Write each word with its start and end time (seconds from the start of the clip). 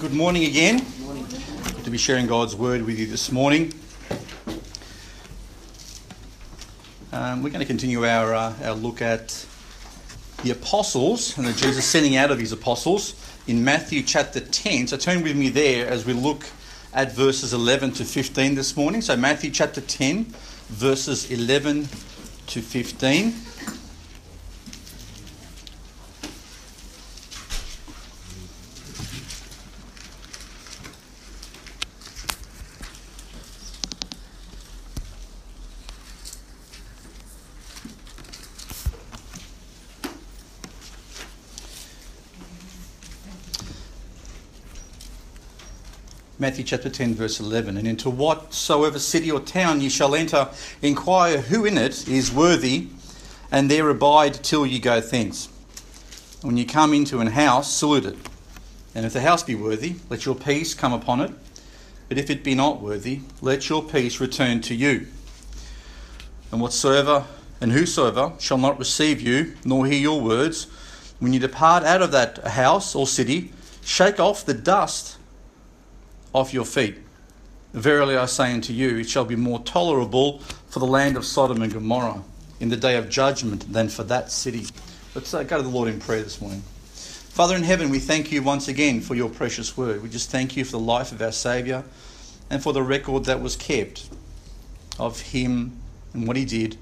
Good 0.00 0.14
morning 0.14 0.44
again. 0.44 0.78
Good 1.74 1.84
to 1.84 1.90
be 1.90 1.98
sharing 1.98 2.26
God's 2.26 2.56
word 2.56 2.80
with 2.86 2.98
you 2.98 3.06
this 3.06 3.30
morning. 3.30 3.74
Um, 7.12 7.42
we're 7.42 7.50
going 7.50 7.60
to 7.60 7.66
continue 7.66 8.06
our, 8.06 8.32
uh, 8.32 8.54
our 8.64 8.72
look 8.72 9.02
at 9.02 9.44
the 10.42 10.52
apostles 10.52 11.36
and 11.36 11.46
the 11.46 11.52
Jesus 11.52 11.84
sending 11.84 12.16
out 12.16 12.30
of 12.30 12.38
his 12.38 12.50
apostles 12.50 13.14
in 13.46 13.62
Matthew 13.62 14.02
chapter 14.02 14.40
10. 14.40 14.86
So 14.86 14.96
turn 14.96 15.22
with 15.22 15.36
me 15.36 15.50
there 15.50 15.86
as 15.86 16.06
we 16.06 16.14
look 16.14 16.46
at 16.94 17.12
verses 17.12 17.52
11 17.52 17.92
to 17.92 18.06
15 18.06 18.54
this 18.54 18.78
morning. 18.78 19.02
So 19.02 19.18
Matthew 19.18 19.50
chapter 19.50 19.82
10, 19.82 20.24
verses 20.70 21.30
11 21.30 21.88
to 22.46 22.62
15. 22.62 23.34
Matthew 46.40 46.64
chapter 46.64 46.88
10, 46.88 47.16
verse 47.16 47.38
11. 47.38 47.76
And 47.76 47.86
into 47.86 48.08
whatsoever 48.08 48.98
city 48.98 49.30
or 49.30 49.40
town 49.40 49.82
ye 49.82 49.90
shall 49.90 50.14
enter, 50.14 50.48
inquire 50.80 51.42
who 51.42 51.66
in 51.66 51.76
it 51.76 52.08
is 52.08 52.32
worthy, 52.32 52.88
and 53.52 53.70
there 53.70 53.90
abide 53.90 54.42
till 54.42 54.64
ye 54.64 54.78
go 54.78 55.02
thence. 55.02 55.50
When 56.40 56.56
ye 56.56 56.64
come 56.64 56.94
into 56.94 57.20
an 57.20 57.26
house, 57.26 57.70
salute 57.70 58.06
it. 58.06 58.16
And 58.94 59.04
if 59.04 59.12
the 59.12 59.20
house 59.20 59.42
be 59.42 59.54
worthy, 59.54 59.96
let 60.08 60.24
your 60.24 60.34
peace 60.34 60.72
come 60.72 60.94
upon 60.94 61.20
it. 61.20 61.30
But 62.08 62.16
if 62.16 62.30
it 62.30 62.42
be 62.42 62.54
not 62.54 62.80
worthy, 62.80 63.20
let 63.42 63.68
your 63.68 63.82
peace 63.82 64.18
return 64.18 64.62
to 64.62 64.74
you. 64.74 65.08
And 66.50 66.62
whatsoever 66.62 67.26
and 67.60 67.70
whosoever 67.72 68.32
shall 68.38 68.56
not 68.56 68.78
receive 68.78 69.20
you, 69.20 69.56
nor 69.66 69.84
hear 69.84 70.00
your 70.00 70.22
words, 70.22 70.68
when 71.18 71.34
you 71.34 71.38
depart 71.38 71.84
out 71.84 72.00
of 72.00 72.12
that 72.12 72.38
house 72.46 72.94
or 72.94 73.06
city, 73.06 73.52
shake 73.84 74.18
off 74.18 74.46
the 74.46 74.54
dust 74.54 75.18
off 76.32 76.52
your 76.52 76.64
feet. 76.64 76.96
Verily 77.72 78.16
I 78.16 78.26
say 78.26 78.52
unto 78.52 78.72
you, 78.72 78.98
it 78.98 79.08
shall 79.08 79.24
be 79.24 79.36
more 79.36 79.60
tolerable 79.60 80.40
for 80.68 80.78
the 80.78 80.86
land 80.86 81.16
of 81.16 81.24
Sodom 81.24 81.62
and 81.62 81.72
Gomorrah 81.72 82.22
in 82.58 82.68
the 82.68 82.76
day 82.76 82.96
of 82.96 83.08
judgment 83.08 83.72
than 83.72 83.88
for 83.88 84.02
that 84.04 84.30
city. 84.30 84.66
Let's 85.14 85.32
uh, 85.32 85.42
go 85.42 85.56
to 85.56 85.62
the 85.62 85.68
Lord 85.68 85.88
in 85.88 86.00
prayer 86.00 86.22
this 86.22 86.40
morning. 86.40 86.62
Father 87.30 87.56
in 87.56 87.62
heaven, 87.62 87.90
we 87.90 88.00
thank 88.00 88.32
you 88.32 88.42
once 88.42 88.68
again 88.68 89.00
for 89.00 89.14
your 89.14 89.28
precious 89.28 89.76
word. 89.76 90.02
We 90.02 90.08
just 90.08 90.30
thank 90.30 90.56
you 90.56 90.64
for 90.64 90.72
the 90.72 90.80
life 90.80 91.12
of 91.12 91.22
our 91.22 91.32
Saviour 91.32 91.84
and 92.50 92.62
for 92.62 92.72
the 92.72 92.82
record 92.82 93.24
that 93.24 93.40
was 93.40 93.56
kept 93.56 94.08
of 94.98 95.20
him 95.20 95.80
and 96.12 96.26
what 96.26 96.36
he 96.36 96.44
did 96.44 96.76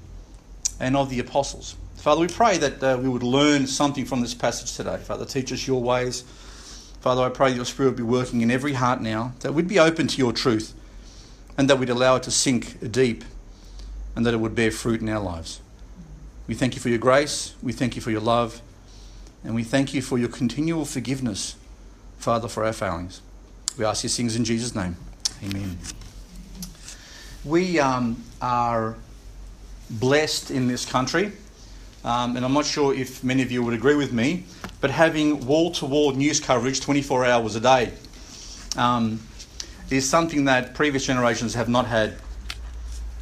and 0.79 0.97
of 0.97 1.09
the 1.09 1.19
apostles. 1.19 1.75
Father, 1.97 2.21
we 2.21 2.27
pray 2.27 2.57
that 2.57 2.83
uh, 2.83 2.97
we 2.99 3.09
would 3.09 3.23
learn 3.23 3.67
something 3.67 4.05
from 4.05 4.21
this 4.21 4.33
passage 4.33 4.75
today. 4.75 4.97
Father, 4.97 5.25
teach 5.25 5.51
us 5.51 5.67
your 5.67 5.81
ways 5.81 6.23
Father, 6.99 7.21
I 7.21 7.29
pray 7.29 7.53
your 7.53 7.65
Spirit 7.65 7.91
would 7.91 7.97
be 7.97 8.03
working 8.03 8.41
in 8.41 8.51
every 8.51 8.73
heart 8.73 9.01
now, 9.01 9.33
that 9.39 9.53
we'd 9.53 9.69
be 9.69 9.79
open 9.79 10.07
to 10.07 10.17
your 10.17 10.33
truth, 10.33 10.73
and 11.57 11.69
that 11.69 11.79
we'd 11.79 11.89
allow 11.89 12.17
it 12.17 12.23
to 12.23 12.31
sink 12.31 12.91
deep, 12.91 13.23
and 14.15 14.25
that 14.25 14.33
it 14.33 14.37
would 14.37 14.53
bear 14.53 14.69
fruit 14.69 15.01
in 15.01 15.07
our 15.07 15.21
lives. 15.21 15.61
We 16.47 16.55
thank 16.55 16.75
you 16.75 16.81
for 16.81 16.89
your 16.89 16.97
grace, 16.97 17.55
we 17.63 17.71
thank 17.71 17.95
you 17.95 18.01
for 18.01 18.11
your 18.11 18.21
love, 18.21 18.61
and 19.45 19.55
we 19.55 19.63
thank 19.63 19.93
you 19.93 20.01
for 20.01 20.17
your 20.17 20.27
continual 20.27 20.83
forgiveness, 20.83 21.55
Father, 22.17 22.49
for 22.49 22.65
our 22.65 22.73
failings. 22.73 23.21
We 23.77 23.85
ask 23.85 24.01
these 24.01 24.17
things 24.17 24.35
in 24.35 24.43
Jesus' 24.43 24.75
name. 24.75 24.97
Amen. 25.41 25.77
We 27.45 27.79
um, 27.79 28.21
are 28.41 28.97
blessed 29.89 30.51
in 30.51 30.67
this 30.67 30.85
country, 30.85 31.31
um, 32.03 32.35
and 32.35 32.43
I'm 32.43 32.53
not 32.53 32.65
sure 32.65 32.93
if 32.93 33.23
many 33.23 33.41
of 33.41 33.51
you 33.51 33.63
would 33.63 33.73
agree 33.73 33.95
with 33.95 34.11
me 34.11 34.43
but 34.81 34.91
having 34.91 35.45
wall 35.45 35.71
to 35.71 35.85
wall 35.85 36.11
news 36.11 36.39
coverage 36.39 36.81
24 36.81 37.25
hours 37.25 37.55
a 37.55 37.59
day 37.59 37.93
um, 38.77 39.19
is 39.89 40.09
something 40.09 40.45
that 40.45 40.73
previous 40.73 41.05
generations 41.05 41.53
have 41.53 41.69
not 41.69 41.85
had. 41.85 42.15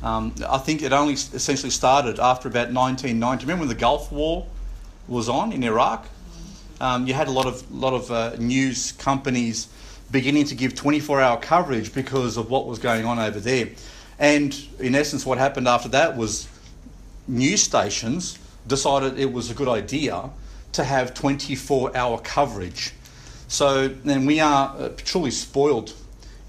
Um, 0.03 0.35
I 0.47 0.59
think 0.59 0.83
it 0.83 0.93
only 0.93 1.13
essentially 1.13 1.71
started 1.71 2.19
after 2.19 2.47
about 2.47 2.71
1990. 2.71 3.45
Remember 3.45 3.61
when 3.61 3.69
the 3.69 3.75
Gulf 3.75 4.11
War 4.11 4.45
was 5.07 5.27
on 5.27 5.51
in 5.51 5.63
Iraq? 5.63 6.07
Um, 6.79 7.07
you 7.07 7.15
had 7.15 7.27
a 7.27 7.31
lot 7.31 7.47
of 7.47 7.71
lot 7.71 7.93
of 7.93 8.11
uh, 8.11 8.35
news 8.37 8.91
companies 8.91 9.67
beginning 10.11 10.45
to 10.45 10.55
give 10.55 10.73
24-hour 10.73 11.37
coverage 11.39 11.93
because 11.93 12.37
of 12.37 12.49
what 12.49 12.67
was 12.67 12.79
going 12.79 13.05
on 13.05 13.19
over 13.19 13.39
there. 13.39 13.69
And 14.19 14.55
in 14.79 14.95
essence, 14.95 15.25
what 15.25 15.37
happened 15.37 15.67
after 15.67 15.89
that 15.89 16.15
was 16.15 16.47
news 17.27 17.63
stations 17.63 18.37
decided 18.67 19.19
it 19.19 19.31
was 19.31 19.49
a 19.49 19.53
good 19.53 19.67
idea 19.67 20.29
to 20.77 20.83
have 20.83 21.13
24 21.15 21.97
hour 21.97 22.19
coverage. 22.19 22.93
So 23.47 23.87
then 23.87 24.27
we 24.27 24.39
are 24.39 24.75
uh, 24.77 24.89
truly 24.95 25.31
spoiled 25.31 25.93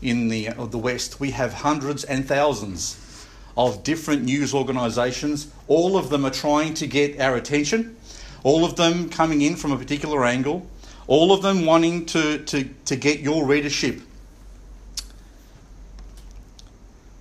in 0.02 0.28
the, 0.28 0.48
uh, 0.48 0.66
the 0.66 0.76
West. 0.76 1.18
We 1.18 1.30
have 1.30 1.54
hundreds 1.54 2.04
and 2.04 2.28
thousands 2.28 3.26
of 3.56 3.82
different 3.82 4.24
news 4.24 4.52
organisations. 4.52 5.50
All 5.66 5.96
of 5.96 6.10
them 6.10 6.26
are 6.26 6.30
trying 6.30 6.74
to 6.74 6.86
get 6.86 7.18
our 7.18 7.36
attention, 7.36 7.96
all 8.44 8.66
of 8.66 8.76
them 8.76 9.08
coming 9.08 9.40
in 9.40 9.56
from 9.56 9.72
a 9.72 9.78
particular 9.78 10.24
angle, 10.26 10.66
all 11.06 11.32
of 11.32 11.40
them 11.40 11.64
wanting 11.64 12.04
to, 12.06 12.44
to, 12.44 12.64
to 12.84 12.96
get 12.96 13.20
your 13.20 13.46
readership. 13.46 14.02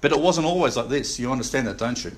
But 0.02 0.12
it 0.12 0.20
wasn't 0.20 0.46
always 0.46 0.76
like 0.76 0.90
this. 0.90 1.20
You 1.20 1.32
understand 1.32 1.68
that, 1.68 1.78
don't 1.78 2.04
you? 2.04 2.12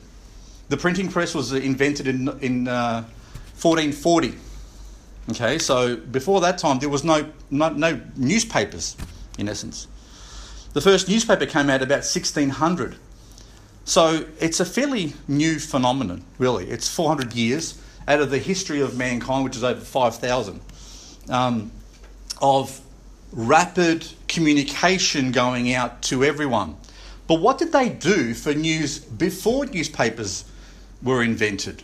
The 0.70 0.78
printing 0.78 1.10
press 1.10 1.36
was 1.36 1.54
invented 1.54 2.08
in, 2.08 2.28
in 2.40 2.68
uh, 2.68 3.04
1440. 3.62 4.49
Okay, 5.30 5.60
so 5.60 5.96
before 5.96 6.42
that 6.42 6.58
time, 6.58 6.80
there 6.80 6.90
was 6.90 7.04
no, 7.04 7.30
no, 7.52 7.70
no 7.70 8.02
newspapers, 8.16 8.98
in 9.38 9.48
essence. 9.48 9.88
The 10.74 10.82
first 10.82 11.08
newspaper 11.08 11.46
came 11.46 11.70
out 11.70 11.82
about 11.82 12.04
1600. 12.06 12.96
So 13.86 14.26
it's 14.40 14.60
a 14.60 14.66
fairly 14.66 15.14
new 15.28 15.60
phenomenon, 15.60 16.24
really. 16.38 16.70
It's 16.70 16.88
400 16.88 17.34
years 17.34 17.80
out 18.08 18.22
of 18.22 18.32
the 18.32 18.40
history 18.40 18.82
of 18.82 18.98
mankind, 18.98 19.44
which 19.44 19.56
is 19.56 19.64
over 19.64 19.80
5,000, 19.80 20.62
um, 21.30 21.72
of 22.42 22.82
rapid 23.32 24.08
communication 24.28 25.32
going 25.32 25.74
out 25.74 26.02
to 26.04 26.24
everyone. 26.24 26.76
But 27.28 27.36
what 27.36 27.60
did 27.60 27.72
they 27.72 27.90
do 27.90 28.34
for 28.34 28.54
news 28.54 28.98
before 28.98 29.68
newspapers 29.68 30.46
were 31.04 31.22
invented? 31.22 31.84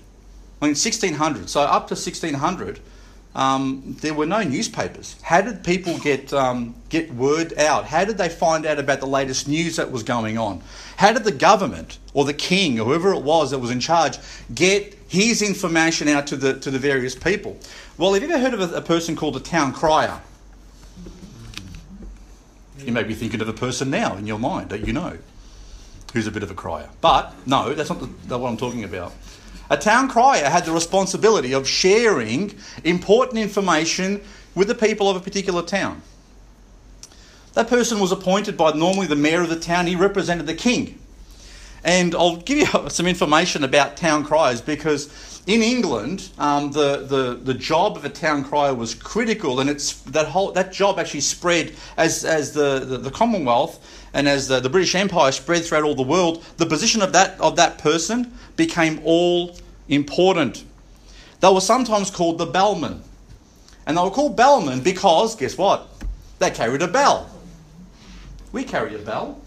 I 0.62 0.66
mean, 0.66 0.72
1600. 0.72 1.50
So 1.50 1.62
up 1.62 1.88
to 1.88 1.94
1600, 1.94 2.80
um, 3.36 3.98
there 4.00 4.14
were 4.14 4.26
no 4.26 4.44
newspapers. 4.44 5.18
How 5.22 5.42
did 5.42 5.62
people 5.62 5.98
get 6.00 6.32
um, 6.32 6.74
get 6.88 7.14
word 7.14 7.58
out? 7.58 7.86
How 7.86 8.06
did 8.06 8.18
they 8.18 8.30
find 8.30 8.66
out 8.66 8.80
about 8.80 9.02
the 9.02 9.08
latest 9.08 9.48
news 9.48 9.76
that 9.76 9.92
was 9.92 10.04
going 10.04 10.38
on? 10.38 10.62
How 10.96 11.12
did 11.12 11.26
the 11.26 11.34
government 11.34 12.00
or 12.14 12.24
the 12.24 12.34
king 12.34 12.80
or 12.80 12.86
whoever 12.86 13.14
it 13.14 13.24
was 13.24 13.52
that 13.52 13.60
was 13.60 13.72
in 13.72 13.82
charge 13.82 14.18
get 14.54 14.98
his 15.10 15.42
information 15.42 16.08
out 16.08 16.28
to 16.28 16.38
the 16.38 16.58
to 16.62 16.72
the 16.72 16.80
various 16.80 17.14
people? 17.14 17.58
Well, 17.98 18.14
have 18.14 18.24
you 18.24 18.30
ever 18.30 18.40
heard 18.40 18.54
of 18.54 18.72
a, 18.72 18.78
a 18.78 18.82
person 18.82 19.18
called 19.18 19.36
a 19.36 19.42
town 19.42 19.74
crier? 19.74 20.22
You 22.80 22.94
may 22.94 23.04
be 23.04 23.16
thinking 23.16 23.42
of 23.42 23.50
a 23.50 23.54
person 23.54 23.90
now 23.90 24.16
in 24.16 24.28
your 24.28 24.40
mind 24.40 24.70
that 24.70 24.88
you 24.88 24.94
know 24.94 25.18
who's 26.14 26.28
a 26.28 26.32
bit 26.32 26.44
of 26.44 26.52
a 26.52 26.54
crier. 26.54 26.88
But 27.02 27.34
no, 27.46 27.74
that's 27.74 27.90
not 27.90 28.00
the, 28.28 28.38
what 28.38 28.48
I'm 28.48 28.56
talking 28.56 28.86
about. 28.86 29.12
A 29.70 29.78
town 29.78 30.10
crier 30.10 30.50
had 30.50 30.66
the 30.66 30.72
responsibility 30.72 31.54
of 31.54 31.68
sharing 31.68 32.54
important 32.84 33.40
information 33.40 34.22
with 34.54 34.68
the 34.68 34.76
people 34.76 35.10
of 35.10 35.16
a 35.16 35.20
particular 35.20 35.62
town. 35.62 36.02
That 37.54 37.68
person 37.68 38.00
was 38.00 38.12
appointed 38.12 38.58
by 38.58 38.74
normally 38.74 39.08
the 39.08 39.16
mayor 39.16 39.42
of 39.42 39.50
the 39.50 39.60
town, 39.60 39.88
he 39.88 39.96
represented 39.96 40.46
the 40.46 40.54
king. 40.54 41.00
And 41.84 42.14
I'll 42.16 42.38
give 42.38 42.58
you 42.58 42.90
some 42.90 43.08
information 43.08 43.64
about 43.64 43.96
town 43.96 44.24
criers 44.24 44.62
because 44.62 45.42
in 45.48 45.62
England, 45.62 46.30
um, 46.40 46.72
the, 46.72 47.06
the, 47.08 47.40
the 47.42 47.54
job 47.54 47.98
of 47.98 48.04
a 48.04 48.10
town 48.10 48.44
crier 48.44 48.74
was 48.74 48.96
critical, 48.96 49.60
and 49.60 49.70
it's, 49.70 50.02
that, 50.02 50.28
whole, 50.28 50.52
that 50.54 50.74
job 50.74 50.98
actually 50.98 51.22
spread 51.22 51.76
as, 51.98 52.26
as 52.26 52.52
the, 52.52 52.80
the, 52.80 52.98
the 52.98 53.12
Commonwealth 53.12 54.10
and 54.14 54.28
as 54.28 54.48
the, 54.48 54.60
the 54.60 54.70
British 54.70 54.96
Empire 54.96 55.32
spread 55.32 55.64
throughout 55.64 55.84
all 55.84 55.94
the 55.94 56.02
world. 56.02 56.44
The 56.58 56.66
position 56.66 57.04
of 57.04 57.14
that, 57.14 57.40
of 57.40 57.56
that 57.58 57.78
person 57.78 58.34
became 58.56 59.02
all 59.04 59.58
important. 59.88 60.64
They 61.40 61.52
were 61.52 61.62
sometimes 61.62 62.10
called 62.10 62.38
the 62.38 62.46
bellmen. 62.46 63.02
And 63.86 63.98
they 63.98 64.02
were 64.02 64.12
called 64.12 64.36
bellmen 64.36 64.82
because, 64.82 65.36
guess 65.36 65.58
what? 65.58 65.88
They 66.40 66.50
carried 66.50 66.82
a 66.82 66.88
bell. 66.88 67.30
We 68.52 68.64
carry 68.64 68.96
a 68.96 69.00
bell. 69.00 69.40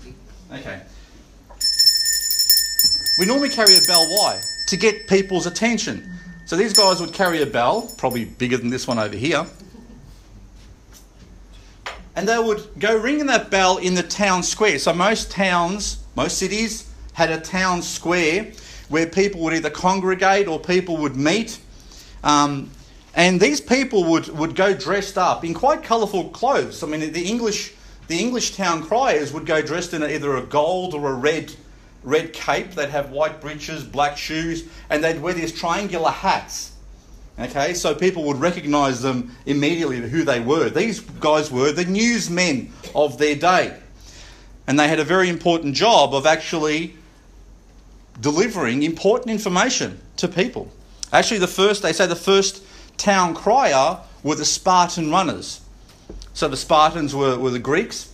Okay. 0.52 0.81
We 3.19 3.26
normally 3.26 3.49
carry 3.49 3.75
a 3.75 3.81
bell, 3.81 4.06
why? 4.16 4.40
To 4.69 4.76
get 4.76 5.08
people's 5.08 5.46
attention. 5.46 6.08
So 6.46 6.56
these 6.56 6.72
guys 6.72 7.00
would 7.00 7.12
carry 7.12 7.43
a 7.43 7.46
bell, 7.46 7.93
probably 7.99 8.26
bigger 8.26 8.56
than 8.56 8.70
this 8.70 8.87
one 8.87 8.99
over 8.99 9.16
here. 9.16 9.46
and 12.19 12.28
they 12.28 12.37
would 12.37 12.66
go 12.81 12.96
ringing 12.96 13.26
that 13.26 13.49
bell 13.49 13.76
in 13.76 13.94
the 13.94 14.02
town 14.02 14.43
square. 14.43 14.76
So 14.81 14.93
most 14.93 15.31
towns, 15.31 16.02
most 16.16 16.37
cities 16.37 16.93
had 17.12 17.31
a 17.31 17.40
town 17.40 17.81
square 17.81 18.50
where 18.88 19.06
people 19.06 19.40
would 19.43 19.55
either 19.55 19.70
congregate 19.70 20.49
or 20.49 20.58
people 20.58 20.96
would 20.99 21.17
meet. 21.17 21.58
Um, 22.25 22.70
and 23.14 23.40
these 23.40 23.61
people 23.61 24.05
would, 24.05 24.29
would 24.29 24.55
go 24.55 24.75
dressed 24.75 25.19
up 25.19 25.44
in 25.44 25.55
quite 25.55 25.82
colourful 25.82 26.31
clothes. 26.31 26.82
I 26.82 26.87
mean, 26.87 27.12
the 27.12 27.26
English, 27.26 27.75
the 28.06 28.19
English 28.19 28.56
town 28.56 28.85
criers 28.85 29.32
would 29.32 29.46
go 29.46 29.61
dressed 29.61 29.94
in 29.94 30.02
either 30.02 30.37
a 30.37 30.43
gold 30.43 30.94
or 30.94 31.11
a 31.11 31.14
red, 31.14 31.55
red 32.02 32.32
cape. 32.32 32.73
They'd 32.73 32.90
have 32.90 33.11
white 33.11 33.40
breeches, 33.40 33.85
black 33.85 34.17
shoes, 34.17 34.64
and 34.88 35.02
they'd 35.02 35.20
wear 35.20 35.34
these 35.34 35.52
triangular 35.52 36.11
hats. 36.11 36.73
Okay, 37.41 37.73
so 37.75 37.94
people 37.94 38.25
would 38.25 38.41
recognise 38.41 39.00
them 39.00 39.37
immediately 39.46 40.00
who 40.00 40.25
they 40.25 40.41
were. 40.41 40.70
These 40.70 41.00
guys 41.00 41.52
were 41.52 41.70
the 41.70 41.84
newsmen 41.84 42.73
of 42.96 43.19
their 43.19 43.37
day. 43.37 43.79
And 44.67 44.79
they 44.79 44.88
had 44.88 44.99
a 44.99 45.05
very 45.05 45.29
important 45.29 45.75
job 45.76 46.14
of 46.14 46.26
actually 46.26 46.96
delivering 48.20 48.82
important 48.82 49.31
information 49.31 50.00
to 50.17 50.29
people. 50.29 50.70
Actually, 51.12 51.38
the 51.38 51.47
first, 51.47 51.82
they 51.82 51.93
say 51.93 52.06
the 52.06 52.17
first 52.17 52.62
town 52.97 53.35
crier 53.35 53.99
were 54.23 54.35
the 54.35 54.44
Spartan 54.44 55.11
runners. 55.11 55.61
So 56.35 56.49
the 56.49 56.56
Spartans 56.56 57.15
were, 57.15 57.38
were 57.38 57.50
the 57.50 57.59
Greeks, 57.59 58.12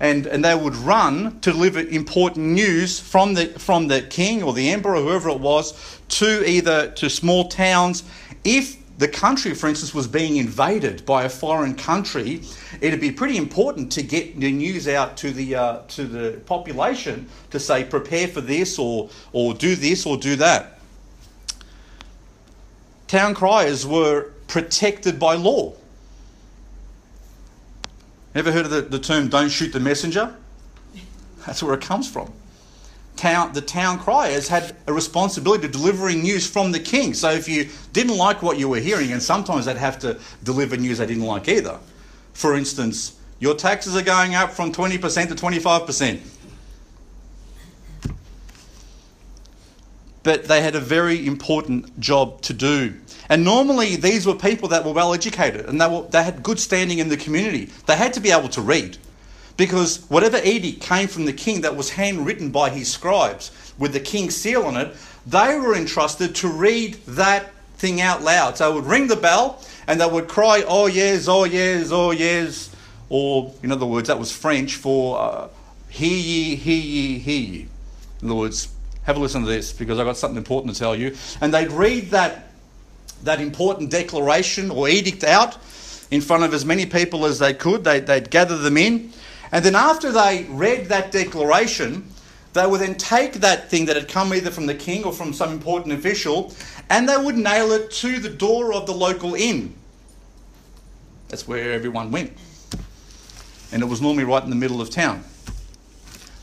and, 0.00 0.26
and 0.26 0.44
they 0.44 0.54
would 0.54 0.76
run 0.76 1.40
to 1.40 1.52
deliver 1.52 1.80
important 1.80 2.46
news 2.46 2.98
from 2.98 3.34
the, 3.34 3.46
from 3.46 3.88
the 3.88 4.02
king 4.02 4.42
or 4.42 4.52
the 4.52 4.70
emperor, 4.70 5.00
whoever 5.00 5.28
it 5.30 5.40
was, 5.40 6.00
to 6.08 6.48
either 6.48 6.90
to 6.92 7.08
small 7.08 7.48
towns. 7.48 8.02
If 8.44 8.76
the 8.98 9.08
country, 9.08 9.54
for 9.54 9.68
instance, 9.68 9.92
was 9.92 10.06
being 10.06 10.36
invaded 10.36 11.04
by 11.04 11.24
a 11.24 11.28
foreign 11.28 11.74
country, 11.74 12.42
it'd 12.80 13.00
be 13.00 13.10
pretty 13.10 13.36
important 13.36 13.90
to 13.92 14.02
get 14.02 14.38
the 14.38 14.52
news 14.52 14.86
out 14.86 15.16
to 15.18 15.32
the 15.32 15.56
uh, 15.56 15.78
to 15.88 16.04
the 16.04 16.40
population 16.46 17.28
to 17.50 17.58
say 17.58 17.84
prepare 17.84 18.28
for 18.28 18.40
this 18.40 18.78
or 18.78 19.10
or 19.32 19.54
do 19.54 19.74
this 19.74 20.06
or 20.06 20.16
do 20.16 20.36
that. 20.36 20.78
Town 23.08 23.34
criers 23.34 23.86
were 23.86 24.30
protected 24.46 25.18
by 25.18 25.34
law. 25.34 25.72
Ever 28.34 28.50
heard 28.50 28.64
of 28.64 28.70
the, 28.70 28.82
the 28.82 28.98
term 28.98 29.28
don't 29.28 29.48
shoot 29.48 29.72
the 29.72 29.80
messenger? 29.80 30.34
That's 31.46 31.62
where 31.62 31.74
it 31.74 31.80
comes 31.80 32.10
from. 32.10 32.32
Town, 33.16 33.52
the 33.52 33.60
town 33.60 33.98
criers 33.98 34.48
had 34.48 34.76
a 34.86 34.92
responsibility 34.92 35.66
to 35.66 35.72
delivering 35.72 36.22
news 36.22 36.46
from 36.46 36.72
the 36.72 36.80
king. 36.80 37.14
So 37.14 37.30
if 37.30 37.48
you 37.48 37.68
didn't 37.92 38.16
like 38.16 38.42
what 38.42 38.58
you 38.58 38.68
were 38.68 38.80
hearing, 38.80 39.12
and 39.12 39.22
sometimes 39.22 39.66
they'd 39.66 39.76
have 39.76 39.98
to 40.00 40.18
deliver 40.42 40.76
news 40.76 40.98
they 40.98 41.06
didn't 41.06 41.24
like 41.24 41.48
either. 41.48 41.78
For 42.32 42.56
instance, 42.56 43.18
your 43.38 43.54
taxes 43.54 43.96
are 43.96 44.02
going 44.02 44.34
up 44.34 44.50
from 44.50 44.72
20% 44.72 45.28
to 45.28 45.34
25%. 45.34 46.20
but 50.24 50.44
they 50.44 50.62
had 50.62 50.74
a 50.74 50.80
very 50.80 51.24
important 51.24 52.00
job 52.00 52.40
to 52.40 52.52
do. 52.52 52.94
And 53.28 53.44
normally, 53.44 53.94
these 53.94 54.26
were 54.26 54.34
people 54.34 54.68
that 54.70 54.84
were 54.84 54.92
well 54.92 55.14
educated 55.14 55.66
and 55.66 55.80
they, 55.80 55.86
were, 55.86 56.02
they 56.10 56.24
had 56.24 56.42
good 56.42 56.58
standing 56.58 56.98
in 56.98 57.08
the 57.08 57.16
community. 57.16 57.66
They 57.86 57.94
had 57.94 58.12
to 58.14 58.20
be 58.20 58.32
able 58.32 58.48
to 58.48 58.60
read 58.60 58.98
because 59.56 60.04
whatever 60.08 60.40
edict 60.42 60.80
came 60.80 61.08
from 61.08 61.24
the 61.24 61.32
king 61.32 61.60
that 61.62 61.76
was 61.76 61.90
handwritten 61.90 62.50
by 62.50 62.70
his 62.70 62.90
scribes 62.90 63.50
with 63.78 63.92
the 63.92 64.00
king's 64.00 64.36
seal 64.36 64.64
on 64.64 64.76
it, 64.76 64.94
they 65.26 65.58
were 65.58 65.74
entrusted 65.74 66.34
to 66.36 66.48
read 66.48 66.94
that 67.06 67.52
thing 67.76 68.00
out 68.00 68.22
loud. 68.22 68.56
So 68.56 68.68
they 68.68 68.74
would 68.74 68.86
ring 68.86 69.06
the 69.06 69.16
bell 69.16 69.62
and 69.86 70.00
they 70.00 70.06
would 70.06 70.28
cry, 70.28 70.64
oh 70.66 70.86
yes, 70.86 71.28
oh 71.28 71.44
yes, 71.44 71.90
oh 71.92 72.10
yes, 72.10 72.74
or 73.08 73.52
in 73.62 73.70
other 73.70 73.86
words, 73.86 74.08
that 74.08 74.18
was 74.18 74.32
French 74.32 74.76
for 74.76 75.20
uh, 75.20 75.48
hear 75.88 76.16
ye, 76.16 76.56
hear 76.56 76.80
ye, 76.80 77.18
hear 77.18 77.40
ye. 77.40 77.68
In 78.22 78.28
other 78.28 78.34
words, 78.34 78.68
have 79.04 79.16
a 79.16 79.20
listen 79.20 79.42
to 79.42 79.48
this 79.48 79.72
because 79.72 79.98
I've 79.98 80.06
got 80.06 80.16
something 80.16 80.38
important 80.38 80.74
to 80.74 80.78
tell 80.78 80.96
you. 80.96 81.14
And 81.40 81.52
they'd 81.52 81.70
read 81.70 82.10
that, 82.10 82.48
that 83.22 83.40
important 83.40 83.90
declaration 83.90 84.70
or 84.70 84.88
edict 84.88 85.24
out 85.24 85.58
in 86.10 86.20
front 86.20 86.42
of 86.42 86.54
as 86.54 86.64
many 86.64 86.86
people 86.86 87.26
as 87.26 87.38
they 87.38 87.54
could. 87.54 87.84
They, 87.84 88.00
they'd 88.00 88.30
gather 88.30 88.56
them 88.56 88.76
in. 88.76 89.12
And 89.54 89.64
then 89.64 89.76
after 89.76 90.10
they 90.10 90.46
read 90.50 90.86
that 90.86 91.12
declaration, 91.12 92.08
they 92.54 92.66
would 92.66 92.80
then 92.80 92.96
take 92.96 93.34
that 93.34 93.70
thing 93.70 93.84
that 93.86 93.94
had 93.94 94.08
come 94.08 94.34
either 94.34 94.50
from 94.50 94.66
the 94.66 94.74
king 94.74 95.04
or 95.04 95.12
from 95.12 95.32
some 95.32 95.52
important 95.52 95.94
official 95.94 96.52
and 96.90 97.08
they 97.08 97.16
would 97.16 97.36
nail 97.36 97.70
it 97.70 97.92
to 97.92 98.18
the 98.18 98.28
door 98.28 98.74
of 98.74 98.86
the 98.86 98.92
local 98.92 99.36
inn. 99.36 99.72
That's 101.28 101.46
where 101.46 101.72
everyone 101.72 102.10
went. 102.10 102.32
And 103.70 103.80
it 103.80 103.86
was 103.86 104.02
normally 104.02 104.24
right 104.24 104.42
in 104.42 104.50
the 104.50 104.56
middle 104.56 104.80
of 104.80 104.90
town. 104.90 105.22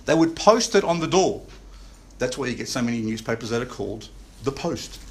They 0.05 0.15
would 0.15 0.33
post 0.33 0.73
it 0.73 0.85
on 0.85 1.01
the 1.01 1.07
door. 1.07 1.45
That's 2.17 2.37
why 2.37 2.47
you 2.47 2.55
get 2.55 2.69
so 2.69 2.81
many 2.81 3.01
newspapers 3.01 3.49
that 3.49 3.61
are 3.61 3.65
called 3.65 4.07
The 4.45 4.53
Post. 4.53 5.01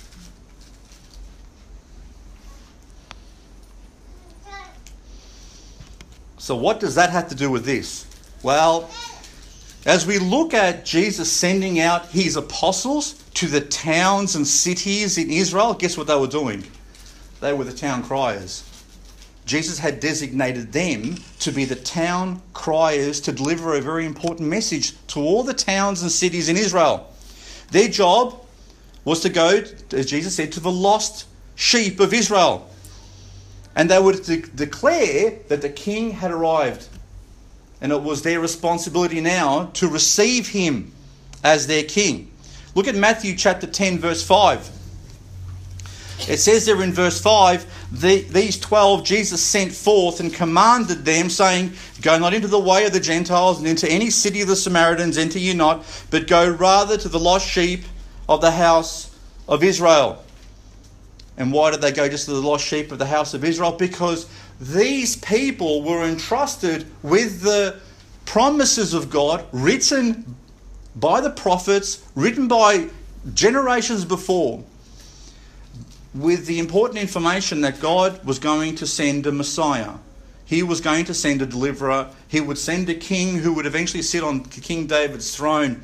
So, 6.41 6.57
what 6.57 6.81
does 6.81 6.95
that 6.95 7.11
have 7.11 7.29
to 7.29 7.35
do 7.35 7.51
with 7.51 7.67
this? 7.67 8.07
Well, 8.43 8.89
as 9.85 10.07
we 10.07 10.19
look 10.19 10.55
at 10.55 10.87
Jesus 10.87 11.31
sending 11.31 11.81
out 11.81 12.07
his 12.07 12.37
apostles 12.37 13.23
to 13.35 13.47
the 13.47 13.61
towns 13.61 14.37
and 14.37 14.49
cities 14.49 15.19
in 15.19 15.31
Israel, 15.31 15.75
guess 15.75 15.99
what 15.99 16.07
they 16.07 16.19
were 16.19 16.27
doing? 16.27 16.65
They 17.41 17.53
were 17.53 17.65
the 17.65 17.75
town 17.75 18.03
criers. 18.03 18.65
Jesus 19.45 19.79
had 19.79 20.01
designated 20.01 20.73
them 20.73 21.17
to 21.41 21.53
be 21.53 21.67
the 21.67 21.77
town 21.77 22.41
criers 22.55 23.21
to 23.21 23.33
deliver 23.33 23.75
a 23.75 23.83
very 23.83 24.07
important 24.07 24.49
message 24.49 24.95
to 25.09 25.21
all 25.21 25.43
the 25.43 25.53
towns 25.53 26.01
and 26.01 26.11
cities 26.11 26.49
in 26.49 26.57
Israel. 26.57 27.13
Their 27.71 27.89
job 27.89 28.41
was 29.05 29.21
to 29.21 29.29
go, 29.29 29.63
as 29.93 30.07
Jesus 30.07 30.37
said, 30.37 30.53
to 30.53 30.61
the 30.61 30.73
lost 30.73 31.27
sheep 31.55 32.01
of 32.01 32.15
Israel. 32.15 32.70
And 33.77 33.91
they 33.91 34.01
would 34.01 34.25
de- 34.25 34.43
declare 34.43 35.39
that 35.49 35.63
the 35.63 35.69
king 35.69 36.13
had 36.13 36.31
arrived. 36.31 36.89
And 37.81 37.93
it 37.93 38.03
was 38.03 38.23
their 38.23 38.41
responsibility 38.41 39.21
now 39.21 39.71
to 39.75 39.89
receive 39.89 40.49
him 40.49 40.93
as 41.43 41.67
their 41.67 41.85
king. 41.85 42.31
Look 42.75 42.89
at 42.89 42.95
Matthew 42.95 43.37
chapter 43.37 43.67
10, 43.67 43.99
verse 43.99 44.23
5. 44.23 44.71
It 46.29 46.39
says 46.39 46.67
there 46.67 46.83
in 46.83 46.93
verse 46.93 47.21
5 47.21 47.67
the, 47.93 48.21
these 48.23 48.59
12 48.59 49.05
Jesus 49.05 49.43
sent 49.43 49.73
forth 49.73 50.21
and 50.21 50.33
commanded 50.33 51.05
them, 51.05 51.31
saying, 51.31 51.73
Go 52.03 52.19
not 52.19 52.35
into 52.35 52.47
the 52.47 52.59
way 52.59 52.85
of 52.87 52.93
the 52.93 53.01
Gentiles 53.01 53.59
and 53.59 53.67
into 53.67 53.91
any 53.91 54.11
city 54.11 54.43
of 54.43 54.49
the 54.49 54.57
Samaritans 54.57 55.19
enter 55.19 55.39
you 55.39 55.55
not, 55.55 55.85
but 56.11 56.27
go 56.27 56.49
rather 56.49 56.97
to 56.99 57.09
the 57.09 57.19
lost 57.19 57.49
sheep 57.49 57.85
of 58.29 58.41
the 58.41 58.53
house 58.53 59.17
of 59.49 59.65
Israel. 59.65 60.23
And 61.41 61.55
why 61.55 61.71
did 61.71 61.81
they 61.81 61.91
go 61.91 62.07
just 62.07 62.27
to 62.27 62.33
the 62.33 62.41
lost 62.43 62.67
sheep 62.67 62.93
of 62.93 62.99
the 62.99 63.07
house 63.07 63.33
of 63.33 63.45
Israel? 63.45 63.73
Because 63.73 64.29
these 64.61 65.17
people 65.17 65.83
were 65.83 66.05
entrusted 66.05 66.85
with 67.03 67.41
the 67.41 67.81
promises 68.27 68.93
of 68.93 69.09
God 69.09 69.47
written 69.51 70.37
by 70.95 71.23
the 71.23 71.31
prophets, 71.31 72.07
written 72.15 72.47
by 72.47 72.91
generations 73.33 74.05
before 74.05 74.63
with 76.15 76.45
the 76.45 76.59
important 76.59 76.99
information 76.99 77.63
that 77.63 77.81
God 77.81 78.23
was 78.23 78.39
going 78.39 78.75
to 78.75 78.87
send 78.87 79.27
a 79.27 79.33
Messiah. 79.33 79.95
He 80.45 80.63
was 80.63 80.83
going 80.83 81.07
to 81.07 81.15
send 81.15 81.41
a 81.41 81.47
deliverer. 81.47 82.11
He 82.29 82.43
would 82.43 82.59
send 82.59 82.91
a 82.91 82.95
king 82.95 83.39
who 83.39 83.55
would 83.55 83.65
eventually 83.65 84.03
sit 84.03 84.23
on 84.23 84.45
King 84.45 84.87
David's 84.87 85.35
throne. 85.35 85.81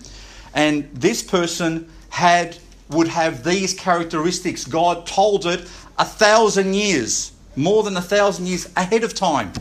And 0.52 0.90
this 0.92 1.22
person 1.22 1.88
had 2.10 2.58
would 2.88 3.08
have 3.08 3.44
these 3.44 3.74
characteristics. 3.74 4.64
God 4.64 5.06
told 5.06 5.46
it 5.46 5.68
a 5.98 6.04
thousand 6.04 6.74
years, 6.74 7.32
more 7.56 7.82
than 7.82 7.96
a 7.96 8.02
thousand 8.02 8.46
years 8.46 8.68
ahead 8.76 9.04
of 9.04 9.14
time. 9.14 9.52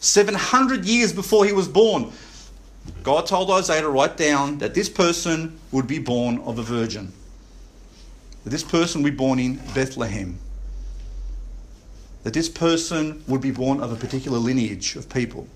700 0.00 0.84
years 0.84 1.12
before 1.12 1.46
he 1.46 1.52
was 1.52 1.66
born, 1.66 2.12
God 3.02 3.26
told 3.26 3.50
Isaiah 3.50 3.80
to 3.82 3.88
write 3.88 4.16
down 4.16 4.58
that 4.58 4.74
this 4.74 4.88
person 4.88 5.58
would 5.72 5.86
be 5.86 5.98
born 5.98 6.38
of 6.40 6.58
a 6.58 6.62
virgin 6.62 7.12
that 8.44 8.50
this 8.50 8.62
person 8.62 9.02
would 9.02 9.12
be 9.12 9.16
born 9.16 9.38
in 9.38 9.56
Bethlehem, 9.74 10.38
that 12.22 12.34
this 12.34 12.48
person 12.48 13.24
would 13.26 13.40
be 13.40 13.50
born 13.50 13.80
of 13.80 13.90
a 13.90 13.96
particular 13.96 14.38
lineage 14.38 14.96
of 14.96 15.08
people. 15.08 15.48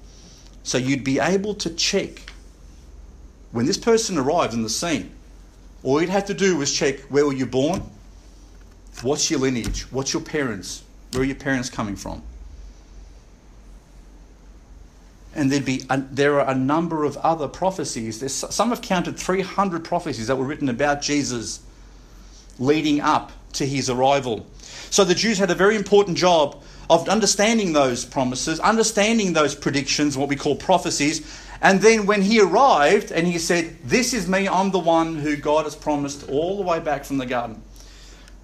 So 0.62 0.78
you'd 0.78 1.04
be 1.04 1.18
able 1.18 1.54
to 1.56 1.70
check 1.70 2.32
when 3.52 3.66
this 3.66 3.78
person 3.78 4.18
arrived 4.18 4.54
in 4.54 4.62
the 4.62 4.70
scene. 4.70 5.12
All 5.82 6.00
you'd 6.00 6.11
have 6.11 6.26
to 6.26 6.35
do 6.35 6.56
was 6.56 6.73
check 6.75 7.00
where 7.02 7.25
were 7.25 7.32
you 7.32 7.47
born? 7.47 7.82
What's 9.02 9.30
your 9.30 9.40
lineage? 9.40 9.82
What's 9.92 10.12
your 10.12 10.23
parents? 10.23 10.82
Where 11.12 11.23
are 11.23 11.26
your 11.26 11.37
parents 11.37 11.70
coming 11.70 11.97
from? 11.97 12.23
And 15.35 15.52
there'd 15.52 15.64
be 15.64 15.85
a, 15.88 15.99
there 15.99 16.40
are 16.40 16.50
a 16.50 16.54
number 16.54 17.04
of 17.04 17.16
other 17.18 17.47
prophecies. 17.47 18.18
There's, 18.18 18.32
some 18.32 18.70
have 18.70 18.82
counted 18.82 19.16
300 19.16 19.85
prophecies 19.85 20.26
that 20.26 20.37
were 20.37 20.44
written 20.44 20.68
about 20.68 21.00
Jesus 21.00 21.61
leading 22.58 23.00
up 23.00 23.30
to 23.52 23.66
his 23.66 23.88
arrival. 23.88 24.47
So 24.90 25.04
the 25.04 25.14
Jews 25.14 25.38
had 25.38 25.50
a 25.50 25.54
very 25.54 25.76
important 25.76 26.16
job 26.16 26.62
of 26.90 27.08
understanding 27.08 27.73
those 27.73 28.04
promises, 28.04 28.58
understanding 28.61 29.32
those 29.32 29.54
predictions, 29.54 30.16
what 30.16 30.28
we 30.28 30.37
call 30.37 30.56
prophecies. 30.56 31.40
And 31.61 31.81
then 31.81 32.07
when 32.07 32.23
he 32.23 32.41
arrived 32.41 33.11
and 33.11 33.27
he 33.27 33.38
said, 33.38 33.77
This 33.85 34.15
is 34.15 34.29
me, 34.29 34.49
I'm 34.49 34.71
the 34.71 34.79
one 34.79 35.17
who 35.17 35.37
God 35.37 35.65
has 35.65 35.75
promised 35.75 36.29
all 36.29 36.57
the 36.57 36.62
way 36.62 36.79
back 36.79 37.05
from 37.05 37.19
the 37.19 37.27
garden. 37.27 37.62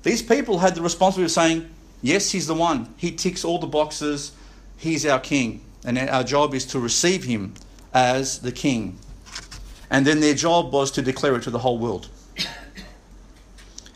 These 0.03 0.23
people 0.23 0.59
had 0.59 0.75
the 0.75 0.83
responsibility 0.83 1.27
of 1.27 1.31
saying, 1.31 1.71
Yes, 2.03 2.31
he's 2.31 2.47
the 2.47 2.55
one. 2.55 2.93
He 2.97 3.13
ticks 3.13 3.45
all 3.45 3.59
the 3.59 3.67
boxes. 3.67 4.33
He's 4.77 5.07
our 5.07 5.21
king. 5.21 5.63
And 5.85 5.99
our 5.99 6.25
job 6.25 6.55
is 6.55 6.67
to 6.67 6.79
receive 6.79 7.25
him 7.25 7.55
as 7.93 8.41
the 8.41 8.53
king. 8.53 8.99
And 9.91 10.07
then 10.07 10.21
their 10.21 10.35
job 10.35 10.73
was 10.73 10.91
to 10.93 11.03
declare 11.03 11.37
it 11.37 11.43
to 11.45 11.51
the 11.51 11.59
whole 11.59 11.79
world. 11.79 12.09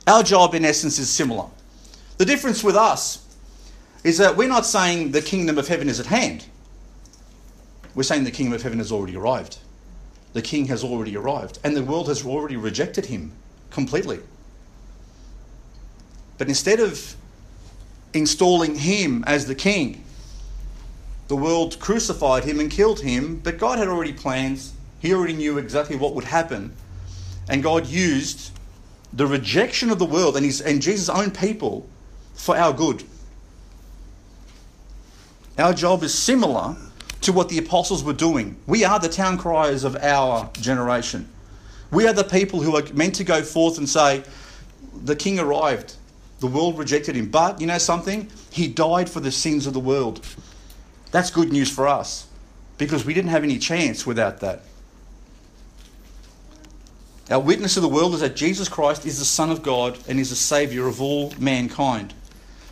Our 0.07 0.23
job, 0.23 0.55
in 0.55 0.65
essence, 0.65 0.99
is 0.99 1.11
similar. 1.11 1.47
The 2.17 2.25
difference 2.25 2.65
with 2.65 2.77
us 2.77 3.27
is 4.05 4.17
that 4.19 4.37
we're 4.37 4.49
not 4.49 4.65
saying 4.65 5.11
the 5.11 5.21
kingdom 5.21 5.59
of 5.59 5.69
heaven 5.69 5.89
is 5.89 6.01
at 6.01 6.07
hand. 6.07 6.47
We're 7.99 8.05
saying 8.05 8.23
the 8.23 8.31
kingdom 8.31 8.52
of 8.52 8.62
heaven 8.62 8.78
has 8.78 8.93
already 8.93 9.17
arrived. 9.17 9.59
The 10.33 10.40
king 10.40 10.67
has 10.67 10.85
already 10.85 11.17
arrived, 11.17 11.59
and 11.64 11.76
the 11.76 11.83
world 11.83 12.07
has 12.07 12.25
already 12.25 12.55
rejected 12.55 13.07
him 13.07 13.33
completely. 13.71 14.21
But 16.38 16.47
instead 16.47 16.78
of 16.78 17.17
installing 18.14 18.76
him 18.76 19.25
as 19.26 19.47
the 19.47 19.57
king, 19.57 20.05
the 21.26 21.35
world 21.35 21.81
crucified 21.81 22.45
him 22.45 22.61
and 22.61 22.71
killed 22.71 23.00
him, 23.00 23.40
but 23.40 23.59
God 23.59 23.81
had 23.81 23.88
already 23.88 24.12
plans. 24.12 24.75
He 25.00 25.12
already 25.12 25.33
knew 25.33 25.59
exactly 25.59 25.97
what 25.97 26.14
would 26.14 26.23
happen. 26.23 26.76
And 27.49 27.64
God 27.64 27.88
used 27.88 28.52
the 29.12 29.26
rejection 29.26 29.90
of 29.90 29.99
the 29.99 30.07
world 30.07 30.37
and, 30.37 30.47
his, 30.47 30.61
and 30.61 30.81
Jesus' 30.81 31.09
own 31.09 31.33
people 31.33 31.88
for 32.35 32.57
our 32.57 32.73
good. 32.73 33.02
Our 35.59 35.75
job 35.75 36.05
is 36.05 36.14
similar 36.14 36.76
to 37.23 37.33
what 37.33 37.49
the 37.49 37.59
apostles 37.59 38.05
were 38.05 38.13
doing. 38.13 38.57
We 38.67 38.85
are 38.85 38.99
the 38.99 39.09
town 39.09 39.39
criers 39.39 39.85
of 39.85 39.97
our 39.97 40.51
generation. 40.61 41.29
We 41.91 42.07
are 42.07 42.13
the 42.13 42.25
people 42.25 42.61
who 42.61 42.77
are 42.77 42.85
meant 42.93 43.15
to 43.17 43.25
go 43.25 43.43
forth 43.43 43.79
and 43.79 43.89
say, 43.89 44.23
The 45.05 45.17
king 45.17 45.39
arrived. 45.39 45.95
The 46.41 46.47
world 46.47 46.79
rejected 46.79 47.17
him. 47.17 47.31
But 47.31 47.61
you 47.61 47.67
know 47.67 47.79
something? 47.79 48.31
He 48.51 48.69
died 48.69 49.11
for 49.11 49.21
the 49.21 49.33
sins 49.33 49.67
of 49.67 49.73
the 49.73 49.81
world. 49.81 50.25
That's 51.11 51.31
good 51.31 51.51
news 51.51 51.71
for 51.71 51.89
us 51.89 52.27
because 52.77 53.05
we 53.05 53.15
didn't 53.15 53.31
have 53.31 53.43
any 53.43 53.59
chance 53.59 54.07
without 54.07 54.41
that. 54.41 54.63
Our 57.31 57.41
witness 57.41 57.75
to 57.75 57.81
the 57.81 57.89
world 57.89 58.15
is 58.15 58.21
that 58.21 58.37
Jesus 58.37 58.69
Christ 58.69 59.05
is 59.05 59.19
the 59.19 59.25
Son 59.25 59.51
of 59.51 59.63
God 59.63 59.99
and 60.09 60.19
is 60.19 60.31
the 60.31 60.37
Saviour 60.37 60.89
of 60.89 61.03
all 61.03 61.35
mankind. 61.39 62.15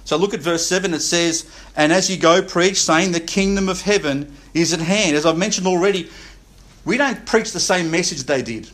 So 0.06 0.16
look 0.16 0.32
at 0.32 0.40
verse 0.40 0.64
7. 0.66 0.94
It 0.94 1.00
says, 1.00 1.50
And 1.74 1.92
as 1.92 2.08
you 2.08 2.16
go, 2.16 2.40
preach, 2.40 2.80
saying, 2.80 3.12
The 3.12 3.20
kingdom 3.20 3.68
of 3.68 3.82
heaven 3.82 4.34
is 4.54 4.72
at 4.72 4.80
hand. 4.80 5.16
As 5.16 5.26
I've 5.26 5.36
mentioned 5.36 5.66
already, 5.66 6.08
we 6.84 6.96
don't 6.96 7.26
preach 7.26 7.52
the 7.52 7.60
same 7.60 7.90
message 7.90 8.22
they 8.22 8.40
did. 8.40 8.70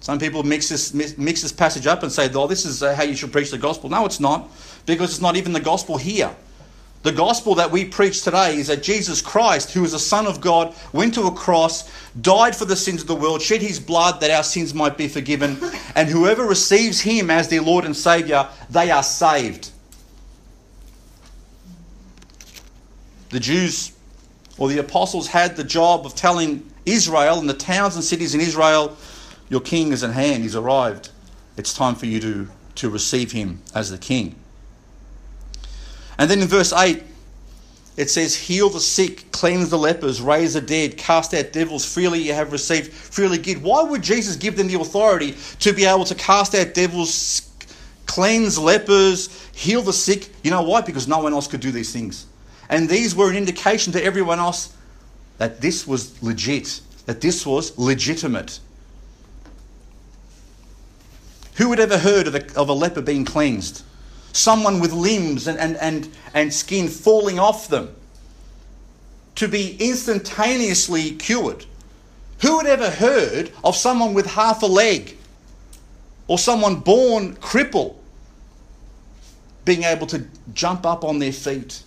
Some 0.00 0.18
people 0.18 0.42
mix 0.42 0.68
this, 0.68 0.94
mix 0.94 1.42
this 1.42 1.52
passage 1.52 1.86
up 1.86 2.02
and 2.02 2.12
say, 2.12 2.30
oh, 2.32 2.46
this 2.46 2.64
is 2.64 2.82
uh, 2.82 2.94
how 2.94 3.02
you 3.02 3.16
should 3.16 3.32
preach 3.32 3.50
the 3.50 3.58
gospel. 3.58 3.90
No, 3.90 4.04
it's 4.04 4.20
not, 4.20 4.48
because 4.86 5.10
it's 5.10 5.20
not 5.20 5.36
even 5.36 5.52
the 5.52 5.60
gospel 5.60 5.96
here. 5.96 6.34
The 7.02 7.12
gospel 7.12 7.54
that 7.56 7.70
we 7.70 7.84
preach 7.84 8.22
today 8.22 8.56
is 8.56 8.66
that 8.66 8.82
Jesus 8.82 9.22
Christ, 9.22 9.72
who 9.72 9.84
is 9.84 9.92
the 9.92 9.98
Son 9.98 10.26
of 10.26 10.40
God, 10.40 10.74
went 10.92 11.14
to 11.14 11.22
a 11.22 11.32
cross, 11.32 11.90
died 12.20 12.54
for 12.54 12.64
the 12.66 12.76
sins 12.76 13.00
of 13.00 13.08
the 13.08 13.14
world, 13.14 13.40
shed 13.40 13.62
his 13.62 13.80
blood 13.80 14.20
that 14.20 14.30
our 14.30 14.42
sins 14.42 14.74
might 14.74 14.98
be 14.98 15.08
forgiven, 15.08 15.56
and 15.94 16.08
whoever 16.08 16.44
receives 16.44 17.00
him 17.00 17.30
as 17.30 17.48
their 17.48 17.62
Lord 17.62 17.84
and 17.84 17.96
Saviour, 17.96 18.48
they 18.68 18.90
are 18.90 19.02
saved. 19.02 19.70
The 23.30 23.40
Jews 23.40 23.92
or 24.58 24.68
the 24.68 24.78
apostles 24.78 25.28
had 25.28 25.56
the 25.56 25.64
job 25.64 26.04
of 26.04 26.14
telling 26.14 26.68
Israel 26.86 27.38
and 27.38 27.48
the 27.48 27.54
towns 27.54 27.94
and 27.94 28.04
cities 28.04 28.34
in 28.34 28.40
Israel, 28.40 28.96
Your 29.48 29.60
king 29.60 29.92
is 29.92 30.02
at 30.02 30.12
hand, 30.12 30.42
he's 30.42 30.56
arrived. 30.56 31.10
It's 31.56 31.74
time 31.74 31.94
for 31.94 32.06
you 32.06 32.20
to, 32.20 32.48
to 32.76 32.90
receive 32.90 33.32
him 33.32 33.60
as 33.74 33.90
the 33.90 33.98
king. 33.98 34.36
And 36.18 36.30
then 36.30 36.40
in 36.40 36.48
verse 36.48 36.72
8, 36.72 37.02
it 37.98 38.08
says, 38.08 38.36
Heal 38.36 38.70
the 38.70 38.78
sick, 38.78 39.30
cleanse 39.32 39.70
the 39.70 39.76
lepers, 39.76 40.22
raise 40.22 40.54
the 40.54 40.60
dead, 40.60 40.96
cast 40.96 41.34
out 41.34 41.52
devils, 41.52 41.84
freely 41.84 42.20
you 42.20 42.32
have 42.32 42.52
received, 42.52 42.92
freely 42.92 43.38
give. 43.38 43.60
Why 43.60 43.82
would 43.82 44.02
Jesus 44.02 44.36
give 44.36 44.56
them 44.56 44.68
the 44.68 44.80
authority 44.80 45.34
to 45.58 45.72
be 45.72 45.84
able 45.84 46.04
to 46.04 46.14
cast 46.14 46.54
out 46.54 46.74
devils, 46.74 47.50
cleanse 48.06 48.56
lepers, 48.56 49.48
heal 49.52 49.82
the 49.82 49.92
sick? 49.92 50.28
You 50.44 50.52
know 50.52 50.62
why? 50.62 50.80
Because 50.80 51.08
no 51.08 51.18
one 51.18 51.32
else 51.32 51.48
could 51.48 51.60
do 51.60 51.72
these 51.72 51.92
things. 51.92 52.27
And 52.68 52.88
these 52.88 53.14
were 53.14 53.30
an 53.30 53.36
indication 53.36 53.92
to 53.94 54.04
everyone 54.04 54.38
else 54.38 54.74
that 55.38 55.60
this 55.60 55.86
was 55.86 56.22
legit, 56.22 56.80
that 57.06 57.20
this 57.20 57.46
was 57.46 57.76
legitimate. 57.78 58.60
Who 61.54 61.70
had 61.70 61.80
ever 61.80 61.98
heard 61.98 62.26
of 62.26 62.34
a, 62.34 62.58
of 62.58 62.68
a 62.68 62.72
leper 62.72 63.00
being 63.00 63.24
cleansed? 63.24 63.82
Someone 64.32 64.80
with 64.80 64.92
limbs 64.92 65.48
and, 65.48 65.58
and, 65.58 65.76
and, 65.78 66.08
and 66.34 66.52
skin 66.52 66.88
falling 66.88 67.38
off 67.38 67.68
them 67.68 67.94
to 69.36 69.48
be 69.48 69.76
instantaneously 69.78 71.12
cured. 71.12 71.64
Who 72.42 72.58
had 72.58 72.66
ever 72.66 72.90
heard 72.90 73.50
of 73.64 73.74
someone 73.74 74.14
with 74.14 74.26
half 74.26 74.62
a 74.62 74.66
leg 74.66 75.16
or 76.26 76.38
someone 76.38 76.76
born 76.76 77.34
crippled 77.36 77.98
being 79.64 79.82
able 79.82 80.06
to 80.08 80.24
jump 80.54 80.86
up 80.86 81.04
on 81.04 81.18
their 81.18 81.32
feet 81.32 81.82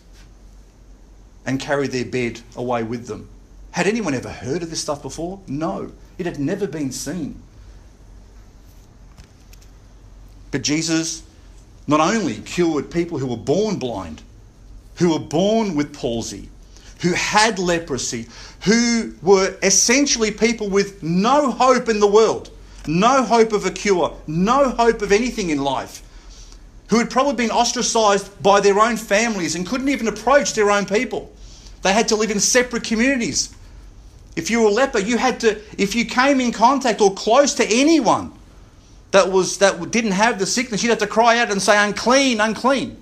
and 1.45 1.59
carry 1.59 1.87
their 1.87 2.05
bed 2.05 2.41
away 2.55 2.83
with 2.83 3.07
them. 3.07 3.29
Had 3.71 3.87
anyone 3.87 4.13
ever 4.13 4.29
heard 4.29 4.63
of 4.63 4.69
this 4.69 4.81
stuff 4.81 5.01
before? 5.01 5.39
No, 5.47 5.91
it 6.17 6.25
had 6.25 6.39
never 6.39 6.67
been 6.67 6.91
seen. 6.91 7.41
But 10.51 10.61
Jesus 10.61 11.23
not 11.87 11.99
only 11.99 12.35
cured 12.35 12.91
people 12.91 13.17
who 13.17 13.27
were 13.27 13.37
born 13.37 13.77
blind, 13.77 14.21
who 14.95 15.11
were 15.13 15.19
born 15.19 15.75
with 15.75 15.93
palsy, 15.93 16.49
who 17.01 17.13
had 17.13 17.57
leprosy, 17.57 18.27
who 18.65 19.15
were 19.21 19.57
essentially 19.63 20.31
people 20.31 20.69
with 20.69 21.01
no 21.01 21.49
hope 21.49 21.89
in 21.89 21.99
the 21.99 22.07
world, 22.07 22.51
no 22.87 23.23
hope 23.23 23.53
of 23.53 23.65
a 23.65 23.71
cure, 23.71 24.15
no 24.27 24.69
hope 24.69 25.01
of 25.01 25.11
anything 25.11 25.49
in 25.49 25.63
life, 25.63 26.03
who 26.91 26.97
had 26.97 27.09
probably 27.09 27.33
been 27.33 27.51
ostracized 27.51 28.43
by 28.43 28.59
their 28.59 28.77
own 28.77 28.97
families 28.97 29.55
and 29.55 29.65
couldn't 29.65 29.87
even 29.87 30.09
approach 30.09 30.53
their 30.53 30.69
own 30.69 30.85
people. 30.85 31.31
They 31.83 31.93
had 31.93 32.09
to 32.09 32.17
live 32.17 32.31
in 32.31 32.39
separate 32.41 32.83
communities. 32.83 33.55
If 34.35 34.51
you 34.51 34.61
were 34.61 34.67
a 34.67 34.71
leper, 34.71 34.99
you 34.99 35.17
had 35.17 35.39
to, 35.39 35.59
if 35.77 35.95
you 35.95 36.03
came 36.03 36.41
in 36.41 36.51
contact 36.51 36.99
or 36.99 37.13
close 37.13 37.53
to 37.55 37.65
anyone 37.65 38.33
that 39.11 39.31
was 39.31 39.57
that 39.59 39.89
didn't 39.89 40.11
have 40.11 40.37
the 40.37 40.45
sickness, 40.45 40.83
you'd 40.83 40.89
have 40.89 40.99
to 40.99 41.07
cry 41.07 41.37
out 41.37 41.49
and 41.49 41.61
say, 41.61 41.81
unclean, 41.81 42.41
unclean, 42.41 43.01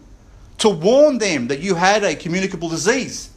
to 0.59 0.69
warn 0.69 1.17
them 1.17 1.47
that 1.47 1.59
you 1.59 1.73
had 1.73 2.03
a 2.03 2.15
communicable 2.15 2.69
disease. 2.69 3.31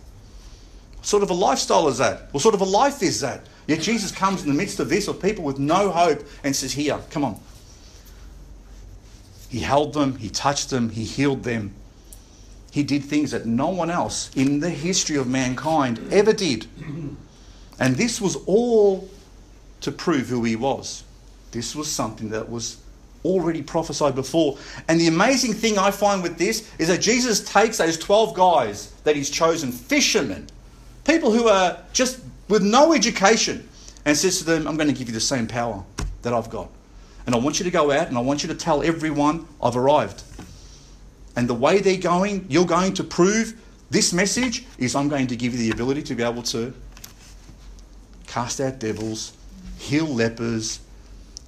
What 0.97 1.07
sort 1.07 1.23
of 1.23 1.31
a 1.31 1.35
lifestyle 1.35 1.89
is 1.89 1.97
that? 1.97 2.29
What 2.33 2.43
sort 2.43 2.55
of 2.55 2.61
a 2.61 2.67
life 2.67 3.03
is 3.03 3.21
that? 3.21 3.47
Yet 3.67 3.81
Jesus 3.81 4.13
comes 4.13 4.43
in 4.43 4.49
the 4.49 4.55
midst 4.55 4.81
of 4.81 4.91
this, 4.91 5.09
of 5.09 5.21
people 5.23 5.45
with 5.45 5.59
no 5.59 5.91
hope, 5.91 6.23
and 6.45 6.55
says, 6.55 6.73
Here, 6.73 6.99
come 7.11 7.25
on. 7.25 7.41
He 9.53 9.61
held 9.61 9.93
them, 9.93 10.17
he 10.17 10.31
touched 10.31 10.71
them, 10.71 10.89
he 10.89 11.05
healed 11.05 11.43
them. 11.43 11.75
He 12.71 12.83
did 12.83 13.05
things 13.05 13.33
that 13.33 13.45
no 13.45 13.69
one 13.69 13.91
else 13.91 14.31
in 14.35 14.61
the 14.61 14.71
history 14.71 15.17
of 15.17 15.27
mankind 15.27 16.01
ever 16.11 16.33
did. 16.33 16.67
And 17.79 17.97
this 17.97 18.19
was 18.19 18.37
all 18.47 19.11
to 19.83 19.93
prove 19.93 20.29
who 20.29 20.43
he 20.43 20.57
was. 20.57 21.05
This 21.51 21.77
was 21.77 21.87
something 21.87 22.31
that 22.31 22.49
was 22.49 22.79
already 23.27 23.61
prophesied 23.61 24.15
before. 24.15 24.57
And 24.89 24.99
the 24.99 25.09
amazing 25.09 25.53
thing 25.53 25.77
I 25.77 25.91
find 25.91 26.23
with 26.23 26.39
this 26.39 26.73
is 26.79 26.89
that 26.89 27.03
Jesus 27.03 27.45
takes 27.45 27.77
those 27.77 27.99
12 27.99 28.33
guys 28.33 28.93
that 29.05 29.17
he's 29.17 29.29
chosen, 29.29 29.71
fishermen, 29.71 30.47
people 31.05 31.31
who 31.31 31.49
are 31.49 31.77
just 31.93 32.21
with 32.49 32.63
no 32.63 32.95
education, 32.95 33.69
and 34.07 34.17
says 34.17 34.39
to 34.39 34.45
them, 34.45 34.67
I'm 34.67 34.79
going 34.79 34.89
to 34.89 34.95
give 34.95 35.09
you 35.09 35.15
the 35.15 35.21
same 35.21 35.47
power 35.47 35.85
that 36.23 36.33
I've 36.33 36.49
got. 36.49 36.71
And 37.27 37.35
I 37.35 37.39
want 37.39 37.59
you 37.59 37.65
to 37.65 37.71
go 37.71 37.91
out 37.91 38.09
and 38.09 38.19
I 38.19 38.21
want 38.21 38.43
you 38.43 38.49
to 38.49 38.55
tell 38.55 38.83
everyone 38.83 39.47
I've 39.63 39.77
arrived. 39.77 40.23
And 41.37 41.49
the 41.49 41.55
way 41.55 41.81
they're 41.81 41.97
going, 41.97 42.47
you're 42.49 42.67
going 42.67 42.95
to 42.95 43.05
prove 43.05 43.55
this 43.91 44.13
message 44.13 44.65
is 44.79 44.95
I'm 44.95 45.09
going 45.09 45.27
to 45.29 45.37
give 45.37 45.53
you 45.53 45.59
the 45.59 45.71
ability 45.71 46.03
to 46.05 46.15
be 46.15 46.23
able 46.23 46.43
to 46.45 46.75
cast 48.27 48.61
out 48.61 48.79
devils, 48.79 49.33
heal 49.79 50.07
lepers, 50.07 50.81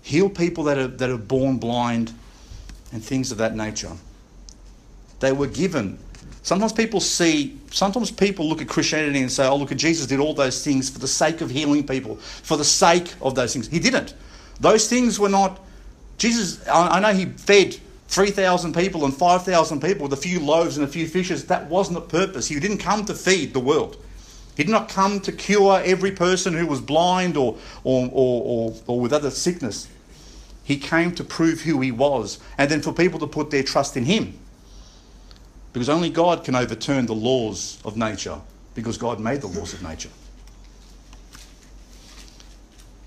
heal 0.03 0.29
people 0.29 0.65
that 0.65 0.79
are, 0.79 0.87
that 0.87 1.11
are 1.11 1.19
born 1.19 1.57
blind, 1.57 2.13
and 2.93 3.03
things 3.03 3.33
of 3.33 3.39
that 3.39 3.57
nature. 3.57 3.93
They 5.21 5.33
were 5.33 5.47
given. 5.47 5.99
Sometimes 6.43 6.73
people 6.73 7.01
see, 7.01 7.59
sometimes 7.71 8.11
people 8.11 8.47
look 8.47 8.61
at 8.61 8.69
Christianity 8.69 9.21
and 9.21 9.33
say, 9.33 9.47
oh, 9.47 9.57
look 9.57 9.73
at 9.73 9.79
Jesus 9.79 10.07
did 10.07 10.21
all 10.21 10.35
those 10.35 10.63
things 10.63 10.91
for 10.91 10.99
the 10.99 11.09
sake 11.09 11.41
of 11.41 11.51
healing 11.51 11.87
people, 11.87 12.17
for 12.17 12.59
the 12.59 12.65
sake 12.65 13.15
of 13.23 13.35
those 13.35 13.55
things. 13.55 13.67
He 13.67 13.79
didn't. 13.79 14.15
Those 14.61 14.89
things 14.89 15.19
were 15.19 15.29
not, 15.29 15.61
Jesus, 16.19 16.67
I 16.69 17.01
know 17.01 17.13
he 17.13 17.27
fed 17.27 17.77
3,000 18.09 18.75
people 18.75 19.05
and 19.05 19.15
5,000 19.15 19.81
people 19.81 20.05
with 20.05 20.13
a 20.13 20.21
few 20.21 20.41
loaves 20.41 20.77
and 20.77 20.87
a 20.87 20.91
few 20.91 21.09
fishes, 21.09 21.47
that 21.47 21.69
wasn't 21.69 21.95
the 21.95 22.01
purpose. 22.01 22.47
He 22.47 22.61
didn't 22.61 22.79
come 22.79 23.05
to 23.07 23.15
feed 23.15 23.53
the 23.53 23.61
world. 23.61 23.97
He 24.57 24.63
did 24.63 24.71
not 24.71 24.89
come 24.89 25.21
to 25.21 25.33
cure 25.33 25.81
every 25.85 26.13
person 26.13 26.55
who 26.55 26.67
was 26.67 26.81
blind 26.81 27.37
or, 27.37 27.57
or, 27.83 28.09
or, 28.13 28.43
or, 28.45 28.75
or 28.87 29.01
with 29.01 29.13
other 29.13 29.31
sickness. 29.31 29.89
He 30.63 30.79
came 30.79 31.13
to 31.17 31.25
prove 31.25 31.63
who 31.63 31.81
he 31.81 31.91
was 31.91 32.39
and 32.57 32.71
then 32.71 32.81
for 32.81 32.93
people 32.93 33.19
to 33.19 33.27
put 33.27 33.51
their 33.51 33.65
trust 33.65 33.97
in 33.97 34.05
him. 34.05 34.39
Because 35.73 35.89
only 35.89 36.09
God 36.09 36.45
can 36.45 36.55
overturn 36.55 37.07
the 37.07 37.15
laws 37.15 37.81
of 37.85 37.97
nature, 37.97 38.41
because 38.77 38.97
God 38.97 39.19
made 39.19 39.41
the 39.41 39.49
laws 39.49 39.73
of 39.75 39.83
nature. 39.83 40.11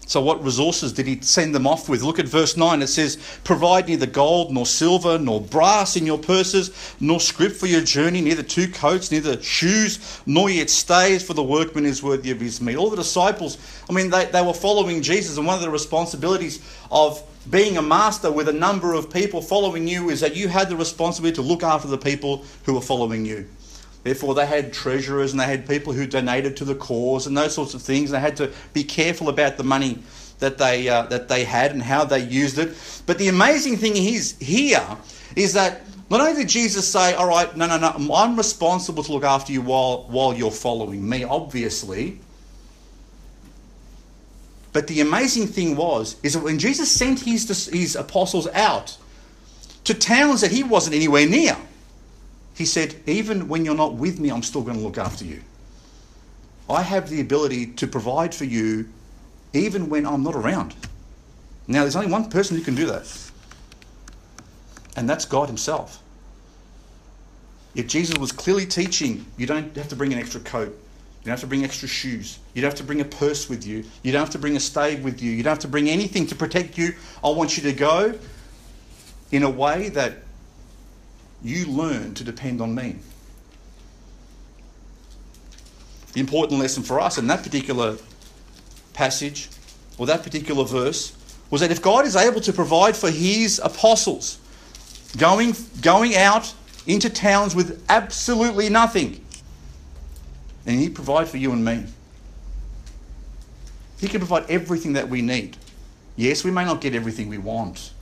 So, 0.08 0.22
what 0.22 0.42
resources 0.42 0.94
did 0.94 1.06
he 1.06 1.20
send 1.20 1.54
them 1.54 1.68
off 1.68 1.90
with? 1.90 2.02
Look 2.02 2.18
at 2.18 2.30
verse 2.30 2.56
9. 2.56 2.82
It 2.82 2.88
says, 2.88 3.18
Provide 3.44 3.90
neither 3.90 4.06
gold, 4.06 4.54
nor 4.54 4.66
silver, 4.66 5.20
nor 5.20 5.42
brass 5.42 5.98
in 5.98 6.06
your 6.06 6.18
purses, 6.18 6.96
nor 7.02 7.20
scrip 7.20 7.52
for 7.52 7.68
your 7.68 7.82
journey, 7.82 8.22
neither 8.22 8.42
two 8.42 8.70
coats, 8.70 9.12
neither 9.12 9.42
shoes, 9.42 10.22
nor 10.26 10.50
yet 10.50 10.70
stays, 10.70 11.24
for 11.24 11.34
the 11.34 11.44
workman 11.44 11.86
is 11.86 12.02
worthy 12.02 12.32
of 12.32 12.40
his 12.40 12.62
meat. 12.62 12.78
All 12.78 12.90
the 12.90 12.96
disciples, 12.96 13.58
I 13.90 13.94
mean, 13.94 14.10
they, 14.10 14.26
they 14.26 14.42
were 14.42 14.54
following 14.54 15.02
Jesus, 15.02 15.36
and 15.36 15.46
one 15.46 15.56
of 15.56 15.62
the 15.62 15.70
responsibilities 15.70 16.64
of 16.90 17.22
being 17.52 17.76
a 17.76 17.82
master 17.82 18.32
with 18.32 18.48
a 18.48 18.54
number 18.54 18.94
of 18.94 19.12
people 19.12 19.42
following 19.42 19.90
you 19.90 20.10
is 20.10 20.22
that 20.22 20.38
you 20.38 20.48
had 20.48 20.70
the 20.70 20.78
responsibility 20.78 21.36
to 21.36 21.42
look 21.42 21.64
after 21.64 21.90
the 21.90 21.98
people 21.98 22.46
who 22.64 22.76
were 22.76 22.82
following 22.82 23.26
you. 23.26 23.46
Therefore, 24.08 24.36
they 24.36 24.46
had 24.46 24.72
treasurers 24.72 25.34
and 25.34 25.40
they 25.42 25.46
had 25.46 25.68
people 25.68 25.92
who 25.92 26.08
donated 26.08 26.56
to 26.58 26.64
the 26.64 26.76
cause 26.76 27.28
and 27.28 27.38
those 27.38 27.54
sorts 27.54 27.74
of 27.74 27.82
things. 27.82 28.10
They 28.10 28.22
had 28.22 28.38
to 28.38 28.54
be 28.72 28.86
careful 28.86 29.28
about 29.28 29.58
the 29.58 29.66
money 29.66 30.00
that 30.40 30.58
they, 30.58 30.88
uh, 30.88 31.02
that 31.08 31.28
they 31.28 31.44
had 31.44 31.72
and 31.72 31.84
how 31.84 32.06
they 32.06 32.20
used 32.20 32.58
it. 32.58 32.74
But 33.06 33.18
the 33.18 33.28
amazing 33.28 33.76
thing 33.76 33.98
is 33.98 34.38
here 34.40 34.88
is 35.36 35.52
that 35.56 35.82
not 36.10 36.22
only 36.22 36.36
did 36.36 36.48
Jesus 36.48 36.88
say, 36.88 37.16
All 37.16 37.28
right, 37.28 37.54
no, 37.58 37.68
no, 37.68 37.78
no, 37.78 38.16
I'm 38.16 38.38
responsible 38.38 39.04
to 39.04 39.12
look 39.12 39.26
after 39.26 39.52
you 39.52 39.62
while, 39.62 40.06
while 40.08 40.34
you're 40.34 40.52
following 40.52 41.08
me, 41.08 41.26
obviously. 41.26 42.22
But 44.72 44.88
the 44.88 45.02
amazing 45.02 45.48
thing 45.48 45.76
was, 45.76 46.16
is 46.24 46.32
that 46.36 46.44
when 46.46 46.60
Jesus 46.60 46.90
sent 46.90 47.20
his, 47.20 47.66
his 47.66 47.98
apostles 47.98 48.48
out 48.54 48.98
to 49.84 49.94
towns 49.94 50.40
that 50.40 50.52
he 50.52 50.64
wasn't 50.64 50.96
anywhere 50.96 51.28
near, 51.28 51.58
he 52.58 52.66
said, 52.66 52.96
Even 53.06 53.48
when 53.48 53.64
you're 53.64 53.76
not 53.76 53.94
with 53.94 54.20
me, 54.20 54.30
I'm 54.30 54.42
still 54.42 54.64
going 54.64 54.78
to 54.78 54.84
look 54.84 54.98
after 54.98 55.24
you. 55.24 55.42
I 56.68 56.82
have 56.82 57.08
the 57.08 57.22
ability 57.22 57.68
to 57.68 57.88
provide 57.88 58.34
for 58.34 58.46
you 58.46 58.90
even 59.54 59.90
when 59.90 60.06
I'm 60.08 60.24
not 60.24 60.36
around. 60.36 60.76
Now, 61.68 61.82
there's 61.82 61.96
only 61.96 62.12
one 62.12 62.30
person 62.30 62.58
who 62.58 62.64
can 62.64 62.76
do 62.76 62.88
that, 62.88 63.32
and 64.96 65.08
that's 65.08 65.26
God 65.26 65.48
Himself. 65.48 66.02
Yet 67.76 67.88
Jesus 67.88 68.18
was 68.18 68.32
clearly 68.32 68.66
teaching 68.66 69.26
you 69.38 69.46
don't 69.46 69.76
have 69.78 69.90
to 69.90 69.96
bring 69.96 70.12
an 70.12 70.18
extra 70.18 70.42
coat. 70.42 70.70
You 70.70 71.26
don't 71.26 71.34
have 71.34 71.42
to 71.42 71.48
bring 71.48 71.64
extra 71.64 71.88
shoes. 71.88 72.40
You 72.56 72.62
don't 72.62 72.72
have 72.72 72.80
to 72.80 72.84
bring 72.84 73.02
a 73.02 73.06
purse 73.06 73.50
with 73.50 73.68
you. 73.68 73.84
You 74.02 74.12
don't 74.12 74.22
have 74.22 74.32
to 74.32 74.40
bring 74.40 74.56
a 74.56 74.60
stave 74.60 75.04
with 75.04 75.22
you. 75.22 75.32
You 75.32 75.44
don't 75.44 75.52
have 75.52 75.60
to 75.60 75.68
bring 75.68 75.90
anything 75.90 76.26
to 76.28 76.36
protect 76.36 76.78
you. 76.78 76.96
I 77.24 77.30
want 77.30 77.56
you 77.56 77.64
to 77.64 77.74
go 77.74 78.18
in 79.32 79.44
a 79.44 79.50
way 79.50 79.90
that 79.90 80.24
you 81.44 81.66
learn 81.66 82.14
to 82.16 82.24
depend 82.24 82.62
on 82.62 82.74
me. 82.74 82.96
The 86.14 86.20
important 86.20 86.60
lesson 86.60 86.84
for 86.84 87.00
us 87.00 87.18
in 87.18 87.28
that 87.28 87.44
particular 87.44 87.98
passage, 88.94 89.50
or 89.98 90.08
that 90.08 90.24
particular 90.24 90.64
verse, 90.66 91.16
was 91.50 91.62
that 91.62 91.72
if 91.72 91.82
God 91.82 92.06
is 92.06 92.16
able 92.16 92.42
to 92.42 92.52
provide 92.52 92.96
for 92.96 93.12
his 93.12 93.60
apostles, 93.64 94.40
going, 95.18 95.56
going 95.82 96.16
out 96.16 96.54
into 96.88 97.10
towns 97.10 97.56
with 97.56 97.84
absolutely 97.90 98.70
nothing, 98.70 99.24
then 100.66 100.80
he 100.80 100.90
provide 100.90 101.28
for 101.28 101.38
you 101.38 101.52
and 101.52 101.64
me. 101.64 101.86
He 104.00 104.08
can 104.08 104.20
provide 104.20 104.50
everything 104.50 104.94
that 104.94 105.10
we 105.10 105.22
need. 105.22 105.58
Yes, 106.16 106.44
we 106.44 106.52
may 106.52 106.66
not 106.66 106.82
get 106.82 106.96
everything 106.96 107.30
we 107.30 107.38
want, 107.38 107.94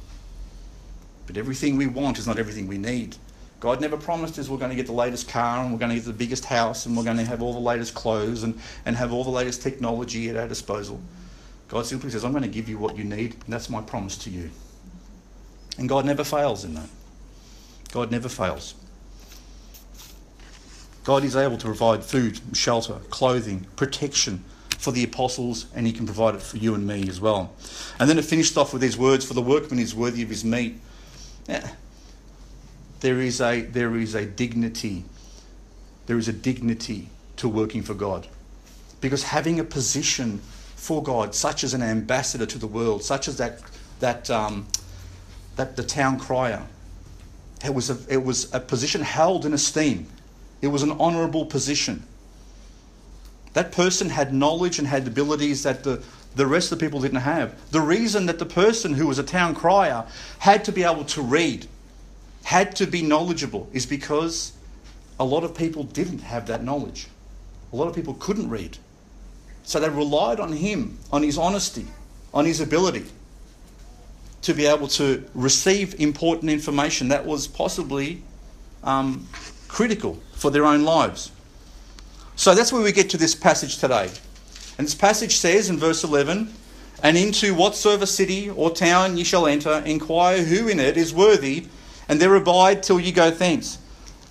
but 1.28 1.38
everything 1.38 1.78
we 1.78 1.88
want 1.88 2.18
is 2.18 2.28
not 2.28 2.40
everything 2.40 2.68
we 2.68 2.78
need. 2.78 3.18
God 3.66 3.82
never 3.82 3.98
promised 3.98 4.38
us 4.38 4.48
we're 4.48 4.60
going 4.60 4.70
to 4.70 4.76
get 4.76 4.86
the 4.86 4.94
latest 4.94 5.28
car 5.28 5.64
and 5.64 5.74
we're 5.74 5.80
going 5.80 5.90
to 5.90 5.96
get 5.96 6.06
the 6.06 6.14
biggest 6.14 6.46
house 6.46 6.86
and 6.86 6.96
we're 6.96 7.04
going 7.04 7.18
to 7.18 7.26
have 7.26 7.42
all 7.42 7.52
the 7.52 7.58
latest 7.58 7.96
clothes 7.96 8.44
and, 8.44 8.60
and 8.86 8.96
have 8.96 9.12
all 9.12 9.24
the 9.24 9.32
latest 9.32 9.64
technology 9.64 10.30
at 10.30 10.38
our 10.38 10.48
disposal. 10.48 11.02
God 11.68 11.88
simply 11.88 12.12
says, 12.12 12.24
I'm 12.24 12.30
going 12.30 12.44
to 12.44 12.48
give 12.48 12.70
you 12.70 12.78
what 12.78 12.96
you 12.96 13.04
need, 13.04 13.34
and 13.34 13.52
that's 13.52 13.68
my 13.68 13.82
promise 13.82 14.20
to 14.20 14.30
you. 14.30 14.52
And 15.80 15.90
God 15.90 16.06
never 16.06 16.24
fails 16.24 16.64
in 16.64 16.76
that. 16.76 16.88
God 17.92 18.12
never 18.12 18.30
fails. 18.30 18.76
God 21.04 21.24
is 21.24 21.36
able 21.36 21.58
to 21.58 21.66
provide 21.66 22.04
food, 22.04 22.40
shelter, 22.54 23.00
clothing, 23.10 23.66
protection 23.78 24.44
for 24.78 24.92
the 24.92 25.04
apostles, 25.04 25.66
and 25.74 25.88
He 25.88 25.92
can 25.92 26.06
provide 26.06 26.36
it 26.36 26.44
for 26.44 26.58
you 26.58 26.76
and 26.76 26.86
me 26.86 27.10
as 27.10 27.20
well. 27.20 27.56
And 28.00 28.08
then 28.08 28.20
it 28.20 28.26
finished 28.26 28.60
off 28.60 28.74
with 28.74 28.84
these 28.84 28.96
words 28.96 29.26
For 29.26 29.34
the 29.34 29.42
workman 29.42 29.80
is 29.80 29.96
worthy 29.96 30.22
of 30.22 30.30
his 30.30 30.46
meat. 30.46 30.80
Yeah 31.50 31.72
there 33.06 33.22
is 33.22 33.40
a, 33.40 33.62
there 33.62 33.96
is 33.96 34.16
a 34.16 34.26
dignity. 34.26 35.04
There 36.08 36.18
is 36.18 36.28
a 36.28 36.34
dignity 36.34 37.10
to 37.36 37.48
working 37.48 37.84
for 37.84 37.94
God. 37.94 38.28
Because 39.00 39.22
having 39.22 39.60
a 39.60 39.64
position 39.64 40.40
for 40.76 41.04
God, 41.04 41.36
such 41.36 41.64
as 41.64 41.76
an 41.76 41.84
ambassador 41.84 42.48
to 42.48 42.58
the 42.58 42.66
world, 42.66 43.04
such 43.04 43.28
as 43.28 43.38
that, 43.38 43.62
that, 44.00 44.32
um, 44.32 44.66
that 45.56 45.76
the 45.76 45.84
town 45.84 46.20
crier, 46.20 46.64
it 47.64 47.76
was, 47.76 47.92
a, 47.92 47.98
it 48.12 48.26
was 48.26 48.52
a 48.56 48.60
position 48.60 49.02
held 49.02 49.46
in 49.46 49.54
esteem. 49.54 50.08
It 50.64 50.70
was 50.70 50.82
an 50.82 50.94
honourable 50.94 51.46
position. 51.46 52.02
That 53.54 53.72
person 53.72 54.10
had 54.10 54.34
knowledge 54.34 54.80
and 54.80 54.88
had 54.88 55.06
abilities 55.06 55.62
that 55.62 55.84
the, 55.84 56.04
the 56.36 56.48
rest 56.48 56.72
of 56.72 56.80
the 56.80 56.86
people 56.88 57.02
didn't 57.02 57.22
have. 57.22 57.54
The 57.70 57.82
reason 57.82 58.26
that 58.26 58.40
the 58.40 58.48
person 58.48 58.96
who 58.96 59.06
was 59.06 59.20
a 59.20 59.24
town 59.24 59.54
crier 59.54 60.08
had 60.40 60.66
to 60.66 60.72
be 60.72 60.82
able 60.82 61.06
to 61.06 61.22
read, 61.22 61.68
had 62.46 62.76
to 62.76 62.86
be 62.86 63.02
knowledgeable 63.02 63.68
is 63.74 63.88
because 63.88 64.54
a 65.20 65.26
lot 65.26 65.44
of 65.44 65.56
people 65.56 65.84
didn't 65.84 66.20
have 66.20 66.46
that 66.46 66.64
knowledge. 66.64 67.08
A 67.74 67.76
lot 67.76 67.88
of 67.88 67.96
people 67.96 68.14
couldn't 68.14 68.52
read. 68.52 68.78
So 69.64 69.80
they 69.80 69.90
relied 69.90 70.40
on 70.40 70.54
him, 70.54 71.00
on 71.12 71.24
his 71.24 71.40
honesty, 71.40 71.88
on 72.36 72.46
his 72.46 72.62
ability 72.62 73.06
to 74.44 74.54
be 74.54 74.68
able 74.68 74.88
to 74.90 75.26
receive 75.34 76.00
important 76.00 76.52
information 76.52 77.08
that 77.08 77.26
was 77.26 77.48
possibly 77.48 78.22
um, 78.84 79.28
critical 79.68 80.22
for 80.34 80.52
their 80.52 80.66
own 80.66 80.84
lives. 80.84 81.32
So 82.36 82.54
that's 82.54 82.72
where 82.72 82.84
we 82.84 82.92
get 82.92 83.10
to 83.10 83.18
this 83.18 83.34
passage 83.34 83.80
today. 83.80 84.12
And 84.78 84.86
this 84.86 84.94
passage 84.94 85.38
says 85.38 85.72
in 85.72 85.80
verse 85.80 86.04
11, 86.04 86.54
And 87.02 87.18
into 87.18 87.56
whatsoever 87.56 88.06
city 88.06 88.52
or 88.52 88.70
town 88.70 89.18
ye 89.18 89.24
shall 89.24 89.48
enter, 89.48 89.82
inquire 89.84 90.44
who 90.44 90.68
in 90.68 90.80
it 90.80 90.96
is 90.96 91.12
worthy 91.12 91.70
and 92.10 92.20
there 92.20 92.36
abide 92.36 92.84
till 92.84 93.00
you 93.00 93.12
go 93.12 93.32
thence. 93.32 93.80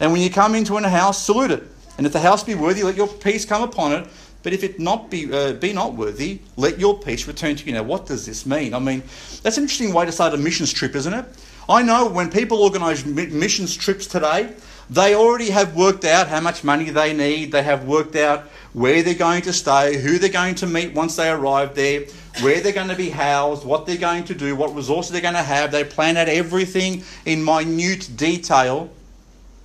And 0.00 0.12
when 0.12 0.20
you 0.20 0.30
come 0.30 0.54
into 0.54 0.76
a 0.76 0.88
house, 0.88 1.22
salute 1.22 1.50
it. 1.50 1.62
And 1.96 2.06
if 2.06 2.12
the 2.12 2.20
house 2.20 2.42
be 2.42 2.54
worthy, 2.54 2.82
let 2.82 2.96
your 2.96 3.06
peace 3.06 3.44
come 3.44 3.62
upon 3.62 3.92
it. 3.92 4.08
But 4.42 4.52
if 4.52 4.62
it 4.62 4.78
not 4.78 5.10
be 5.10 5.32
uh, 5.32 5.54
be 5.54 5.72
not 5.72 5.94
worthy, 5.94 6.40
let 6.56 6.78
your 6.78 6.98
peace 6.98 7.26
return 7.26 7.56
to 7.56 7.66
you. 7.66 7.72
Now, 7.72 7.82
what 7.82 8.04
does 8.04 8.26
this 8.26 8.44
mean? 8.44 8.74
I 8.74 8.78
mean, 8.78 9.02
that's 9.42 9.56
an 9.56 9.64
interesting 9.64 9.94
way 9.94 10.04
to 10.04 10.12
start 10.12 10.34
a 10.34 10.36
missions 10.36 10.72
trip, 10.72 10.94
isn't 10.94 11.14
it? 11.14 11.24
I 11.66 11.82
know 11.82 12.06
when 12.08 12.30
people 12.30 12.58
organise 12.58 13.06
missions 13.06 13.74
trips 13.74 14.06
today, 14.06 14.52
they 14.90 15.14
already 15.14 15.48
have 15.48 15.74
worked 15.74 16.04
out 16.04 16.28
how 16.28 16.40
much 16.40 16.62
money 16.62 16.90
they 16.90 17.14
need. 17.14 17.52
They 17.52 17.62
have 17.62 17.86
worked 17.86 18.16
out 18.16 18.44
where 18.74 19.02
they're 19.02 19.14
going 19.14 19.40
to 19.42 19.52
stay, 19.52 19.96
who 19.96 20.18
they're 20.18 20.28
going 20.28 20.56
to 20.56 20.66
meet 20.66 20.92
once 20.92 21.16
they 21.16 21.30
arrive 21.30 21.74
there, 21.74 22.04
where 22.40 22.60
they're 22.60 22.72
going 22.72 22.88
to 22.88 22.96
be 22.96 23.08
housed, 23.08 23.64
what 23.64 23.86
they're 23.86 23.96
going 23.96 24.24
to 24.24 24.34
do, 24.34 24.54
what 24.54 24.74
resources 24.74 25.12
they're 25.12 25.22
going 25.22 25.34
to 25.34 25.42
have. 25.42 25.70
They 25.70 25.84
plan 25.84 26.16
out 26.16 26.28
everything 26.28 27.04
in 27.24 27.42
minute 27.42 28.10
detail. 28.16 28.90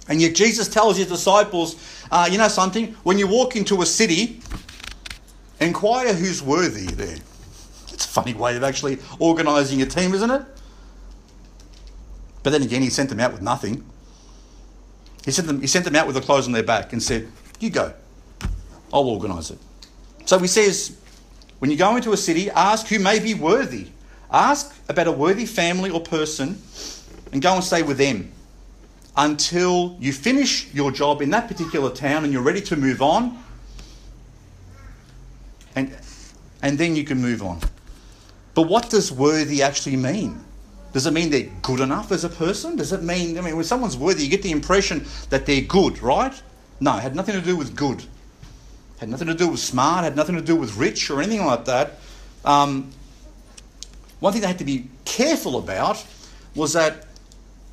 And 0.07 0.21
yet 0.21 0.35
Jesus 0.35 0.67
tells 0.67 0.97
his 0.97 1.07
disciples, 1.07 1.75
uh, 2.11 2.29
you 2.31 2.37
know 2.37 2.47
something? 2.47 2.93
When 3.03 3.17
you 3.17 3.27
walk 3.27 3.55
into 3.55 3.81
a 3.81 3.85
city, 3.85 4.41
inquire 5.59 6.13
who's 6.13 6.41
worthy 6.41 6.85
there. 6.85 7.17
It's 7.91 8.05
a 8.05 8.07
funny 8.07 8.35
way 8.35 8.55
of 8.55 8.63
actually 8.63 8.99
organising 9.19 9.81
a 9.81 9.85
team, 9.87 10.13
isn't 10.13 10.29
it? 10.29 10.43
But 12.43 12.51
then 12.51 12.61
again, 12.61 12.83
he 12.83 12.89
sent 12.89 13.09
them 13.09 13.19
out 13.19 13.33
with 13.33 13.41
nothing. 13.41 13.83
He 15.25 15.31
sent 15.31 15.47
them, 15.47 15.61
he 15.61 15.67
sent 15.67 15.85
them 15.85 15.95
out 15.95 16.05
with 16.05 16.15
the 16.15 16.21
clothes 16.21 16.45
on 16.45 16.53
their 16.53 16.63
back 16.63 16.93
and 16.93 17.01
said, 17.01 17.27
You 17.59 17.71
go. 17.71 17.93
I'll 18.93 19.07
organise 19.07 19.51
it. 19.51 19.59
So 20.25 20.37
he 20.39 20.47
says, 20.47 20.97
when 21.59 21.69
you 21.71 21.77
go 21.77 21.95
into 21.95 22.11
a 22.13 22.17
city, 22.17 22.49
ask 22.49 22.87
who 22.87 22.99
may 22.99 23.19
be 23.19 23.33
worthy. 23.33 23.87
Ask 24.31 24.75
about 24.87 25.07
a 25.07 25.11
worthy 25.11 25.45
family 25.45 25.89
or 25.89 25.99
person 25.99 26.61
and 27.31 27.41
go 27.41 27.55
and 27.55 27.63
stay 27.63 27.83
with 27.83 27.97
them 27.97 28.31
until 29.17 29.97
you 29.99 30.13
finish 30.13 30.73
your 30.73 30.91
job 30.91 31.21
in 31.21 31.29
that 31.31 31.47
particular 31.47 31.89
town 31.89 32.23
and 32.23 32.31
you're 32.31 32.41
ready 32.41 32.61
to 32.61 32.75
move 32.75 33.01
on. 33.01 33.43
And, 35.75 35.95
and 36.61 36.77
then 36.77 36.95
you 36.95 37.03
can 37.03 37.21
move 37.21 37.43
on. 37.43 37.59
But 38.53 38.63
what 38.63 38.89
does 38.89 39.11
worthy 39.11 39.61
actually 39.61 39.97
mean? 39.97 40.43
Does 40.93 41.05
it 41.05 41.11
mean 41.11 41.29
they're 41.29 41.49
good 41.61 41.81
enough 41.81 42.11
as 42.11 42.23
a 42.23 42.29
person? 42.29 42.75
Does 42.75 42.93
it 42.93 43.03
mean, 43.03 43.37
I 43.37 43.41
mean, 43.41 43.55
when 43.55 43.65
someone's 43.65 43.97
worthy, 43.97 44.23
you 44.23 44.29
get 44.29 44.41
the 44.41 44.51
impression 44.51 45.05
that 45.29 45.45
they're 45.45 45.61
good, 45.61 46.01
right? 46.01 46.33
No, 46.79 46.97
it 46.97 47.01
had 47.01 47.15
nothing 47.15 47.35
to 47.35 47.41
do 47.41 47.55
with 47.55 47.75
good. 47.75 48.03
Had 48.99 49.09
nothing 49.09 49.27
to 49.27 49.33
do 49.33 49.47
with 49.47 49.59
smart, 49.59 50.03
had 50.03 50.15
nothing 50.15 50.35
to 50.35 50.41
do 50.41 50.55
with 50.55 50.75
rich 50.75 51.09
or 51.09 51.21
anything 51.21 51.45
like 51.45 51.65
that. 51.65 51.93
Um, 52.43 52.91
one 54.19 54.33
thing 54.33 54.41
they 54.41 54.47
had 54.47 54.59
to 54.59 54.65
be 54.65 54.87
careful 55.05 55.57
about 55.57 56.05
was 56.55 56.73
that 56.73 57.05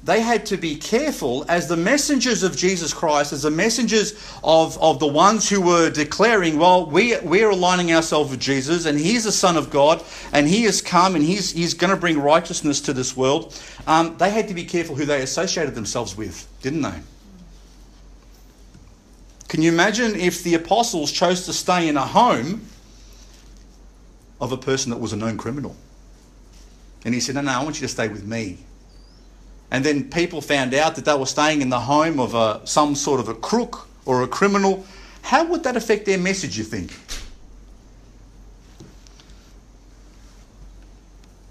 they 0.04 0.20
had 0.20 0.46
to 0.46 0.56
be 0.56 0.76
careful 0.76 1.44
as 1.48 1.66
the 1.66 1.76
messengers 1.76 2.44
of 2.44 2.56
Jesus 2.56 2.94
Christ, 2.94 3.32
as 3.32 3.42
the 3.42 3.50
messengers 3.50 4.12
of, 4.44 4.80
of 4.80 5.00
the 5.00 5.06
ones 5.06 5.48
who 5.48 5.60
were 5.60 5.90
declaring, 5.90 6.58
well, 6.58 6.86
we, 6.86 7.18
we're 7.18 7.50
aligning 7.50 7.92
ourselves 7.92 8.30
with 8.30 8.38
Jesus, 8.38 8.86
and 8.86 8.96
He's 8.96 9.24
the 9.24 9.32
Son 9.32 9.56
of 9.56 9.68
God, 9.68 10.04
and 10.32 10.46
He 10.46 10.62
has 10.62 10.80
come, 10.80 11.16
and 11.16 11.24
He's, 11.24 11.50
he's 11.50 11.74
going 11.74 11.90
to 11.90 11.96
bring 11.96 12.20
righteousness 12.20 12.80
to 12.82 12.92
this 12.92 13.16
world. 13.16 13.60
Um, 13.88 14.16
they 14.18 14.30
had 14.30 14.46
to 14.46 14.54
be 14.54 14.64
careful 14.64 14.94
who 14.94 15.06
they 15.06 15.22
associated 15.22 15.74
themselves 15.74 16.16
with, 16.16 16.46
didn't 16.62 16.82
they? 16.82 17.00
Can 19.56 19.62
you 19.62 19.72
imagine 19.72 20.14
if 20.16 20.44
the 20.44 20.52
apostles 20.52 21.10
chose 21.10 21.46
to 21.46 21.54
stay 21.54 21.88
in 21.88 21.96
a 21.96 22.04
home 22.04 22.60
of 24.38 24.52
a 24.52 24.56
person 24.58 24.90
that 24.90 24.98
was 24.98 25.14
a 25.14 25.16
known 25.16 25.38
criminal? 25.38 25.74
And 27.06 27.14
he 27.14 27.20
said, 27.20 27.36
No, 27.36 27.40
no, 27.40 27.52
I 27.52 27.64
want 27.64 27.80
you 27.80 27.86
to 27.86 27.88
stay 27.88 28.06
with 28.06 28.26
me 28.26 28.58
and 29.70 29.82
then 29.82 30.10
people 30.10 30.40
found 30.40 30.74
out 30.74 30.94
that 30.96 31.06
they 31.06 31.14
were 31.14 31.24
staying 31.24 31.62
in 31.62 31.70
the 31.70 31.80
home 31.80 32.20
of 32.20 32.34
a, 32.34 32.60
some 32.66 32.94
sort 32.94 33.18
of 33.18 33.28
a 33.28 33.34
crook 33.34 33.88
or 34.04 34.22
a 34.22 34.28
criminal, 34.28 34.84
how 35.22 35.44
would 35.46 35.64
that 35.64 35.74
affect 35.74 36.04
their 36.06 36.18
message, 36.18 36.56
you 36.56 36.64
think? 36.64 36.94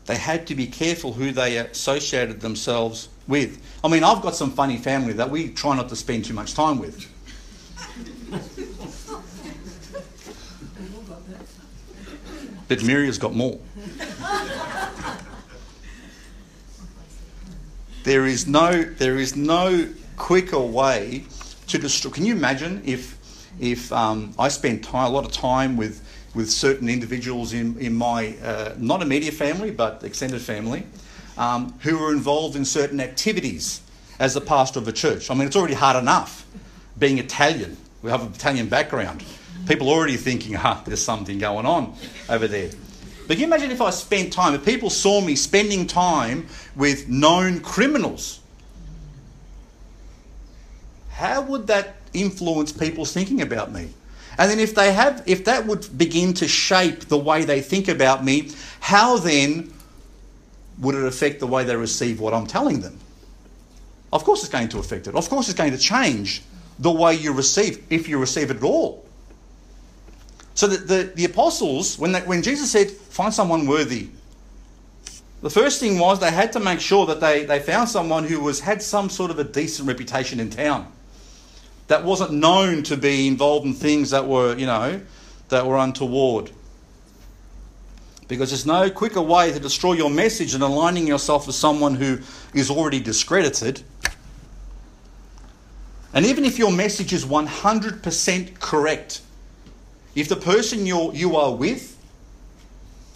They 0.06 0.16
had 0.16 0.46
to 0.48 0.56
be 0.56 0.68
careful 0.68 1.14
who 1.14 1.32
they 1.32 1.58
associated 1.58 2.40
themselves 2.40 3.10
with. 3.28 3.60
I 3.84 3.88
mean, 3.88 4.04
I've 4.04 4.22
got 4.22 4.36
some 4.36 4.52
funny 4.52 4.78
family 4.78 5.14
that 5.14 5.32
we 5.32 5.50
try 5.50 5.76
not 5.76 5.90
to 5.90 5.96
spend 5.96 6.26
too 6.26 6.36
much 6.36 6.54
time 6.54 6.78
with. 6.78 7.12
But 12.68 12.84
Miriam's 12.84 13.18
got 13.18 13.34
more. 13.34 13.60
There 18.04 18.26
is 18.26 18.48
no, 18.48 18.84
there 18.84 19.18
is 19.18 19.36
no 19.36 19.90
quicker 20.16 20.60
way 20.60 21.26
to 21.68 21.78
destroy. 21.78 22.12
Can 22.12 22.26
you 22.26 22.36
imagine 22.36 22.82
if, 22.86 23.18
if 23.60 23.92
um, 23.92 24.34
I 24.38 24.50
spent 24.50 24.84
time, 24.84 25.08
a 25.08 25.10
lot 25.10 25.26
of 25.26 25.32
time 25.32 25.76
with, 25.76 26.08
with 26.36 26.52
certain 26.52 26.88
individuals 26.88 27.54
in, 27.54 27.78
in 27.80 27.96
my, 27.96 28.36
uh, 28.44 28.76
not 28.78 29.02
immediate 29.02 29.34
family, 29.34 29.72
but 29.72 30.04
extended 30.04 30.42
family, 30.42 30.84
um, 31.38 31.74
who 31.82 31.98
were 31.98 32.12
involved 32.12 32.56
in 32.56 32.64
certain 32.64 33.00
activities 33.00 33.82
as 34.20 34.36
a 34.36 34.42
pastor 34.42 34.80
of 34.80 34.88
a 34.88 34.94
church? 34.94 35.32
I 35.32 35.34
mean, 35.34 35.48
it's 35.48 35.56
already 35.56 35.74
hard 35.74 35.98
enough 35.98 36.46
being 36.98 37.18
Italian. 37.18 37.78
We 38.02 38.12
have 38.12 38.22
an 38.22 38.32
Italian 38.34 38.70
background. 38.70 39.24
People 39.68 39.90
already 39.90 40.18
thinking, 40.18 40.56
ah, 40.56 40.82
there's 40.86 41.04
something 41.04 41.40
going 41.40 41.66
on 41.66 41.96
over 42.30 42.48
there. 42.48 42.70
But 43.28 43.34
can 43.34 43.40
you 43.40 43.46
imagine 43.48 43.72
if 43.72 43.82
I 43.82 43.90
spent 43.90 44.32
time, 44.32 44.54
if 44.54 44.64
people 44.64 44.90
saw 44.90 45.22
me 45.22 45.36
spending 45.36 45.88
time 45.88 46.48
with 46.76 47.10
known 47.10 47.60
criminals? 47.60 48.40
How 51.10 51.42
would 51.42 51.68
that 51.68 51.96
influence 52.14 52.72
people's 52.72 53.12
thinking 53.12 53.42
about 53.42 53.72
me? 53.72 53.90
And 54.38 54.52
then 54.52 54.60
if 54.60 54.76
they 54.76 54.94
have 54.94 55.24
if 55.26 55.46
that 55.46 55.66
would 55.66 55.98
begin 55.98 56.34
to 56.36 56.48
shape 56.48 57.06
the 57.06 57.18
way 57.18 57.46
they 57.46 57.62
think 57.62 57.88
about 57.88 58.24
me, 58.24 58.52
how 58.82 59.18
then 59.18 59.74
would 60.80 60.94
it 60.94 61.06
affect 61.06 61.40
the 61.40 61.48
way 61.48 61.64
they 61.64 61.76
receive 61.76 62.20
what 62.20 62.34
I'm 62.34 62.46
telling 62.46 62.82
them? 62.82 63.00
Of 64.12 64.24
course 64.24 64.42
it's 64.42 64.52
going 64.52 64.70
to 64.70 64.80
affect 64.80 65.08
it. 65.08 65.16
Of 65.16 65.30
course 65.30 65.48
it's 65.48 65.58
going 65.58 65.72
to 65.72 65.78
change 65.78 66.44
the 66.80 66.92
way 66.92 67.16
you 67.16 67.34
receive, 67.34 67.86
if 67.90 68.08
you 68.08 68.18
receive 68.18 68.52
it 68.52 68.58
at 68.58 68.64
all. 68.64 69.06
So 70.54 70.68
the, 70.68 70.78
the, 70.78 71.12
the 71.16 71.26
apostles, 71.26 72.00
when, 72.00 72.14
they, 72.14 72.22
when 72.22 72.42
Jesus 72.42 72.72
said, 72.72 72.90
find 72.90 73.34
someone 73.34 73.68
worthy, 73.68 74.10
the 75.42 75.50
first 75.50 75.80
thing 75.80 76.00
was 76.00 76.20
they 76.20 76.32
had 76.32 76.54
to 76.54 76.60
make 76.60 76.80
sure 76.80 77.06
that 77.06 77.20
they, 77.20 77.46
they 77.46 77.60
found 77.60 77.90
someone 77.90 78.24
who 78.24 78.40
was 78.40 78.62
had 78.62 78.82
some 78.82 79.10
sort 79.10 79.32
of 79.32 79.38
a 79.38 79.44
decent 79.44 79.88
reputation 79.88 80.40
in 80.40 80.50
town. 80.50 80.92
That 81.88 82.04
wasn't 82.04 82.32
known 82.32 82.82
to 82.84 82.98
be 82.98 83.28
involved 83.28 83.66
in 83.66 83.74
things 83.74 84.10
that 84.10 84.26
were, 84.26 84.58
you 84.58 84.66
know, 84.66 85.02
that 85.50 85.68
were 85.68 85.78
untoward. 85.78 86.52
Because 88.28 88.50
there's 88.50 88.66
no 88.66 88.90
quicker 88.90 89.22
way 89.22 89.52
to 89.52 89.60
destroy 89.60 89.94
your 89.94 90.10
message 90.10 90.54
than 90.54 90.64
aligning 90.64 91.06
yourself 91.06 91.46
with 91.46 91.56
someone 91.56 91.94
who 91.94 92.20
is 92.56 92.72
already 92.72 93.00
discredited. 93.00 93.84
And 96.16 96.26
even 96.26 96.46
if 96.46 96.58
your 96.58 96.72
message 96.72 97.12
is 97.12 97.26
100% 97.26 98.60
correct, 98.62 99.22
if 100.16 100.30
the 100.30 100.38
person 100.38 100.86
you're, 100.86 101.14
you 101.14 101.36
are 101.36 101.54
with 101.54 101.98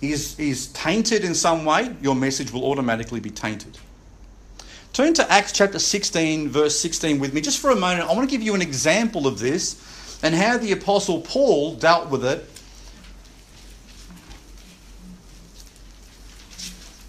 is, 0.02 0.38
is 0.38 0.68
tainted 0.74 1.24
in 1.24 1.34
some 1.34 1.64
way, 1.64 1.96
your 2.02 2.14
message 2.14 2.52
will 2.52 2.66
automatically 2.66 3.22
be 3.22 3.30
tainted. 3.30 3.78
Turn 4.92 5.14
to 5.14 5.32
Acts 5.32 5.54
chapter 5.54 5.80
16, 5.80 6.50
verse 6.50 6.78
16 6.78 7.20
with 7.20 7.34
me 7.34 7.40
just 7.40 7.60
for 7.60 7.70
a 7.72 7.76
moment. 7.76 8.10
I 8.10 8.14
want 8.14 8.30
to 8.30 8.32
give 8.32 8.44
you 8.44 8.54
an 8.54 8.62
example 8.62 9.28
of 9.28 9.40
this 9.40 10.20
and 10.22 10.36
how 10.36 10.58
the 10.58 10.74
Apostle 10.74 11.22
Paul 11.22 11.76
dealt 11.76 12.10
with 12.10 12.26
it. 12.26 12.46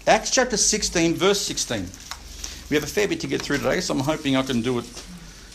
Acts 0.07 0.31
chapter 0.31 0.55
16, 0.55 1.15
verse 1.15 1.41
16. 1.41 1.85
We 2.69 2.75
have 2.75 2.83
a 2.85 2.87
fair 2.87 3.09
bit 3.09 3.19
to 3.19 3.27
get 3.27 3.41
through 3.41 3.57
today, 3.57 3.81
so 3.81 3.93
I'm 3.93 3.99
hoping 3.99 4.37
I 4.37 4.43
can 4.43 4.61
do 4.61 4.79
it 4.79 4.85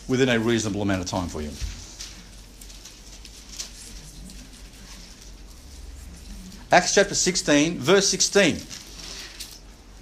within 0.08 0.28
a 0.28 0.38
reasonable 0.38 0.82
amount 0.82 1.02
of 1.02 1.06
time 1.08 1.28
for 1.28 1.42
you. 1.42 1.50
Acts 6.72 6.94
chapter 6.94 7.14
16, 7.14 7.78
verse 7.78 8.08
16. 8.08 8.58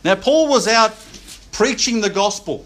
Now, 0.04 0.14
Paul 0.14 0.48
was 0.48 0.66
out 0.66 0.94
preaching 1.52 2.00
the 2.00 2.10
gospel. 2.10 2.64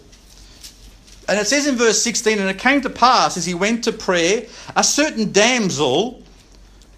And 1.27 1.39
it 1.39 1.47
says 1.47 1.67
in 1.67 1.75
verse 1.75 2.01
16, 2.01 2.39
and 2.39 2.49
it 2.49 2.57
came 2.57 2.81
to 2.81 2.89
pass 2.89 3.37
as 3.37 3.45
he 3.45 3.53
went 3.53 3.83
to 3.83 3.91
prayer, 3.91 4.47
a 4.75 4.83
certain 4.83 5.31
damsel 5.31 6.23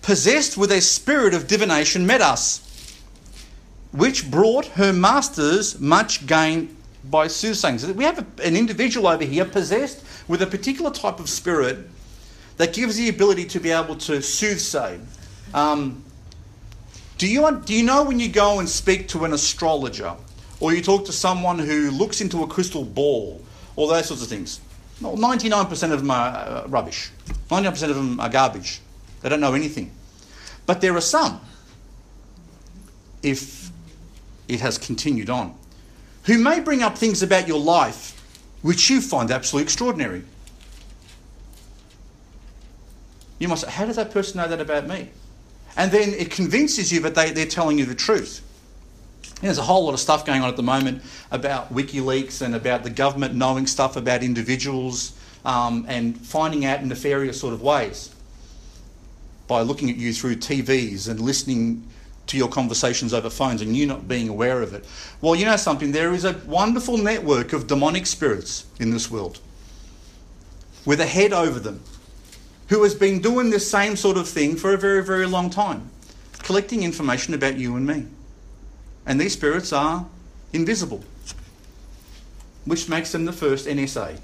possessed 0.01 0.57
with 0.57 0.71
a 0.71 0.81
spirit 0.81 1.33
of 1.33 1.47
divination 1.47 2.05
met 2.05 2.21
us, 2.21 2.67
which 3.91 4.31
brought 4.31 4.65
her 4.67 4.93
masters 4.93 5.79
much 5.79 6.25
gain 6.25 6.75
by 7.05 7.27
soothsaying. 7.27 7.79
So 7.79 7.91
we 7.93 8.03
have 8.03 8.19
an 8.39 8.55
individual 8.55 9.07
over 9.07 9.23
here 9.23 9.45
possessed 9.45 10.03
with 10.27 10.41
a 10.41 10.47
particular 10.47 10.91
type 10.91 11.19
of 11.19 11.29
spirit 11.29 11.89
that 12.57 12.73
gives 12.73 12.95
the 12.95 13.09
ability 13.09 13.45
to 13.45 13.59
be 13.59 13.71
able 13.71 13.95
to 13.95 14.13
soothsay. 14.13 14.99
Um, 15.53 16.03
do 17.17 17.27
you, 17.27 17.61
do 17.65 17.73
you 17.73 17.83
know 17.83 18.03
when 18.03 18.19
you 18.19 18.29
go 18.29 18.59
and 18.59 18.69
speak 18.69 19.07
to 19.09 19.25
an 19.25 19.33
astrologer 19.33 20.15
or 20.59 20.73
you 20.73 20.81
talk 20.81 21.05
to 21.05 21.11
someone 21.11 21.59
who 21.59 21.91
looks 21.91 22.21
into 22.21 22.43
a 22.43 22.47
crystal 22.47 22.83
ball 22.83 23.41
or 23.75 23.87
those 23.87 24.07
sorts 24.07 24.23
of 24.23 24.29
things? 24.29 24.59
99% 25.01 25.91
of 25.91 25.99
them 25.99 26.11
are 26.11 26.27
uh, 26.27 26.67
rubbish. 26.67 27.11
99% 27.49 27.89
of 27.89 27.95
them 27.95 28.19
are 28.19 28.29
garbage. 28.29 28.79
They 29.21 29.29
don't 29.29 29.39
know 29.41 29.53
anything. 29.53 29.91
But 30.65 30.81
there 30.81 30.95
are 30.95 31.01
some, 31.01 31.41
if 33.23 33.71
it 34.47 34.61
has 34.61 34.77
continued 34.77 35.29
on, 35.29 35.57
who 36.25 36.37
may 36.37 36.59
bring 36.59 36.83
up 36.83 36.97
things 36.97 37.23
about 37.23 37.47
your 37.47 37.59
life 37.59 38.17
which 38.61 38.89
you 38.89 39.01
find 39.01 39.31
absolutely 39.31 39.63
extraordinary. 39.63 40.23
You 43.39 43.47
must 43.47 43.65
say, 43.65 43.71
How 43.71 43.85
does 43.85 43.95
that 43.95 44.11
person 44.11 44.37
know 44.37 44.47
that 44.47 44.61
about 44.61 44.87
me? 44.87 45.09
And 45.75 45.91
then 45.91 46.13
it 46.13 46.29
convinces 46.29 46.91
you 46.91 46.99
that 47.01 47.15
they, 47.15 47.31
they're 47.31 47.45
telling 47.45 47.79
you 47.79 47.85
the 47.85 47.95
truth. 47.95 48.41
There's 49.41 49.57
a 49.57 49.63
whole 49.63 49.85
lot 49.85 49.93
of 49.93 49.99
stuff 49.99 50.25
going 50.25 50.43
on 50.43 50.49
at 50.49 50.57
the 50.57 50.63
moment 50.63 51.01
about 51.31 51.73
WikiLeaks 51.73 52.43
and 52.43 52.53
about 52.53 52.83
the 52.83 52.91
government 52.91 53.33
knowing 53.33 53.65
stuff 53.65 53.95
about 53.95 54.21
individuals 54.21 55.17
um, 55.43 55.85
and 55.87 56.15
finding 56.15 56.65
out 56.65 56.81
in 56.81 56.89
nefarious 56.89 57.39
sort 57.39 57.53
of 57.53 57.61
ways 57.63 58.13
by 59.47 59.61
looking 59.61 59.89
at 59.89 59.95
you 59.95 60.13
through 60.13 60.35
TVs 60.35 61.09
and 61.09 61.19
listening 61.19 61.87
to 62.27 62.37
your 62.37 62.47
conversations 62.47 63.13
over 63.13 63.29
phones 63.29 63.61
and 63.61 63.75
you 63.75 63.85
not 63.85 64.07
being 64.07 64.29
aware 64.29 64.61
of 64.61 64.73
it. 64.73 64.85
Well, 65.21 65.35
you 65.35 65.45
know 65.45 65.55
something, 65.57 65.91
there 65.91 66.13
is 66.13 66.25
a 66.25 66.39
wonderful 66.45 66.97
network 66.97 67.53
of 67.53 67.67
demonic 67.67 68.05
spirits 68.05 68.65
in 68.79 68.91
this 68.91 69.11
world 69.11 69.39
with 70.85 71.01
a 71.01 71.05
head 71.05 71.33
over 71.33 71.59
them 71.59 71.81
who 72.69 72.83
has 72.83 72.95
been 72.95 73.19
doing 73.21 73.49
this 73.49 73.69
same 73.69 73.95
sort 73.95 74.17
of 74.17 74.27
thing 74.27 74.55
for 74.55 74.73
a 74.73 74.77
very, 74.77 75.03
very 75.03 75.25
long 75.25 75.49
time, 75.49 75.89
collecting 76.39 76.83
information 76.83 77.33
about 77.33 77.57
you 77.57 77.75
and 77.75 77.85
me. 77.85 78.07
And 79.05 79.19
these 79.19 79.33
spirits 79.33 79.73
are 79.73 80.05
invisible, 80.53 81.03
which 82.65 82.87
makes 82.87 83.11
them 83.11 83.25
the 83.25 83.33
first 83.33 83.67
NSA. 83.67 84.19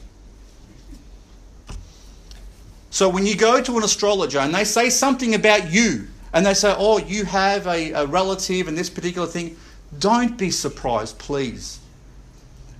So 2.90 3.10
when 3.10 3.26
you 3.26 3.36
go 3.36 3.62
to 3.62 3.78
an 3.78 3.84
astrologer 3.84 4.40
and 4.40 4.56
they 4.56 4.64
say 4.64 4.90
something 4.90 5.36
about 5.36 5.72
you, 5.72 6.08
and 6.34 6.46
they 6.46 6.54
say, 6.54 6.74
oh, 6.78 7.00
you 7.00 7.26
have 7.26 7.68
a, 7.68 7.92
a 7.92 8.06
relative 8.06 8.68
and 8.68 8.78
this 8.78 8.90
particular 8.90 9.28
thing, 9.28 9.58
don't 10.00 10.38
be 10.38 10.52
surprised, 10.52 11.18
please. 11.18 11.80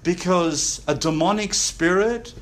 because 0.07 0.81
a 0.88 0.95
demonic 0.95 1.53
spirit 1.53 2.33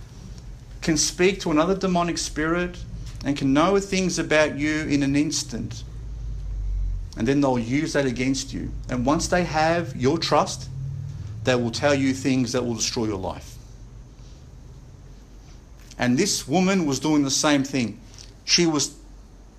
can 0.84 0.96
speak 0.96 1.40
to 1.40 1.50
another 1.50 1.76
demonic 1.76 2.16
spirit 2.16 2.78
and 3.26 3.36
can 3.36 3.54
know 3.54 3.80
things 3.80 4.20
about 4.20 4.56
you 4.56 4.82
in 4.82 5.02
an 5.02 5.16
instant. 5.16 5.84
And 7.18 7.28
then 7.28 7.42
they'll 7.42 7.58
use 7.58 7.94
that 7.94 8.06
against 8.06 8.54
you. 8.54 8.72
And 8.88 9.04
once 9.04 9.28
they 9.30 9.46
have 9.46 9.96
your 9.96 10.20
trust, 10.20 10.70
they 11.44 11.56
will 11.56 11.72
tell 11.72 11.96
you 11.96 12.14
things 12.14 12.52
that 12.52 12.64
will 12.64 12.76
destroy 12.76 13.06
your 13.06 13.18
life. 13.18 13.56
And 15.98 16.18
this 16.20 16.48
woman 16.48 16.86
was 16.86 17.00
doing 17.00 17.24
the 17.24 17.32
same 17.32 17.64
thing. 17.64 18.00
She 18.44 18.68
was 18.68 18.96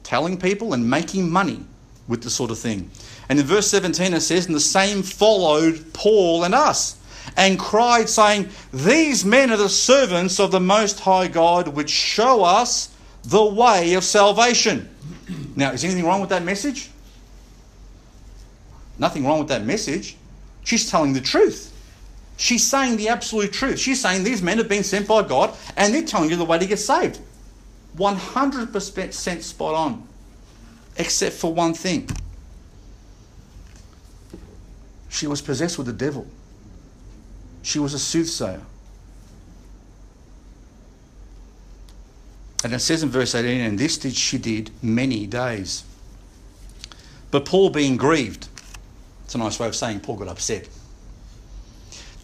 telling 0.06 0.38
people 0.38 0.72
and 0.72 0.88
making 0.88 1.28
money 1.28 1.60
with 2.06 2.22
the 2.22 2.30
sort 2.30 2.52
of 2.52 2.58
thing. 2.58 2.88
And 3.28 3.40
in 3.40 3.44
verse 3.44 3.68
17 3.68 4.14
it 4.14 4.20
says, 4.20 4.46
And 4.46 4.54
the 4.54 4.60
same 4.60 5.02
followed 5.02 5.92
Paul 5.92 6.44
and 6.44 6.54
us, 6.54 6.96
and 7.36 7.58
cried, 7.58 8.08
saying, 8.08 8.48
These 8.72 9.24
men 9.24 9.50
are 9.50 9.56
the 9.56 9.68
servants 9.68 10.38
of 10.38 10.52
the 10.52 10.60
Most 10.60 11.00
High 11.00 11.26
God, 11.26 11.68
which 11.68 11.90
show 11.90 12.44
us 12.44 12.94
the 13.24 13.44
way 13.44 13.94
of 13.94 14.04
salvation. 14.04 14.88
Now, 15.56 15.72
is 15.72 15.82
anything 15.82 16.04
wrong 16.04 16.20
with 16.20 16.30
that 16.30 16.44
message? 16.44 16.90
Nothing 18.98 19.26
wrong 19.26 19.38
with 19.38 19.48
that 19.48 19.64
message. 19.64 20.16
She's 20.64 20.88
telling 20.88 21.14
the 21.14 21.20
truth. 21.20 21.72
She's 22.36 22.64
saying 22.64 22.98
the 22.98 23.08
absolute 23.08 23.52
truth. 23.52 23.78
She's 23.78 24.00
saying 24.00 24.22
these 24.22 24.42
men 24.42 24.58
have 24.58 24.68
been 24.68 24.84
sent 24.84 25.08
by 25.08 25.22
God 25.22 25.56
and 25.76 25.94
they're 25.94 26.02
telling 26.02 26.28
you 26.28 26.36
the 26.36 26.44
way 26.44 26.58
to 26.58 26.66
get 26.66 26.78
saved. 26.78 27.18
100% 27.96 29.42
spot 29.42 29.74
on, 29.74 30.06
except 30.96 31.36
for 31.36 31.52
one 31.52 31.74
thing. 31.74 32.08
She 35.08 35.26
was 35.26 35.40
possessed 35.40 35.78
with 35.78 35.86
the 35.86 35.92
devil, 35.92 36.26
she 37.62 37.78
was 37.78 37.94
a 37.94 37.98
soothsayer. 37.98 38.62
And 42.64 42.72
it 42.72 42.80
says 42.80 43.02
in 43.02 43.10
verse 43.10 43.34
18, 43.34 43.60
and 43.60 43.78
this 43.78 43.96
did 43.98 44.14
she 44.14 44.38
did 44.38 44.70
many 44.82 45.26
days. 45.26 45.84
But 47.30 47.44
Paul 47.44 47.70
being 47.70 47.96
grieved, 47.96 48.48
it's 49.24 49.34
a 49.34 49.38
nice 49.38 49.60
way 49.60 49.68
of 49.68 49.76
saying 49.76 50.00
Paul 50.00 50.16
got 50.16 50.28
upset 50.28 50.68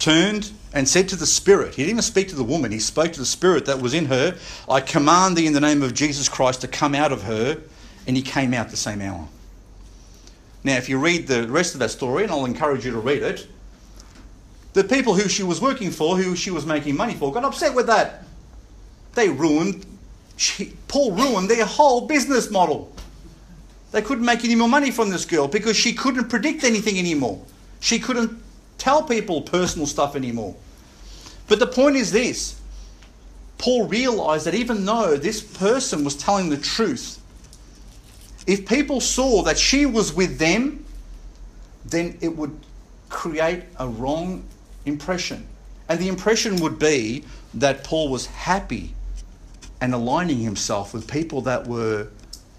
turned 0.03 0.51
and 0.75 0.89
said 0.89 1.09
to 1.09 1.17
the 1.17 1.27
Spirit, 1.27 1.75
he 1.75 1.83
didn't 1.83 1.91
even 1.91 2.03
speak 2.03 2.29
to 2.29 2.35
the 2.35 2.45
woman, 2.45 2.73
he 2.73 2.79
spoke 2.79 3.13
to 3.13 3.21
the 3.21 3.27
Spirit 3.27 3.67
that 3.67 3.81
was 3.81 3.95
in 3.95 4.07
her, 4.07 4.37
I 4.69 4.81
command 4.81 5.37
thee 5.37 5.47
in 5.47 5.53
the 5.53 5.61
name 5.61 5.83
of 5.83 5.95
Jesus 5.95 6.29
Christ 6.29 6.63
to 6.63 6.69
come 6.69 6.95
out 6.95 7.13
of 7.13 7.23
her. 7.23 7.63
And 8.05 8.17
he 8.17 8.23
came 8.23 8.53
out 8.53 8.69
the 8.69 8.77
same 8.77 9.01
hour. 9.01 9.29
Now, 10.65 10.77
if 10.77 10.89
you 10.89 10.99
read 10.99 11.29
the 11.29 11.47
rest 11.47 11.75
of 11.75 11.79
that 11.79 11.91
story, 11.91 12.25
and 12.25 12.33
I'll 12.33 12.45
encourage 12.45 12.85
you 12.85 12.91
to 12.91 12.99
read 12.99 13.23
it, 13.23 13.47
the 14.73 14.83
people 14.83 15.15
who 15.15 15.29
she 15.29 15.45
was 15.45 15.61
working 15.61 15.93
for, 15.93 16.17
who 16.17 16.35
she 16.35 16.51
was 16.51 16.67
making 16.67 16.97
money 16.97 17.15
for, 17.15 17.33
got 17.33 17.45
upset 17.45 17.75
with 17.75 17.87
that. 17.87 18.25
They 19.15 19.29
ruined, 19.29 19.87
she, 20.37 20.73
Paul 20.89 21.13
ruined 21.13 21.49
their 21.49 21.65
whole 21.65 22.09
business 22.09 22.51
model. 22.51 22.93
They 23.93 24.03
couldn't 24.03 24.25
make 24.25 24.45
any 24.45 24.57
more 24.57 24.69
money 24.69 24.91
from 24.91 25.11
this 25.11 25.25
girl 25.25 25.47
because 25.47 25.77
she 25.77 25.93
couldn't 25.93 26.29
predict 26.29 26.65
anything 26.65 26.99
anymore. 26.99 27.41
She 27.79 28.01
couldn't 28.01 28.43
tell 28.79 29.03
people 29.03 29.43
personal 29.43 29.87
stuff 29.87 30.17
anymore. 30.17 30.55
But 31.49 31.59
the 31.59 31.67
point 31.67 31.97
is 31.97 32.13
this 32.13 32.61
Paul 33.59 33.87
realized 33.87 34.47
that 34.47 34.55
even 34.55 34.85
though 34.85 35.17
this 35.17 35.41
person 35.41 36.05
was 36.05 36.17
telling 36.17 36.51
the 36.51 36.57
truth, 36.57 37.21
if 38.47 38.67
people 38.67 39.01
saw 39.01 39.43
that 39.43 39.57
she 39.57 39.87
was 39.87 40.13
with 40.13 40.39
them, 40.39 40.85
then 41.85 42.19
it 42.21 42.37
would 42.37 42.59
create 43.09 43.63
a 43.79 43.87
wrong 43.87 44.45
impression. 44.85 45.47
And 45.89 46.01
the 46.01 46.09
impression 46.09 46.57
would 46.57 46.79
be 46.79 47.25
that 47.55 47.85
Paul 47.85 48.09
was 48.09 48.27
happy 48.27 48.95
and 49.81 49.95
aligning 49.95 50.39
himself 50.39 50.95
with 50.95 51.11
people 51.11 51.43
that 51.43 51.67
were 51.67 52.09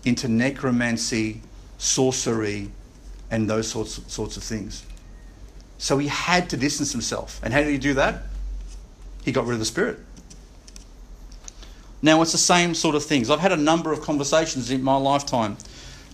into 0.06 0.28
necromancy, 0.28 1.42
sorcery, 1.78 2.70
and 3.32 3.50
those 3.50 3.68
sorts, 3.68 4.02
sorts 4.08 4.38
of 4.38 4.44
things. 4.44 4.86
So 5.78 5.98
he 5.98 6.08
had 6.08 6.50
to 6.52 6.58
distance 6.58 6.92
himself. 6.92 7.40
And 7.44 7.54
how 7.54 7.60
did 7.60 7.70
he 7.70 7.78
do 7.78 7.94
that? 7.96 8.24
He 9.24 9.32
got 9.32 9.46
rid 9.46 9.54
of 9.54 9.60
the 9.60 9.66
spirit. 9.66 10.00
Now, 12.02 12.22
it's 12.22 12.34
the 12.34 12.38
same 12.38 12.76
sort 12.76 12.96
of 12.96 13.04
things. 13.04 13.30
I've 13.30 13.40
had 13.40 13.54
a 13.54 13.58
number 13.58 13.94
of 13.94 14.02
conversations 14.02 14.72
in 14.72 14.84
my 14.84 14.98
lifetime 14.98 15.58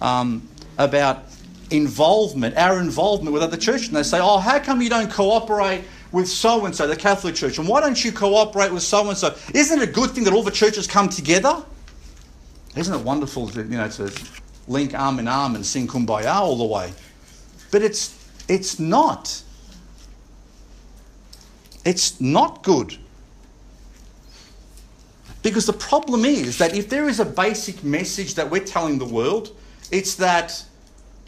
um, 0.01 0.47
about 0.77 1.23
involvement, 1.71 2.57
our 2.57 2.79
involvement 2.79 3.33
with 3.33 3.41
other 3.41 3.57
churches. 3.57 3.87
And 3.87 3.97
they 3.97 4.03
say, 4.03 4.19
Oh, 4.19 4.37
how 4.37 4.59
come 4.59 4.81
you 4.81 4.89
don't 4.89 5.11
cooperate 5.11 5.83
with 6.11 6.27
so 6.27 6.65
and 6.65 6.75
so, 6.75 6.87
the 6.87 6.95
Catholic 6.95 7.35
Church? 7.35 7.57
And 7.57 7.67
why 7.67 7.81
don't 7.81 8.03
you 8.03 8.11
cooperate 8.11 8.71
with 8.71 8.83
so 8.83 9.07
and 9.09 9.17
so? 9.17 9.35
Isn't 9.53 9.81
it 9.81 9.89
a 9.89 9.91
good 9.91 10.11
thing 10.11 10.23
that 10.25 10.33
all 10.33 10.43
the 10.43 10.51
churches 10.51 10.85
come 10.85 11.09
together? 11.09 11.63
Isn't 12.75 12.93
it 12.93 13.03
wonderful 13.03 13.47
to, 13.49 13.61
you 13.61 13.77
know, 13.77 13.89
to 13.89 14.11
link 14.67 14.93
arm 14.93 15.17
in 15.17 15.27
arm 15.27 15.55
and 15.55 15.65
sing 15.65 15.87
kumbaya 15.87 16.35
all 16.35 16.55
the 16.55 16.65
way? 16.65 16.93
But 17.71 17.81
it's, 17.81 18.15
it's 18.47 18.79
not. 18.79 19.41
It's 21.85 22.19
not 22.19 22.63
good. 22.63 22.97
Because 25.41 25.65
the 25.65 25.73
problem 25.73 26.25
is 26.25 26.57
that 26.57 26.75
if 26.75 26.89
there 26.89 27.07
is 27.07 27.19
a 27.19 27.25
basic 27.25 27.83
message 27.83 28.35
that 28.35 28.49
we're 28.49 28.63
telling 28.63 28.97
the 28.99 29.05
world, 29.05 29.55
it's 29.91 30.15
that 30.15 30.65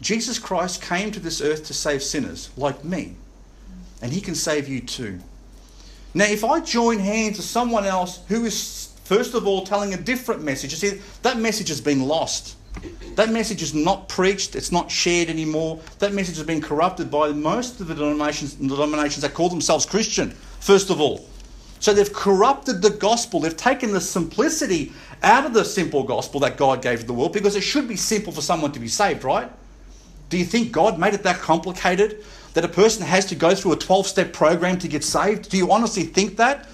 Jesus 0.00 0.38
Christ 0.38 0.82
came 0.82 1.10
to 1.12 1.20
this 1.20 1.40
earth 1.40 1.64
to 1.66 1.74
save 1.74 2.02
sinners 2.02 2.50
like 2.56 2.84
me. 2.84 3.16
And 4.02 4.12
he 4.12 4.20
can 4.20 4.34
save 4.34 4.68
you 4.68 4.80
too. 4.80 5.20
Now, 6.12 6.26
if 6.26 6.44
I 6.44 6.60
join 6.60 6.98
hands 6.98 7.38
with 7.38 7.46
someone 7.46 7.86
else 7.86 8.20
who 8.28 8.44
is, 8.44 8.92
first 9.04 9.34
of 9.34 9.46
all, 9.46 9.64
telling 9.64 9.94
a 9.94 9.96
different 9.96 10.42
message, 10.42 10.72
you 10.72 10.76
see, 10.76 11.00
that 11.22 11.38
message 11.38 11.68
has 11.68 11.80
been 11.80 12.02
lost. 12.02 12.56
That 13.14 13.30
message 13.30 13.62
is 13.62 13.74
not 13.74 14.08
preached, 14.08 14.56
it's 14.56 14.72
not 14.72 14.90
shared 14.90 15.28
anymore. 15.28 15.80
That 15.98 16.14
message 16.14 16.36
has 16.36 16.46
been 16.46 16.62
corrupted 16.62 17.10
by 17.10 17.28
most 17.32 17.80
of 17.80 17.88
the 17.88 17.94
denominations, 17.94 18.54
denominations 18.54 19.20
that 19.22 19.34
call 19.34 19.48
themselves 19.48 19.84
Christian, 19.84 20.30
first 20.60 20.90
of 20.90 21.00
all. 21.00 21.28
So 21.80 21.92
they've 21.92 22.12
corrupted 22.12 22.80
the 22.80 22.90
gospel. 22.90 23.40
They've 23.40 23.56
taken 23.56 23.92
the 23.92 24.00
simplicity 24.00 24.92
out 25.22 25.44
of 25.44 25.52
the 25.52 25.64
simple 25.64 26.04
gospel 26.04 26.40
that 26.40 26.56
God 26.56 26.80
gave 26.80 27.00
to 27.00 27.06
the 27.06 27.12
world 27.12 27.32
because 27.32 27.56
it 27.56 27.62
should 27.62 27.88
be 27.88 27.96
simple 27.96 28.32
for 28.32 28.40
someone 28.40 28.72
to 28.72 28.80
be 28.80 28.88
saved, 28.88 29.24
right? 29.24 29.50
Do 30.28 30.38
you 30.38 30.44
think 30.44 30.72
God 30.72 30.98
made 30.98 31.12
it 31.12 31.24
that 31.24 31.40
complicated 31.40 32.24
that 32.54 32.64
a 32.64 32.68
person 32.68 33.04
has 33.04 33.26
to 33.26 33.34
go 33.34 33.54
through 33.54 33.72
a 33.72 33.76
12 33.76 34.06
step 34.06 34.32
program 34.32 34.78
to 34.78 34.88
get 34.88 35.04
saved? 35.04 35.50
Do 35.50 35.56
you 35.56 35.70
honestly 35.70 36.04
think 36.04 36.36
that? 36.36 36.68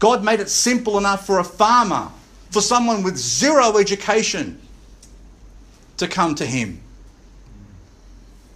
God 0.00 0.24
made 0.24 0.40
it 0.40 0.48
simple 0.48 0.98
enough 0.98 1.24
for 1.24 1.38
a 1.38 1.44
farmer, 1.44 2.10
for 2.50 2.60
someone 2.60 3.02
with 3.02 3.16
zero 3.16 3.78
education, 3.78 4.60
to 6.00 6.08
come 6.08 6.34
to 6.34 6.46
Him. 6.46 6.80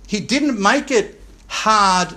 He 0.07 0.21
didn't 0.21 0.61
make 0.61 0.91
it 0.91 1.21
hard 1.47 2.15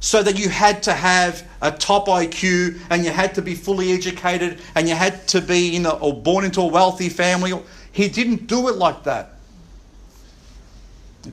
so 0.00 0.22
that 0.22 0.38
you 0.38 0.48
had 0.48 0.82
to 0.84 0.92
have 0.92 1.46
a 1.60 1.72
top 1.72 2.06
IQ 2.06 2.78
and 2.90 3.04
you 3.04 3.10
had 3.10 3.34
to 3.34 3.42
be 3.42 3.54
fully 3.54 3.92
educated 3.92 4.60
and 4.74 4.88
you 4.88 4.94
had 4.94 5.26
to 5.28 5.40
be 5.40 5.74
in 5.74 5.86
a, 5.86 5.90
or 5.90 6.14
born 6.14 6.44
into 6.44 6.60
a 6.60 6.66
wealthy 6.66 7.08
family. 7.08 7.52
He 7.90 8.08
didn't 8.08 8.46
do 8.46 8.68
it 8.68 8.76
like 8.76 9.02
that. 9.04 9.34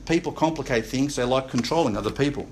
People 0.04 0.32
complicate 0.32 0.84
things, 0.84 1.16
they 1.16 1.24
like 1.24 1.48
controlling 1.48 1.96
other 1.96 2.10
people. 2.10 2.46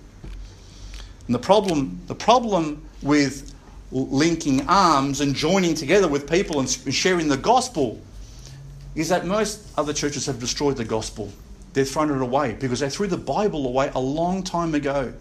And 1.27 1.35
the 1.35 1.41
problem, 1.41 2.01
the 2.07 2.15
problem 2.15 2.89
with 3.03 3.53
linking 3.91 4.67
arms 4.69 5.21
and 5.21 5.35
joining 5.35 5.75
together 5.75 6.07
with 6.07 6.31
people 6.31 6.61
and 6.61 6.69
sharing 6.69 7.29
the 7.29 7.37
gospel 7.37 8.01
is 8.95 9.09
that 9.09 9.27
most 9.27 9.67
other 9.77 9.93
churches 9.93 10.27
have 10.27 10.39
destroyed 10.39 10.77
the 10.77 10.85
gospel. 10.85 11.33
They've 11.73 11.89
thrown 11.89 12.11
it 12.11 12.23
away 12.23 12.55
because 12.55 12.81
they 12.81 12.89
threw 12.89 13.09
the 13.09 13.17
Bible 13.17 13.67
away 13.67 13.91
a 13.95 14.01
long 14.01 14.43
time 14.43 14.75
ago. 14.75 15.13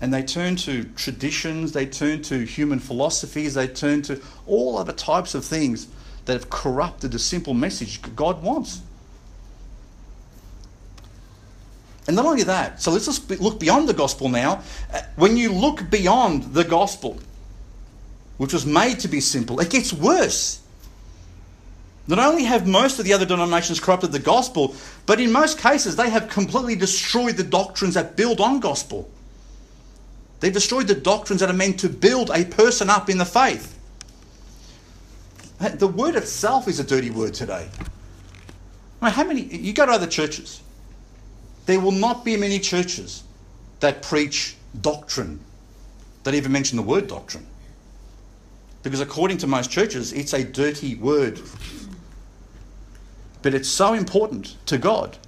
And 0.00 0.12
they 0.12 0.22
turn 0.22 0.56
to 0.56 0.84
traditions, 0.96 1.72
they 1.72 1.86
turn 1.86 2.22
to 2.22 2.44
human 2.44 2.78
philosophies, 2.78 3.54
they 3.54 3.66
turn 3.66 4.02
to 4.02 4.20
all 4.46 4.78
other 4.78 4.92
types 4.92 5.34
of 5.34 5.44
things 5.44 5.88
that 6.26 6.34
have 6.34 6.50
corrupted 6.50 7.12
the 7.12 7.18
simple 7.18 7.54
message 7.54 8.00
God 8.14 8.42
wants. 8.42 8.82
And 12.06 12.14
not 12.14 12.24
only 12.24 12.44
that, 12.44 12.80
so 12.80 12.92
let's 12.92 13.06
just 13.06 13.28
look 13.40 13.58
beyond 13.58 13.88
the 13.88 13.94
gospel 13.94 14.28
now. 14.28 14.62
Uh, 14.92 15.02
when 15.16 15.36
you 15.36 15.52
look 15.52 15.90
beyond 15.90 16.54
the 16.54 16.62
gospel, 16.62 17.18
which 18.36 18.52
was 18.52 18.64
made 18.64 19.00
to 19.00 19.08
be 19.08 19.20
simple, 19.20 19.58
it 19.60 19.70
gets 19.70 19.92
worse. 19.92 20.60
Not 22.08 22.18
only 22.18 22.44
have 22.44 22.66
most 22.66 22.98
of 22.98 23.04
the 23.04 23.12
other 23.12 23.26
denominations 23.26 23.80
corrupted 23.80 24.12
the 24.12 24.18
gospel, 24.20 24.76
but 25.06 25.20
in 25.20 25.32
most 25.32 25.58
cases 25.58 25.96
they 25.96 26.08
have 26.08 26.28
completely 26.28 26.76
destroyed 26.76 27.36
the 27.36 27.44
doctrines 27.44 27.94
that 27.94 28.16
build 28.16 28.40
on 28.40 28.60
gospel. 28.60 29.10
They've 30.40 30.52
destroyed 30.52 30.86
the 30.86 30.94
doctrines 30.94 31.40
that 31.40 31.50
are 31.50 31.54
meant 31.54 31.80
to 31.80 31.88
build 31.88 32.30
a 32.30 32.44
person 32.44 32.90
up 32.90 33.10
in 33.10 33.18
the 33.18 33.24
faith. 33.24 33.72
The 35.58 35.88
word 35.88 36.14
itself 36.14 36.68
is 36.68 36.78
a 36.78 36.84
dirty 36.84 37.10
word 37.10 37.34
today. 37.34 37.68
I 39.00 39.04
mean, 39.06 39.14
how 39.14 39.24
many 39.24 39.42
you 39.42 39.72
go 39.72 39.86
to 39.86 39.92
other 39.92 40.06
churches? 40.06 40.60
There 41.64 41.80
will 41.80 41.92
not 41.92 42.24
be 42.24 42.36
many 42.36 42.58
churches 42.58 43.24
that 43.80 44.02
preach 44.02 44.56
doctrine. 44.80 45.40
that 46.24 46.34
even 46.34 46.52
mention 46.52 46.76
the 46.76 46.82
word 46.82 47.06
doctrine. 47.06 47.46
Because 48.82 49.00
according 49.00 49.38
to 49.38 49.46
most 49.46 49.70
churches, 49.70 50.12
it's 50.12 50.32
a 50.32 50.44
dirty 50.44 50.94
word. 50.96 51.40
But 53.46 53.54
it's 53.54 53.68
so 53.68 53.94
important 53.94 54.56
to 54.66 54.76
God 54.76 55.18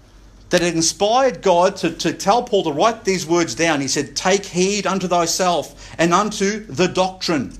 that 0.50 0.60
it 0.60 0.74
inspired 0.74 1.40
God 1.40 1.76
to, 1.76 1.90
to 1.92 2.12
tell 2.12 2.42
Paul 2.42 2.64
to 2.64 2.72
write 2.72 3.04
these 3.04 3.24
words 3.24 3.54
down. 3.54 3.80
He 3.80 3.86
said, 3.86 4.16
Take 4.16 4.44
heed 4.44 4.88
unto 4.88 5.06
thyself 5.06 5.94
and 5.98 6.12
unto 6.12 6.64
the 6.64 6.88
doctrine. 6.88 7.56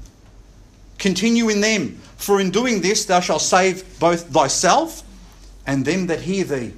Continue 0.98 1.48
in 1.48 1.60
them, 1.60 2.00
for 2.16 2.40
in 2.40 2.50
doing 2.50 2.80
this 2.80 3.04
thou 3.04 3.20
shalt 3.20 3.42
save 3.42 4.00
both 4.00 4.30
thyself 4.30 5.04
and 5.64 5.84
them 5.84 6.08
that 6.08 6.22
hear 6.22 6.42
thee. 6.42 6.72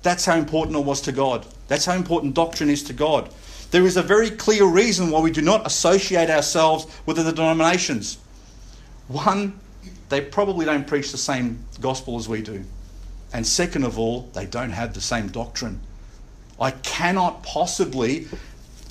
That's 0.00 0.24
how 0.24 0.38
important 0.38 0.78
it 0.78 0.86
was 0.86 1.02
to 1.02 1.12
God. 1.12 1.46
That's 1.68 1.84
how 1.84 1.96
important 1.96 2.32
doctrine 2.32 2.70
is 2.70 2.82
to 2.84 2.94
God. 2.94 3.28
There 3.70 3.84
is 3.84 3.98
a 3.98 4.02
very 4.02 4.30
clear 4.30 4.64
reason 4.64 5.10
why 5.10 5.20
we 5.20 5.30
do 5.30 5.42
not 5.42 5.66
associate 5.66 6.30
ourselves 6.30 6.86
with 7.04 7.18
the 7.18 7.30
denominations. 7.30 8.16
One, 9.08 9.60
they 10.08 10.22
probably 10.22 10.64
don't 10.64 10.86
preach 10.86 11.12
the 11.12 11.18
same 11.18 11.62
gospel 11.82 12.16
as 12.16 12.26
we 12.26 12.40
do. 12.40 12.64
And 13.32 13.46
second 13.46 13.84
of 13.84 13.98
all, 13.98 14.22
they 14.32 14.46
don't 14.46 14.70
have 14.70 14.94
the 14.94 15.00
same 15.00 15.28
doctrine. 15.28 15.80
I 16.60 16.72
cannot 16.72 17.42
possibly 17.42 18.26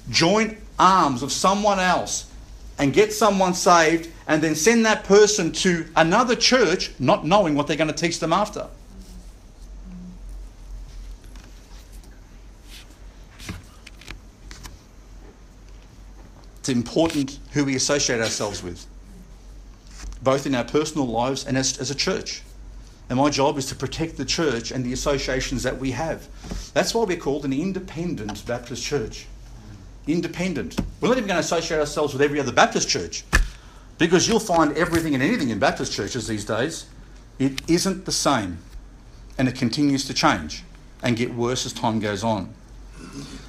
join 0.10 0.58
arms 0.80 1.21
with 1.21 1.32
someone 1.32 1.80
else 1.80 2.32
and 2.80 2.93
get 2.93 3.13
someone 3.13 3.54
saved 3.54 4.10
and 4.28 4.41
then 4.41 4.56
send 4.56 4.86
that 4.86 5.04
person 5.04 5.52
to 5.52 5.86
another 5.95 6.36
church 6.36 6.91
not 6.97 7.25
knowing 7.25 7.54
what 7.56 7.67
they're 7.67 7.78
going 7.78 7.89
to 7.89 7.93
teach 7.93 8.19
them 8.19 8.32
after. 8.32 8.67
It's 16.60 16.69
important 16.69 17.39
who 17.52 17.65
we 17.65 17.75
associate 17.75 18.21
ourselves 18.21 18.63
with, 18.63 18.86
both 20.21 20.45
in 20.45 20.56
our 20.56 20.63
personal 20.63 21.08
lives 21.08 21.45
and 21.45 21.58
as, 21.58 21.78
as 21.80 21.91
a 21.91 21.95
church. 21.95 22.43
And 23.10 23.17
my 23.17 23.30
job 23.30 23.58
is 23.58 23.65
to 23.67 23.76
protect 23.76 24.17
the 24.17 24.26
church 24.26 24.72
and 24.72 24.86
the 24.86 24.93
associations 24.93 25.63
that 25.63 25.78
we 25.78 25.91
have. 25.91 26.28
That's 26.74 26.93
why 26.93 27.04
we're 27.04 27.17
called 27.17 27.43
an 27.43 27.54
independent 27.54 28.45
Baptist 28.45 28.84
church. 28.84 29.26
Independent. 30.08 30.80
We're 31.02 31.10
not 31.10 31.17
even 31.17 31.28
going 31.28 31.41
to 31.41 31.45
associate 31.45 31.80
ourselves 31.80 32.13
with 32.13 32.22
every 32.22 32.39
other 32.39 32.52
Baptist 32.52 32.88
church 32.88 33.24
because 33.98 34.28
you'll 34.28 34.39
find 34.39 34.78
everything 34.78 35.13
and 35.15 35.24
anything 35.24 35.50
in 35.50 35.60
Baptist 35.60 35.91
churches 35.91 36.28
these 36.28 36.45
days. 36.45 36.86
It 37.39 37.62
isn't 37.67 38.06
the 38.06 38.12
same 38.12 38.60
and 39.38 39.48
it 39.48 39.56
continues 39.56 40.06
to 40.06 40.13
change 40.13 40.63
and 41.02 41.17
get 41.17 41.34
worse 41.34 41.65
as 41.65 41.74
time 41.74 42.00
goes 42.00 42.24
on. 42.24 42.54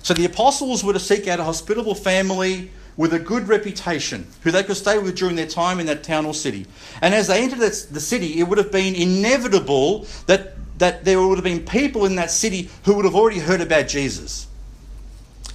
So 0.03 0.15
the 0.15 0.25
apostles 0.25 0.83
were 0.83 0.93
to 0.93 1.01
seek 1.01 1.29
out 1.29 1.41
a 1.41 1.45
hospitable 1.45 1.95
family 1.95 2.71
with 2.97 3.13
a 3.15 3.19
good 3.19 3.49
reputation, 3.49 4.27
who 4.43 4.51
they 4.51 4.63
could 4.63 4.77
stay 4.77 4.99
with 4.99 5.17
during 5.17 5.37
their 5.37 5.47
time 5.47 5.81
in 5.81 5.87
that 5.87 6.03
town 6.03 6.27
or 6.27 6.35
city. 6.35 6.67
And 7.03 7.15
as 7.15 7.29
they 7.29 7.43
entered 7.43 7.61
the 7.61 8.01
city, 8.01 8.39
it 8.41 8.45
would 8.45 8.59
have 8.59 8.73
been 8.73 8.95
inevitable 8.95 10.07
that, 10.27 10.55
that 10.79 11.05
there 11.05 11.21
would 11.21 11.39
have 11.39 11.45
been 11.45 11.65
people 11.65 12.05
in 12.05 12.17
that 12.17 12.31
city 12.31 12.69
who 12.85 12.95
would 12.97 13.05
have 13.05 13.15
already 13.15 13.39
heard 13.39 13.61
about 13.61 13.89
Jesus. 13.89 14.47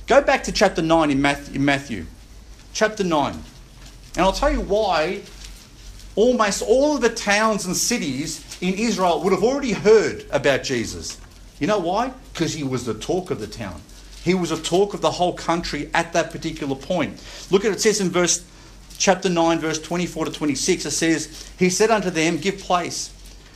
Go 0.07 0.21
back 0.21 0.43
to 0.43 0.51
chapter 0.51 0.81
9 0.81 1.11
in 1.11 1.21
Matthew. 1.21 1.55
In 1.55 1.65
Matthew. 1.65 2.05
Chapter 2.73 3.03
9. 3.03 3.33
And 3.33 3.43
I'll 4.25 4.33
tell 4.33 4.51
you 4.51 4.61
why 4.61 5.21
almost 6.15 6.61
all 6.61 6.95
of 6.95 7.01
the 7.01 7.09
towns 7.09 7.65
and 7.65 7.75
cities 7.75 8.57
in 8.61 8.73
Israel 8.75 9.21
would 9.21 9.33
have 9.33 9.43
already 9.43 9.73
heard 9.73 10.25
about 10.31 10.63
Jesus. 10.63 11.19
You 11.59 11.67
know 11.67 11.79
why? 11.79 12.13
Because 12.33 12.53
he 12.53 12.63
was 12.63 12.85
the 12.85 12.93
talk 12.93 13.31
of 13.31 13.39
the 13.39 13.47
town. 13.47 13.81
He 14.25 14.33
was 14.33 14.49
a 14.49 14.57
talk 14.57 14.95
of 14.95 15.01
the 15.01 15.11
whole 15.11 15.33
country 15.33 15.87
at 15.93 16.13
that 16.13 16.31
particular 16.31 16.75
point. 16.75 17.21
Look 17.51 17.63
at 17.63 17.71
it, 17.71 17.79
says 17.79 18.01
in 18.01 18.09
verse 18.09 18.43
chapter 18.97 19.29
9, 19.29 19.59
verse 19.59 19.79
24 19.79 20.25
to 20.25 20.31
26, 20.31 20.83
it 20.87 20.91
says, 20.91 21.51
He 21.59 21.69
said 21.69 21.91
unto 21.91 22.09
them, 22.09 22.37
Give 22.37 22.57
place, 22.57 23.13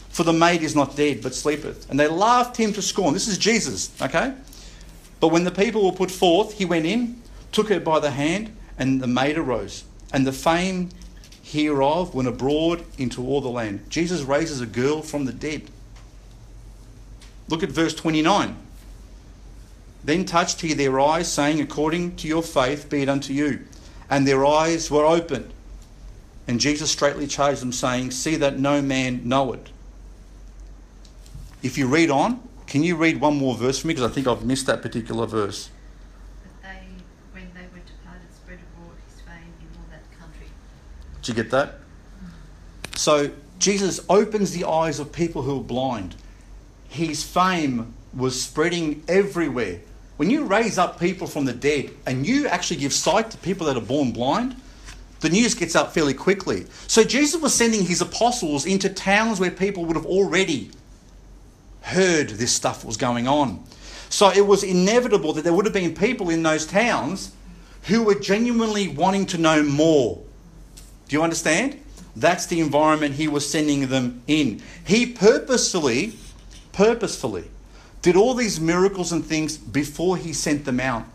for 0.10 0.24
the 0.24 0.32
maid 0.32 0.62
is 0.62 0.76
not 0.76 0.96
dead, 0.96 1.24
but 1.24 1.34
sleepeth. 1.34 1.90
And 1.90 2.00
they 2.00 2.08
laughed 2.08 2.56
him 2.56 2.72
to 2.74 2.84
scorn. 2.84 3.16
This 3.16 3.28
is 3.28 3.40
Jesus, 3.40 4.00
okay? 4.00 4.36
But 5.20 5.30
when 5.30 5.44
the 5.44 5.50
people 5.50 5.84
were 5.84 5.98
put 5.98 6.12
forth, 6.12 6.60
he 6.60 6.66
went 6.66 6.86
in, 6.86 7.20
took 7.52 7.70
her 7.70 7.80
by 7.80 8.00
the 8.00 8.12
hand, 8.12 8.56
and 8.78 9.02
the 9.02 9.08
maid 9.08 9.40
arose. 9.40 9.86
And 10.14 10.28
the 10.28 10.32
fame 10.32 10.90
hereof 11.42 12.14
went 12.14 12.28
abroad 12.28 12.86
into 13.00 13.26
all 13.26 13.42
the 13.42 13.50
land. 13.50 13.90
Jesus 13.90 14.22
raises 14.22 14.62
a 14.62 14.68
girl 14.68 15.02
from 15.02 15.26
the 15.26 15.34
dead. 15.34 15.64
Look 17.48 17.64
at 17.64 17.70
verse 17.70 17.96
29. 17.96 18.56
Then 20.04 20.26
touched 20.26 20.62
he 20.62 20.74
their 20.74 21.00
eyes, 21.00 21.32
saying, 21.32 21.60
According 21.60 22.16
to 22.18 22.28
your 22.28 22.44
faith 22.44 22.90
be 22.90 23.02
it 23.02 23.10
unto 23.10 23.34
you. 23.34 23.66
And 24.10 24.28
their 24.28 24.46
eyes 24.46 24.90
were 24.90 25.06
opened. 25.06 25.54
And 26.48 26.60
Jesus 26.60 26.90
straightly 26.90 27.28
charged 27.28 27.62
them, 27.62 27.72
saying, 27.72 28.12
See 28.12 28.36
that 28.38 28.58
no 28.58 28.82
man 28.82 29.28
know 29.28 29.54
it. 29.54 29.70
If 31.62 31.78
you 31.78 31.88
read 31.88 32.10
on, 32.10 32.42
can 32.66 32.84
you 32.84 32.96
read 32.96 33.20
one 33.20 33.36
more 33.36 33.56
verse 33.56 33.80
for 33.80 33.88
me? 33.88 33.94
Because 33.94 34.10
I 34.10 34.14
think 34.14 34.28
I've 34.28 34.46
missed 34.46 34.66
that 34.68 34.82
particular 34.82 35.26
verse. 35.26 35.70
But 36.42 36.70
they, 36.70 36.88
when 37.34 37.50
they 37.54 37.68
were 37.74 37.86
departed, 37.86 38.34
spread 38.34 38.60
abroad 38.74 38.96
his 39.08 39.22
fame 39.22 39.54
in 39.60 39.68
all 39.78 39.86
that 39.92 40.20
country. 40.20 40.48
Did 41.22 41.28
you 41.28 41.34
get 41.34 41.52
that? 41.52 41.76
So 42.96 43.32
Jesus 43.60 44.00
opens 44.10 44.52
the 44.52 44.66
eyes 44.66 45.00
of 45.00 45.12
people 45.12 45.42
who 45.42 45.60
are 45.60 45.64
blind. 45.64 46.16
His 46.88 47.24
fame 47.24 47.94
was 48.14 48.42
spreading 48.42 49.04
everywhere. 49.08 49.82
When 50.20 50.30
you 50.30 50.44
raise 50.44 50.78
up 50.78 51.00
people 51.00 51.28
from 51.28 51.46
the 51.46 51.54
dead 51.54 51.92
and 52.06 52.28
you 52.28 52.46
actually 52.50 52.82
give 52.82 52.92
sight 52.92 53.32
to 53.32 53.38
people 53.38 53.68
that 53.68 53.78
are 53.78 53.82
born 53.82 54.12
blind, 54.12 54.54
the 55.22 55.30
news 55.30 55.56
gets 55.56 55.78
out 55.78 55.94
fairly 55.94 56.14
quickly. 56.14 56.66
So 56.88 57.06
Jesus 57.06 57.42
was 57.42 57.54
sending 57.54 57.86
his 57.86 58.02
apostles 58.02 58.66
into 58.66 58.90
towns 58.90 59.40
where 59.40 59.50
people 59.50 59.86
would 59.86 59.96
have 59.96 60.06
already 60.06 60.72
heard 61.84 62.32
this 62.32 62.52
stuff 62.52 62.84
was 62.84 62.98
going 62.98 63.30
on. 63.30 63.64
So 64.10 64.30
it 64.30 64.46
was 64.46 64.62
inevitable 64.62 65.32
that 65.32 65.46
there 65.46 65.54
would 65.54 65.64
have 65.64 65.74
been 65.74 65.96
people 65.96 66.30
in 66.30 66.44
those 66.44 66.68
towns 66.68 67.32
who 67.84 68.04
were 68.04 68.16
genuinely 68.16 68.90
wanting 68.90 69.26
to 69.28 69.38
know 69.38 69.64
more. 69.64 70.22
Do 71.08 71.16
you 71.16 71.24
understand? 71.24 71.80
That's 72.18 72.46
the 72.46 72.60
environment 72.60 73.16
he 73.16 73.30
was 73.30 73.50
sending 73.50 73.88
them 73.88 74.22
in. 74.28 74.62
He 74.86 75.06
purposefully, 75.06 76.12
purposefully 76.74 77.46
did 78.02 78.16
all 78.16 78.34
these 78.34 78.60
miracles 78.60 79.12
and 79.12 79.26
things 79.26 79.58
before 79.58 80.18
he 80.18 80.34
sent 80.34 80.66
them 80.66 80.80
out 80.80 81.06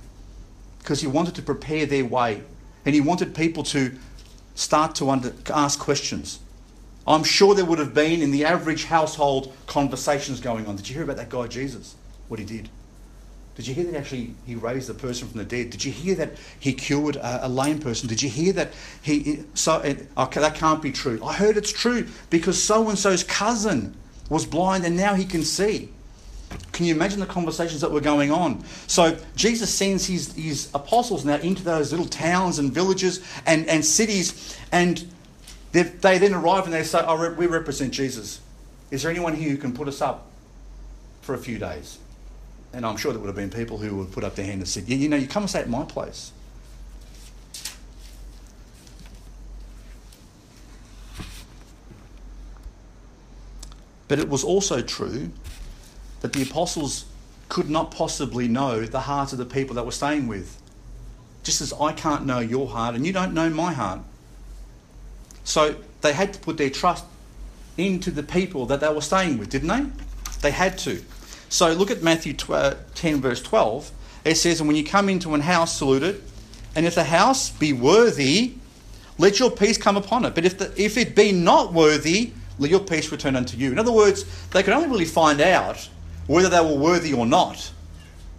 because 0.78 1.00
he 1.00 1.06
wanted 1.06 1.34
to 1.34 1.42
prepare 1.42 1.86
their 1.86 2.04
way 2.04 2.42
and 2.84 2.94
he 2.94 3.00
wanted 3.00 3.34
people 3.34 3.62
to 3.62 3.96
start 4.54 4.94
to 4.96 5.10
under, 5.10 5.32
ask 5.52 5.78
questions. 5.78 6.40
I'm 7.06 7.24
sure 7.24 7.54
there 7.54 7.64
would 7.64 7.78
have 7.78 7.94
been 7.94 8.22
in 8.22 8.30
the 8.30 8.44
average 8.44 8.84
household 8.84 9.54
conversations 9.66 10.40
going 10.40 10.66
on. 10.66 10.76
Did 10.76 10.88
you 10.88 10.94
hear 10.94 11.04
about 11.04 11.16
that 11.16 11.28
guy 11.28 11.46
Jesus? 11.46 11.96
What 12.28 12.38
he 12.40 12.46
did? 12.46 12.68
Did 13.56 13.68
you 13.68 13.74
hear 13.74 13.84
that 13.84 13.96
actually 13.96 14.34
he 14.46 14.56
raised 14.56 14.90
a 14.90 14.94
person 14.94 15.28
from 15.28 15.38
the 15.38 15.44
dead? 15.44 15.70
Did 15.70 15.84
you 15.84 15.92
hear 15.92 16.14
that 16.16 16.32
he 16.58 16.72
cured 16.72 17.16
a, 17.16 17.46
a 17.46 17.48
lame 17.48 17.78
person? 17.78 18.08
Did 18.08 18.22
you 18.22 18.28
hear 18.28 18.52
that 18.54 18.72
he 19.00 19.44
so 19.54 19.80
okay, 19.80 20.40
that 20.40 20.54
can't 20.54 20.82
be 20.82 20.90
true. 20.90 21.22
I 21.24 21.34
heard 21.34 21.56
it's 21.56 21.72
true 21.72 22.08
because 22.30 22.60
so 22.60 22.88
and 22.88 22.98
so's 22.98 23.22
cousin 23.22 23.96
was 24.28 24.44
blind 24.44 24.84
and 24.84 24.96
now 24.96 25.14
he 25.14 25.24
can 25.24 25.44
see. 25.44 25.90
Can 26.72 26.86
you 26.86 26.94
imagine 26.94 27.20
the 27.20 27.26
conversations 27.26 27.80
that 27.82 27.90
were 27.90 28.00
going 28.00 28.32
on? 28.32 28.64
So 28.88 29.16
Jesus 29.36 29.72
sends 29.72 30.06
his, 30.06 30.32
his 30.34 30.70
apostles 30.74 31.24
now 31.24 31.36
into 31.36 31.62
those 31.62 31.92
little 31.92 32.06
towns 32.06 32.58
and 32.58 32.72
villages 32.72 33.24
and, 33.46 33.68
and 33.68 33.84
cities, 33.84 34.58
and 34.72 35.04
they 35.72 35.82
they 35.82 36.18
then 36.18 36.34
arrive 36.34 36.64
and 36.64 36.72
they 36.72 36.82
say, 36.82 37.00
oh, 37.04 37.32
we 37.34 37.46
represent 37.46 37.92
Jesus. 37.92 38.40
Is 38.90 39.02
there 39.02 39.10
anyone 39.10 39.34
here 39.34 39.50
who 39.50 39.56
can 39.56 39.72
put 39.72 39.88
us 39.88 40.00
up 40.00 40.26
for 41.22 41.34
a 41.34 41.38
few 41.38 41.58
days? 41.58 41.98
And 42.72 42.84
I'm 42.84 42.96
sure 42.96 43.12
there 43.12 43.20
would 43.20 43.28
have 43.28 43.36
been 43.36 43.50
people 43.50 43.78
who 43.78 43.96
would 43.96 44.12
put 44.12 44.24
up 44.24 44.34
their 44.34 44.44
hand 44.44 44.58
and 44.58 44.68
said, 44.68 44.88
yeah, 44.88 44.96
you 44.96 45.08
know, 45.08 45.16
you 45.16 45.28
come 45.28 45.44
and 45.44 45.50
stay 45.50 45.60
at 45.60 45.68
my 45.68 45.84
place. 45.84 46.32
But 54.08 54.18
it 54.18 54.28
was 54.28 54.44
also 54.44 54.82
true 54.82 55.30
that 56.24 56.32
the 56.32 56.42
apostles 56.42 57.04
could 57.50 57.68
not 57.68 57.90
possibly 57.90 58.48
know 58.48 58.86
the 58.86 59.00
hearts 59.00 59.32
of 59.32 59.38
the 59.38 59.44
people 59.44 59.74
that 59.74 59.84
were 59.84 59.92
staying 59.92 60.26
with. 60.26 60.58
Just 61.42 61.60
as 61.60 61.70
I 61.74 61.92
can't 61.92 62.24
know 62.24 62.38
your 62.38 62.66
heart 62.66 62.94
and 62.94 63.06
you 63.06 63.12
don't 63.12 63.34
know 63.34 63.50
my 63.50 63.74
heart. 63.74 64.00
So 65.44 65.76
they 66.00 66.14
had 66.14 66.32
to 66.32 66.40
put 66.40 66.56
their 66.56 66.70
trust 66.70 67.04
into 67.76 68.10
the 68.10 68.22
people 68.22 68.64
that 68.64 68.80
they 68.80 68.90
were 68.90 69.02
staying 69.02 69.36
with, 69.36 69.50
didn't 69.50 69.68
they? 69.68 69.84
They 70.40 70.50
had 70.50 70.78
to. 70.78 71.04
So 71.50 71.74
look 71.74 71.90
at 71.90 72.02
Matthew 72.02 72.34
uh, 72.48 72.76
10, 72.94 73.20
verse 73.20 73.42
12. 73.42 73.90
It 74.24 74.36
says, 74.36 74.60
And 74.60 74.66
when 74.66 74.76
you 74.76 74.84
come 74.84 75.10
into 75.10 75.34
an 75.34 75.42
house, 75.42 75.76
salute 75.76 76.02
it. 76.02 76.22
And 76.74 76.86
if 76.86 76.94
the 76.94 77.04
house 77.04 77.50
be 77.50 77.74
worthy, 77.74 78.54
let 79.18 79.38
your 79.38 79.50
peace 79.50 79.76
come 79.76 79.98
upon 79.98 80.24
it. 80.24 80.34
But 80.34 80.46
if, 80.46 80.56
the, 80.56 80.72
if 80.82 80.96
it 80.96 81.14
be 81.14 81.32
not 81.32 81.74
worthy, 81.74 82.32
let 82.58 82.70
your 82.70 82.80
peace 82.80 83.12
return 83.12 83.36
unto 83.36 83.58
you. 83.58 83.72
In 83.72 83.78
other 83.78 83.92
words, 83.92 84.24
they 84.52 84.62
could 84.62 84.72
only 84.72 84.88
really 84.88 85.04
find 85.04 85.42
out 85.42 85.90
whether 86.26 86.48
they 86.48 86.60
were 86.60 86.76
worthy 86.76 87.12
or 87.12 87.26
not 87.26 87.72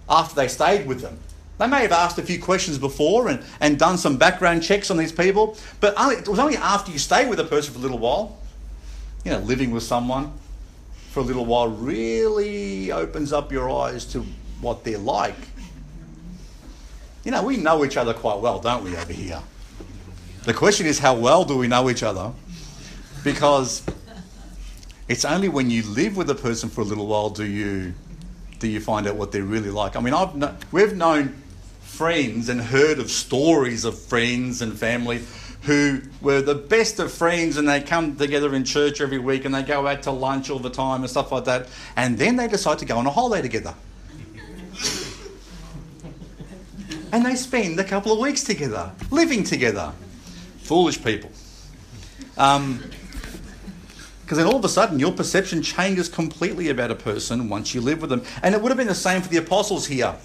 after 0.09 0.35
they 0.35 0.47
stayed 0.47 0.87
with 0.87 1.01
them. 1.01 1.19
They 1.57 1.67
may 1.67 1.81
have 1.81 1.91
asked 1.91 2.17
a 2.17 2.23
few 2.23 2.41
questions 2.41 2.77
before 2.77 3.29
and, 3.29 3.43
and 3.61 3.79
done 3.79 3.97
some 3.97 4.17
background 4.17 4.61
checks 4.61 4.91
on 4.91 4.97
these 4.97 5.11
people, 5.11 5.57
but 5.79 5.93
only, 5.97 6.15
it 6.15 6.27
was 6.27 6.39
only 6.39 6.57
after 6.57 6.91
you 6.91 6.99
stay 6.99 7.27
with 7.27 7.39
a 7.39 7.45
person 7.45 7.73
for 7.73 7.79
a 7.79 7.81
little 7.81 7.97
while, 7.97 8.37
you 9.23 9.31
know, 9.31 9.39
living 9.39 9.71
with 9.71 9.83
someone 9.83 10.33
for 11.11 11.21
a 11.21 11.23
little 11.23 11.45
while 11.45 11.69
really 11.69 12.91
opens 12.91 13.31
up 13.31 13.51
your 13.51 13.69
eyes 13.69 14.03
to 14.03 14.25
what 14.59 14.83
they're 14.83 14.97
like. 14.97 15.35
You 17.23 17.31
know, 17.31 17.41
we 17.41 17.55
know 17.55 17.85
each 17.85 17.95
other 17.95 18.13
quite 18.13 18.39
well, 18.39 18.59
don't 18.59 18.83
we, 18.83 18.95
over 18.97 19.13
here? 19.13 19.41
The 20.43 20.53
question 20.53 20.85
is, 20.85 20.99
how 20.99 21.15
well 21.15 21.45
do 21.45 21.57
we 21.57 21.67
know 21.67 21.89
each 21.89 22.03
other? 22.03 22.33
Because 23.23 23.81
it's 25.07 25.25
only 25.25 25.49
when 25.49 25.69
you 25.69 25.83
live 25.83 26.17
with 26.17 26.29
a 26.29 26.35
person 26.35 26.69
for 26.69 26.81
a 26.81 26.83
little 26.83 27.07
while 27.07 27.29
do 27.29 27.45
you 27.45 27.93
do 28.59 28.67
you 28.67 28.79
find 28.79 29.05
out 29.07 29.15
what 29.15 29.31
they're 29.31 29.43
really 29.43 29.69
like. 29.69 29.95
I 29.95 29.99
mean, 29.99 30.13
I've 30.13 30.73
we've 30.73 30.95
known 30.95 31.35
friends 31.81 32.49
and 32.49 32.59
heard 32.59 32.99
of 32.99 33.11
stories 33.11 33.85
of 33.85 33.97
friends 33.97 34.61
and 34.61 34.77
family 34.77 35.21
who 35.63 36.01
were 36.21 36.41
the 36.41 36.55
best 36.55 36.99
of 36.99 37.11
friends 37.11 37.57
and 37.57 37.67
they 37.67 37.81
come 37.81 38.15
together 38.15 38.53
in 38.53 38.63
church 38.63 39.01
every 39.01 39.17
week 39.17 39.45
and 39.45 39.55
they 39.55 39.63
go 39.63 39.87
out 39.87 40.03
to 40.03 40.11
lunch 40.11 40.49
all 40.49 40.59
the 40.59 40.69
time 40.69 41.01
and 41.01 41.09
stuff 41.09 41.31
like 41.31 41.45
that. 41.45 41.67
And 41.95 42.17
then 42.17 42.35
they 42.35 42.47
decide 42.47 42.79
to 42.79 42.85
go 42.85 42.97
on 42.97 43.07
a 43.07 43.11
holiday 43.11 43.41
together. 43.41 43.73
and 47.11 47.25
they 47.25 47.35
spend 47.35 47.79
a 47.79 47.83
couple 47.83 48.11
of 48.11 48.19
weeks 48.19 48.43
together, 48.43 48.91
living 49.09 49.43
together. 49.43 49.91
Foolish 50.59 51.03
people. 51.03 51.31
Um, 52.37 52.83
because 54.25 54.39
then 54.39 54.47
all 54.47 54.55
of 54.55 54.65
a 54.65 54.69
sudden 54.69 54.97
your 54.97 55.11
perception 55.11 55.61
changes 55.61 56.09
completely 56.09 56.69
about 56.69 56.89
a 56.89 56.95
person 56.95 57.47
once 57.47 57.75
you 57.75 57.81
live 57.81 58.01
with 58.01 58.09
them. 58.09 58.23
And 58.41 58.55
it 58.55 58.61
would 58.61 58.69
have 58.69 58.77
been 58.77 58.87
the 58.87 58.95
same 58.95 59.21
for 59.21 59.29
the 59.29 59.37
apostles 59.37 59.85
here. 59.85 60.15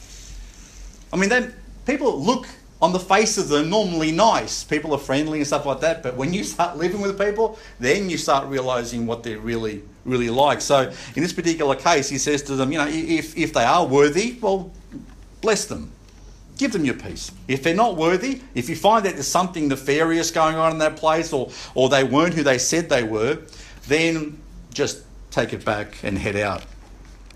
I 1.12 1.16
mean, 1.16 1.28
they, 1.28 1.50
people 1.84 2.18
look 2.18 2.46
on 2.80 2.92
the 2.94 2.98
face 2.98 3.36
of 3.36 3.50
them 3.50 3.68
normally 3.68 4.10
nice. 4.10 4.64
People 4.64 4.94
are 4.94 4.98
friendly 4.98 5.40
and 5.40 5.46
stuff 5.46 5.66
like 5.66 5.80
that. 5.80 6.02
But 6.02 6.16
when 6.16 6.32
you 6.32 6.44
start 6.44 6.78
living 6.78 7.02
with 7.02 7.18
people, 7.18 7.58
then 7.78 8.08
you 8.08 8.16
start 8.16 8.48
realizing 8.48 9.06
what 9.06 9.22
they're 9.22 9.38
really, 9.38 9.82
really 10.06 10.30
like. 10.30 10.62
So 10.62 10.90
in 11.14 11.22
this 11.22 11.34
particular 11.34 11.76
case, 11.76 12.08
he 12.08 12.16
says 12.16 12.42
to 12.44 12.56
them, 12.56 12.72
you 12.72 12.78
know, 12.78 12.88
if, 12.88 13.36
if 13.36 13.52
they 13.52 13.64
are 13.64 13.86
worthy, 13.86 14.38
well, 14.40 14.70
bless 15.42 15.66
them. 15.66 15.92
Give 16.56 16.72
them 16.72 16.86
your 16.86 16.94
peace. 16.94 17.30
If 17.48 17.62
they're 17.62 17.74
not 17.74 17.96
worthy, 17.96 18.40
if 18.54 18.70
you 18.70 18.76
find 18.76 19.04
that 19.04 19.12
there's 19.12 19.28
something 19.28 19.68
nefarious 19.68 20.30
going 20.30 20.56
on 20.56 20.72
in 20.72 20.78
that 20.78 20.96
place 20.96 21.34
or, 21.34 21.50
or 21.74 21.90
they 21.90 22.02
weren't 22.02 22.32
who 22.32 22.42
they 22.42 22.56
said 22.56 22.88
they 22.88 23.02
were, 23.02 23.40
then 23.90 24.40
just 24.72 25.02
take 25.30 25.52
it 25.52 25.64
back 25.64 26.02
and 26.02 26.16
head 26.16 26.36
out. 26.36 26.62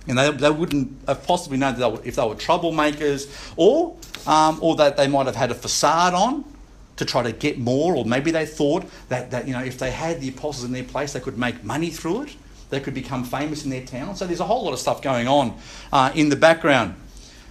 And 0.07 0.19
they, 0.19 0.31
they 0.31 0.51
wouldn't 0.51 0.97
have 1.09 1.27
possibly 1.27 1.59
known 1.59 1.75
that 1.75 1.81
they 1.81 1.97
were, 1.97 2.05
if 2.05 2.17
they 2.17 2.27
were 2.27 2.35
troublemakers 2.35 3.53
or, 3.57 3.97
um, 4.27 4.59
or 4.63 4.77
that 4.77 4.97
they 4.97 5.09
might 5.09 5.27
have 5.27 5.37
had 5.37 5.51
a 5.51 5.55
facade 5.55 6.15
on 6.15 6.45
to 6.97 7.05
try 7.05 7.23
to 7.23 7.33
get 7.33 7.59
more, 7.59 7.97
or 7.97 8.05
maybe 8.05 8.31
they 8.31 8.47
thought 8.47 8.85
that, 9.09 9.31
that 9.33 9.49
you 9.49 9.53
know, 9.53 9.63
if 9.63 9.79
they 9.79 9.91
had 9.91 10.21
the 10.21 10.29
apostles 10.29 10.65
in 10.65 10.73
their 10.73 10.85
place, 10.85 11.13
they 11.13 11.21
could 11.21 11.37
make 11.37 11.65
money 11.65 11.91
through 11.91 12.23
it. 12.23 12.37
They 12.71 12.81
could 12.81 12.95
become 12.95 13.25
famous 13.25 13.65
in 13.65 13.71
their 13.71 13.85
town. 13.85 14.15
So 14.15 14.27
there's 14.27 14.41
a 14.41 14.45
whole 14.45 14.65
lot 14.65 14.73
of 14.73 14.79
stuff 14.79 15.03
going 15.03 15.27
on 15.27 15.57
uh, 15.93 16.13
in 16.15 16.29
the 16.29 16.37
background. 16.37 16.95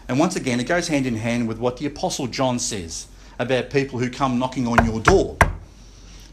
And 0.07 0.19
once 0.19 0.35
again, 0.35 0.59
it 0.59 0.65
goes 0.65 0.87
hand 0.87 1.05
in 1.05 1.15
hand 1.15 1.47
with 1.47 1.57
what 1.57 1.77
the 1.77 1.85
Apostle 1.85 2.27
John 2.27 2.59
says 2.59 3.07
about 3.39 3.69
people 3.69 3.99
who 3.99 4.09
come 4.09 4.39
knocking 4.39 4.67
on 4.67 4.85
your 4.85 4.99
door. 4.99 5.37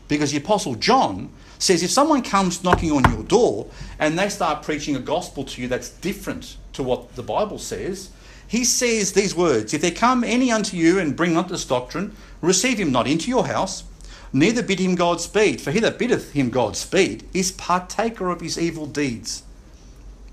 Because 0.09 0.33
the 0.33 0.39
Apostle 0.39 0.75
John 0.75 1.33
says 1.61 1.83
if 1.83 1.91
someone 1.91 2.23
comes 2.23 2.65
knocking 2.65 2.91
on 2.91 3.05
your 3.13 3.23
door 3.23 3.69
and 3.99 4.19
they 4.19 4.29
start 4.29 4.65
preaching 4.65 4.97
a 4.97 5.01
gospel 5.01 5.45
to 5.45 5.63
you 5.63 5.69
that's 5.69 5.91
different 5.91 6.57
to 6.73 6.83
what 6.83 7.15
the 7.15 7.23
Bible 7.23 7.59
says, 7.59 8.11
he 8.49 8.65
says 8.65 9.13
these 9.13 9.35
words 9.35 9.73
If 9.73 9.83
there 9.83 9.93
come 9.93 10.25
any 10.25 10.51
unto 10.51 10.77
you 10.77 10.99
and 10.99 11.15
bring 11.15 11.35
not 11.35 11.49
this 11.49 11.65
doctrine, 11.65 12.17
receive 12.41 12.79
him 12.79 12.91
not 12.91 13.07
into 13.07 13.29
your 13.29 13.47
house, 13.47 13.85
neither 14.33 14.63
bid 14.63 14.81
him 14.81 14.97
Godspeed. 14.97 15.61
For 15.61 15.71
he 15.71 15.81
that 15.81 15.99
biddeth 15.99 16.33
him 16.33 16.51
Godspeed 16.51 17.29
is 17.33 17.53
partaker 17.53 18.31
of 18.31 18.41
his 18.41 18.59
evil 18.59 18.87
deeds. 18.87 19.45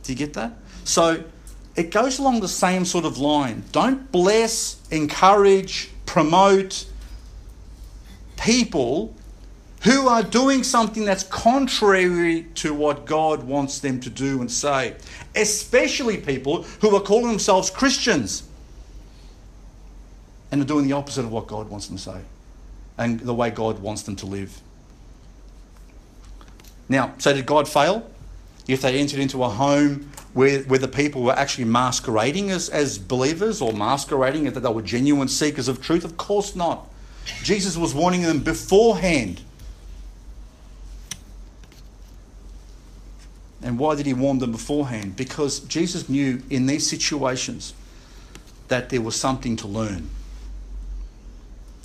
Do 0.04 0.14
you 0.14 0.18
get 0.18 0.34
that? 0.34 0.54
So 0.86 1.26
it 1.76 1.92
goes 1.92 2.18
along 2.18 2.40
the 2.40 2.48
same 2.48 2.86
sort 2.86 3.06
of 3.06 3.18
line. 3.18 3.66
Don't 3.74 4.12
bless, 4.12 4.82
encourage, 4.90 5.92
promote 6.06 6.86
people 8.38 9.14
who 9.84 10.08
are 10.08 10.24
doing 10.24 10.64
something 10.64 11.06
that's 11.06 11.24
contrary 11.24 12.48
to 12.56 12.74
what 12.74 13.06
God 13.06 13.44
wants 13.44 13.80
them 13.80 14.00
to 14.02 14.10
do 14.10 14.42
and 14.42 14.52
say, 14.52 14.96
especially 15.36 16.18
people 16.18 16.64
who 16.82 16.96
are 16.96 17.02
calling 17.02 17.28
themselves 17.28 17.70
Christians 17.70 18.48
and 20.52 20.62
are 20.62 20.66
doing 20.66 20.88
the 20.88 20.94
opposite 20.94 21.26
of 21.26 21.32
what 21.32 21.48
God 21.48 21.70
wants 21.70 21.88
them 21.88 21.98
to 21.98 22.04
say 22.04 22.22
and 22.98 23.20
the 23.20 23.34
way 23.34 23.50
God 23.50 23.80
wants 23.80 24.02
them 24.02 24.16
to 24.18 24.26
live. 24.26 24.60
Now, 26.90 27.14
so 27.18 27.34
did 27.34 27.46
God 27.46 27.68
fail? 27.68 28.10
If 28.68 28.82
they 28.82 28.98
entered 28.98 29.20
into 29.20 29.44
a 29.44 29.50
home 29.50 30.12
where, 30.34 30.62
where 30.64 30.80
the 30.80 30.88
people 30.88 31.24
were 31.24 31.34
actually 31.34 31.66
masquerading 31.66 32.50
as, 32.50 32.70
as 32.70 32.98
believers 32.98 33.62
or 33.62 33.74
masquerading 33.74 34.46
that 34.46 34.60
they 34.60 34.70
were 34.70 34.82
genuine 34.82 35.28
seekers 35.28 35.68
of 35.68 35.82
truth? 35.82 36.04
Of 36.04 36.18
course 36.18 36.56
not. 36.56 36.90
Jesus 37.44 37.78
was 37.78 37.94
warning 37.94 38.24
them 38.24 38.40
beforehand 38.40 39.42
And 43.68 43.78
why 43.78 43.96
did 43.96 44.06
he 44.06 44.14
warn 44.14 44.40
them 44.40 44.54
beforehand? 44.54 45.18
Because 45.18 45.60
Jesus 45.60 46.08
knew 46.08 46.42
in 46.50 46.68
these 46.68 46.90
situations 46.90 47.74
that 48.70 48.88
there 48.90 49.02
was 49.02 49.18
something 49.18 49.58
to 49.58 49.68
learn. 49.68 50.10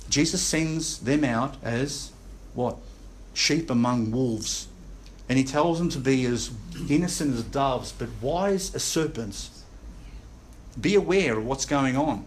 Jesus 0.09 0.41
sends 0.41 0.99
them 0.99 1.25
out 1.25 1.57
as 1.61 2.13
what? 2.53 2.77
Sheep 3.33 3.69
among 3.69 4.11
wolves. 4.11 4.69
And 5.27 5.37
he 5.37 5.43
tells 5.43 5.77
them 5.77 5.89
to 5.89 5.99
be 5.99 6.23
as 6.23 6.51
innocent 6.89 7.35
as 7.35 7.43
doves, 7.43 7.91
but 7.91 8.07
wise 8.21 8.73
as 8.73 8.81
serpents. 8.81 9.65
Be 10.79 10.95
aware 10.95 11.37
of 11.37 11.45
what's 11.45 11.65
going 11.65 11.97
on. 11.97 12.25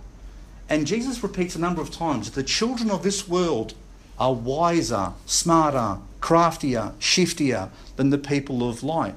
And 0.68 0.86
Jesus 0.86 1.22
repeats 1.22 1.57
a 1.57 1.61
number 1.61 1.80
of 1.80 1.90
times 1.90 2.30
that 2.30 2.34
the 2.34 2.46
children 2.46 2.90
of 2.90 3.02
this 3.02 3.26
world 3.26 3.72
are 4.18 4.34
wiser, 4.34 5.14
smarter, 5.24 6.02
craftier, 6.20 6.92
shiftier 6.98 7.70
than 7.96 8.11
the 8.11 8.18
people 8.18 8.68
of 8.68 8.82
light 8.82 9.14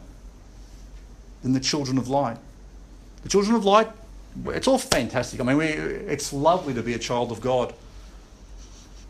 than 1.41 1.53
the 1.53 1.59
children 1.59 1.97
of 1.97 2.07
light. 2.07 2.37
The 3.23 3.29
children 3.29 3.55
of 3.55 3.65
light, 3.65 3.89
it's 4.47 4.67
all 4.67 4.77
fantastic. 4.77 5.39
I 5.39 5.43
mean, 5.43 5.57
we, 5.57 5.65
it's 5.65 6.31
lovely 6.31 6.73
to 6.73 6.83
be 6.83 6.93
a 6.93 6.99
child 6.99 7.31
of 7.31 7.41
God. 7.41 7.73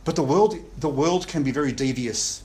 But 0.06 0.16
the 0.16 0.24
world, 0.24 0.56
the 0.80 0.90
world 0.90 1.28
can 1.28 1.44
be 1.44 1.52
very 1.52 1.72
devious. 1.72 2.44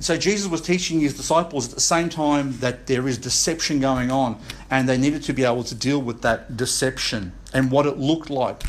So 0.00 0.16
Jesus 0.16 0.50
was 0.50 0.62
teaching 0.62 1.00
his 1.00 1.14
disciples 1.14 1.68
at 1.68 1.74
the 1.74 1.80
same 1.80 2.08
time 2.08 2.58
that 2.60 2.86
there 2.86 3.06
is 3.06 3.18
deception 3.18 3.80
going 3.80 4.10
on, 4.10 4.38
and 4.70 4.88
they 4.88 4.96
needed 4.96 5.22
to 5.24 5.32
be 5.32 5.44
able 5.44 5.64
to 5.64 5.74
deal 5.74 6.00
with 6.00 6.22
that 6.22 6.56
deception 6.56 7.32
and 7.52 7.70
what 7.70 7.86
it 7.86 7.98
looked 7.98 8.30
like. 8.30 8.62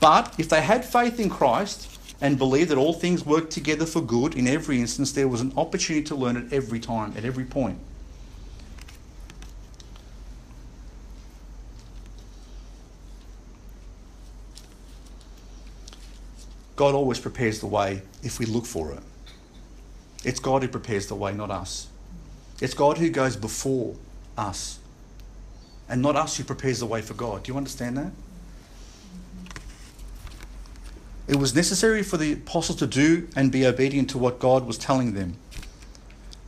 But 0.00 0.34
if 0.38 0.48
they 0.48 0.62
had 0.62 0.84
faith 0.84 1.20
in 1.20 1.28
Christ 1.30 1.98
and 2.20 2.38
believed 2.38 2.70
that 2.70 2.78
all 2.78 2.94
things 2.94 3.26
work 3.26 3.50
together 3.50 3.84
for 3.84 4.00
good 4.00 4.34
in 4.34 4.46
every 4.46 4.80
instance, 4.80 5.12
there 5.12 5.28
was 5.28 5.40
an 5.42 5.52
opportunity 5.56 6.04
to 6.06 6.14
learn 6.14 6.36
at 6.36 6.52
every 6.52 6.80
time, 6.80 7.12
at 7.16 7.24
every 7.24 7.44
point. 7.44 7.78
God 16.76 16.94
always 16.94 17.18
prepares 17.20 17.60
the 17.60 17.66
way 17.66 18.02
if 18.22 18.38
we 18.38 18.46
look 18.46 18.66
for 18.66 18.92
it. 18.92 19.00
It's 20.24 20.40
God 20.40 20.62
who 20.62 20.68
prepares 20.68 21.06
the 21.06 21.14
way, 21.14 21.32
not 21.32 21.50
us. 21.50 21.88
It's 22.60 22.74
God 22.74 22.98
who 22.98 23.10
goes 23.10 23.36
before 23.36 23.94
us, 24.36 24.78
and 25.88 26.00
not 26.00 26.16
us 26.16 26.36
who 26.36 26.44
prepares 26.44 26.80
the 26.80 26.86
way 26.86 27.02
for 27.02 27.14
God. 27.14 27.42
Do 27.42 27.52
you 27.52 27.58
understand 27.58 27.96
that? 27.98 28.12
It 31.26 31.36
was 31.36 31.54
necessary 31.54 32.02
for 32.02 32.16
the 32.16 32.32
apostles 32.32 32.78
to 32.78 32.86
do 32.86 33.28
and 33.34 33.50
be 33.50 33.66
obedient 33.66 34.10
to 34.10 34.18
what 34.18 34.38
God 34.38 34.66
was 34.66 34.76
telling 34.76 35.14
them. 35.14 35.36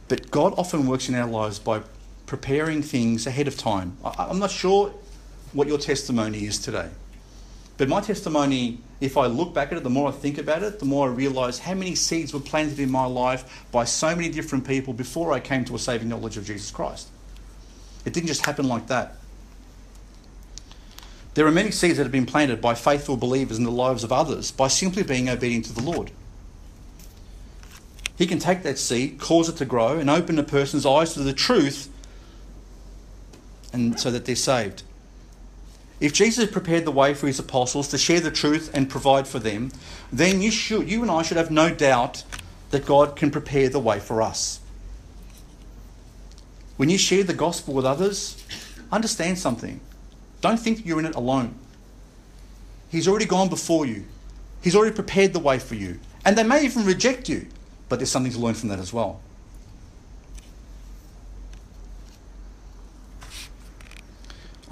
But 0.09 0.31
God 0.31 0.55
often 0.57 0.87
works 0.87 1.09
in 1.09 1.14
our 1.14 1.29
lives 1.29 1.59
by 1.59 1.83
preparing 2.27 2.83
things 2.83 3.27
ahead 3.27 3.49
of 3.49 3.57
time. 3.57 3.97
I'm 4.05 4.39
not 4.39 4.51
sure 4.51 4.93
what 5.53 5.66
your 5.66 5.79
testimony 5.79 6.47
is 6.47 6.59
today. 6.59 6.91
But 7.77 7.89
my 7.89 8.01
testimony, 8.01 8.79
if 9.01 9.16
I 9.16 9.27
look 9.27 9.53
back 9.53 9.70
at 9.70 9.79
it, 9.79 9.85
the 9.85 9.91
more 9.91 10.09
I 10.09 10.12
think 10.12 10.39
about 10.39 10.62
it, 10.62 10.79
the 10.79 10.87
more 10.87 11.09
I 11.09 11.12
realise 11.12 11.59
how 11.59 11.74
many 11.74 11.95
seeds 11.95 12.33
were 12.33 12.41
planted 12.41 12.81
in 12.81 12.91
my 12.91 13.05
life 13.05 13.66
by 13.70 13.85
so 13.85 14.16
many 14.16 14.31
different 14.31 14.66
people 14.66 14.95
before 14.95 15.33
I 15.33 15.41
came 15.41 15.64
to 15.66 15.74
a 15.74 15.79
saving 15.79 16.09
knowledge 16.09 16.37
of 16.37 16.47
Jesus 16.47 16.70
Christ. 16.70 17.09
It 18.07 18.12
didn't 18.12 18.29
just 18.29 18.47
happen 18.47 18.66
like 18.66 18.87
that. 18.87 19.16
There 21.35 21.47
are 21.47 21.53
many 21.53 21.70
seeds 21.70 21.99
that 21.99 22.05
have 22.05 22.12
been 22.12 22.24
planted 22.24 22.62
by 22.62 22.74
faithful 22.74 23.18
believers 23.18 23.59
in 23.59 23.64
the 23.64 23.70
lives 23.70 24.03
of 24.03 24.11
others 24.11 24.51
by 24.51 24.68
simply 24.68 25.03
being 25.03 25.29
obedient 25.29 25.66
to 25.66 25.74
the 25.74 25.83
Lord. 25.83 26.11
He 28.16 28.27
can 28.27 28.39
take 28.39 28.62
that 28.62 28.79
seed, 28.79 29.18
cause 29.18 29.51
it 29.51 29.57
to 29.57 29.66
grow, 29.66 29.99
and 29.99 30.09
open 30.09 30.39
a 30.39 30.43
person's 30.43 30.87
eyes 30.87 31.12
to 31.12 31.20
the 31.20 31.35
truth, 31.35 31.91
and 33.70 34.01
so 34.01 34.11
that 34.11 34.24
they're 34.24 34.35
saved. 34.35 34.83
If 36.01 36.12
Jesus 36.12 36.51
prepared 36.51 36.84
the 36.84 36.92
way 36.92 37.14
for 37.14 37.26
his 37.26 37.38
apostles 37.38 37.88
to 37.88 37.99
share 37.99 38.20
the 38.20 38.30
truth 38.30 38.70
and 38.74 38.90
provide 38.90 39.26
for 39.26 39.38
them, 39.38 39.70
then 40.12 40.42
you 40.42 40.51
should 40.51 40.90
you 40.90 41.03
and 41.03 41.11
I 41.11 41.22
should 41.22 41.38
have 41.38 41.51
no 41.51 41.74
doubt 41.74 42.24
that 42.70 42.84
God 42.84 43.16
can 43.16 43.30
prepare 43.30 43.68
the 43.68 43.80
way 43.80 43.99
for 43.99 44.20
us. 44.20 44.61
When 46.76 46.90
you 46.90 46.99
share 46.99 47.24
the 47.24 47.32
gospel 47.32 47.72
with 47.72 47.86
others, 47.86 48.44
understand 48.92 49.38
something. 49.38 49.80
Don't 50.42 50.59
think 50.59 50.84
you're 50.84 50.99
in 50.99 51.07
it 51.07 51.14
alone. 51.14 51.55
He's 52.90 53.09
already 53.09 53.24
gone 53.24 53.49
before 53.49 53.86
you. 53.86 54.05
He's 54.62 54.76
already 54.76 54.94
prepared 54.94 55.32
the 55.32 55.38
way 55.38 55.59
for 55.59 55.74
you. 55.74 55.99
And 56.24 56.36
they 56.36 56.42
may 56.42 56.64
even 56.64 56.84
reject 56.84 57.28
you, 57.28 57.47
but 57.88 57.99
there's 57.99 58.11
something 58.11 58.32
to 58.32 58.38
learn 58.38 58.55
from 58.55 58.68
that 58.68 58.78
as 58.78 58.92
well. 58.92 59.20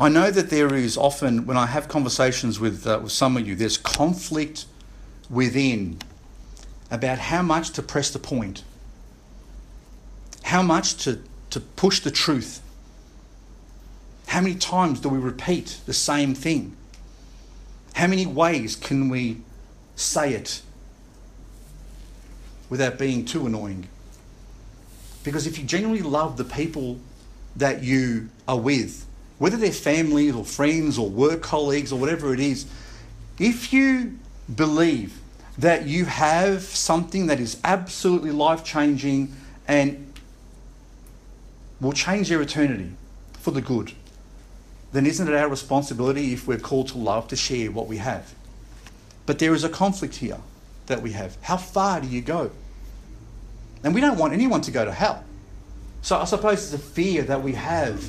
I 0.04 0.10
know 0.10 0.30
that 0.30 0.50
there 0.50 0.74
is 0.74 0.98
often, 0.98 1.46
when 1.46 1.56
I 1.56 1.64
have 1.64 1.88
conversations 1.88 2.60
with, 2.60 2.86
uh, 2.86 3.00
with 3.02 3.12
some 3.12 3.38
of 3.38 3.48
you, 3.48 3.54
there's 3.54 3.78
conflict 3.78 4.66
within 5.30 5.98
about 6.90 7.18
how 7.18 7.40
much 7.40 7.70
to 7.70 7.82
press 7.82 8.10
the 8.10 8.18
point, 8.18 8.64
how 10.42 10.60
much 10.60 10.96
to, 11.04 11.22
to 11.48 11.58
push 11.58 12.00
the 12.00 12.10
truth. 12.10 12.60
How 14.26 14.42
many 14.42 14.56
times 14.56 15.00
do 15.00 15.08
we 15.08 15.16
repeat 15.16 15.80
the 15.86 15.94
same 15.94 16.34
thing? 16.34 16.76
How 17.94 18.06
many 18.06 18.26
ways 18.26 18.76
can 18.76 19.08
we 19.08 19.38
say 19.96 20.34
it 20.34 20.60
without 22.68 22.98
being 22.98 23.24
too 23.24 23.46
annoying? 23.46 23.88
Because 25.22 25.46
if 25.46 25.58
you 25.58 25.64
genuinely 25.64 26.02
love 26.02 26.36
the 26.36 26.44
people 26.44 26.98
that 27.56 27.82
you 27.82 28.28
are 28.46 28.58
with, 28.58 29.03
whether 29.38 29.56
they're 29.56 29.72
family 29.72 30.30
or 30.30 30.44
friends 30.44 30.98
or 30.98 31.08
work 31.08 31.42
colleagues 31.42 31.92
or 31.92 31.98
whatever 31.98 32.32
it 32.32 32.40
is, 32.40 32.66
if 33.38 33.72
you 33.72 34.18
believe 34.54 35.18
that 35.58 35.86
you 35.86 36.04
have 36.04 36.62
something 36.62 37.26
that 37.26 37.40
is 37.40 37.60
absolutely 37.64 38.30
life 38.30 38.64
changing 38.64 39.34
and 39.66 40.12
will 41.80 41.92
change 41.92 42.28
their 42.28 42.40
eternity 42.40 42.90
for 43.40 43.50
the 43.50 43.60
good, 43.60 43.92
then 44.92 45.06
isn't 45.06 45.28
it 45.28 45.34
our 45.34 45.48
responsibility, 45.48 46.32
if 46.32 46.46
we're 46.46 46.58
called 46.58 46.88
to 46.88 46.98
love, 46.98 47.26
to 47.28 47.36
share 47.36 47.70
what 47.70 47.86
we 47.86 47.96
have? 47.96 48.34
But 49.26 49.38
there 49.38 49.54
is 49.54 49.64
a 49.64 49.68
conflict 49.68 50.16
here 50.16 50.38
that 50.86 51.02
we 51.02 51.12
have. 51.12 51.36
How 51.42 51.56
far 51.56 52.00
do 52.00 52.06
you 52.06 52.20
go? 52.20 52.50
And 53.82 53.94
we 53.94 54.00
don't 54.00 54.18
want 54.18 54.32
anyone 54.32 54.60
to 54.62 54.70
go 54.70 54.84
to 54.84 54.92
hell. 54.92 55.24
So 56.02 56.18
I 56.18 56.24
suppose 56.24 56.64
it's 56.64 56.74
a 56.74 56.86
fear 56.86 57.22
that 57.22 57.42
we 57.42 57.52
have 57.52 58.08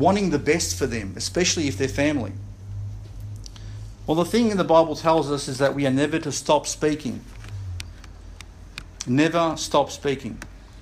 wanting 0.00 0.30
the 0.30 0.38
best 0.38 0.76
for 0.76 0.86
them, 0.86 1.12
especially 1.16 1.68
if 1.68 1.78
they're 1.78 1.88
family. 1.88 2.32
Well, 4.06 4.16
the 4.16 4.24
thing 4.24 4.48
the 4.56 4.64
Bible 4.64 4.96
tells 4.96 5.30
us 5.30 5.46
is 5.46 5.58
that 5.58 5.74
we 5.74 5.86
are 5.86 5.90
never 5.90 6.18
to 6.18 6.32
stop 6.32 6.66
speaking. 6.66 7.20
Never 9.06 9.56
stop 9.56 9.90
speaking. 9.90 10.38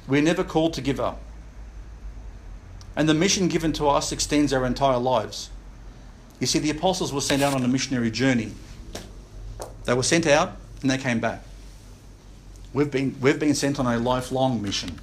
We're 0.06 0.22
never 0.22 0.42
called 0.42 0.72
to 0.74 0.80
give 0.80 0.98
up. 0.98 1.20
And 2.96 3.08
the 3.08 3.14
mission 3.14 3.48
given 3.48 3.72
to 3.74 3.88
us 3.88 4.12
extends 4.12 4.52
our 4.52 4.64
entire 4.64 4.98
lives. 4.98 5.50
You 6.40 6.46
see, 6.46 6.58
the 6.58 6.70
apostles 6.70 7.12
were 7.12 7.20
sent 7.20 7.42
out 7.42 7.54
on 7.54 7.62
a 7.64 7.68
missionary 7.68 8.10
journey. 8.10 8.52
They 9.84 9.94
were 9.94 10.02
sent 10.02 10.26
out 10.26 10.56
and 10.80 10.90
they 10.90 10.98
came 10.98 11.20
back. 11.20 11.42
We've 12.72 12.90
been, 12.90 13.16
we've 13.20 13.38
been 13.38 13.54
sent 13.54 13.78
on 13.78 13.86
a 13.86 13.98
lifelong 13.98 14.62
mission. 14.62 14.98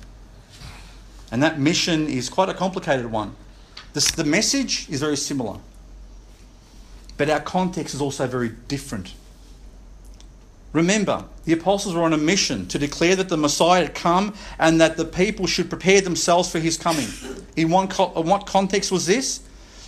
And 1.31 1.43
that 1.43 1.59
mission 1.59 2.07
is 2.07 2.29
quite 2.29 2.49
a 2.49 2.53
complicated 2.53 3.07
one. 3.07 3.35
This, 3.95 4.11
the 4.11 4.25
message 4.25 4.89
is 4.89 4.99
very 4.99 5.15
similar, 5.15 5.57
but 7.15 7.29
our 7.29 7.39
context 7.39 7.95
is 7.95 8.01
also 8.01 8.27
very 8.27 8.49
different. 8.67 9.13
Remember, 10.73 11.23
the 11.45 11.53
apostles 11.53 11.95
were 11.95 12.03
on 12.03 12.11
a 12.11 12.17
mission 12.17 12.67
to 12.67 12.77
declare 12.77 13.15
that 13.15 13.29
the 13.29 13.37
Messiah 13.37 13.83
had 13.83 13.95
come 13.95 14.35
and 14.59 14.81
that 14.81 14.97
the 14.97 15.05
people 15.05 15.47
should 15.47 15.69
prepare 15.69 16.01
themselves 16.01 16.51
for 16.51 16.59
his 16.59 16.77
coming. 16.77 17.07
In, 17.55 17.69
one, 17.69 17.85
in 17.85 18.25
what 18.27 18.45
context 18.45 18.91
was 18.91 19.05
this? 19.05 19.39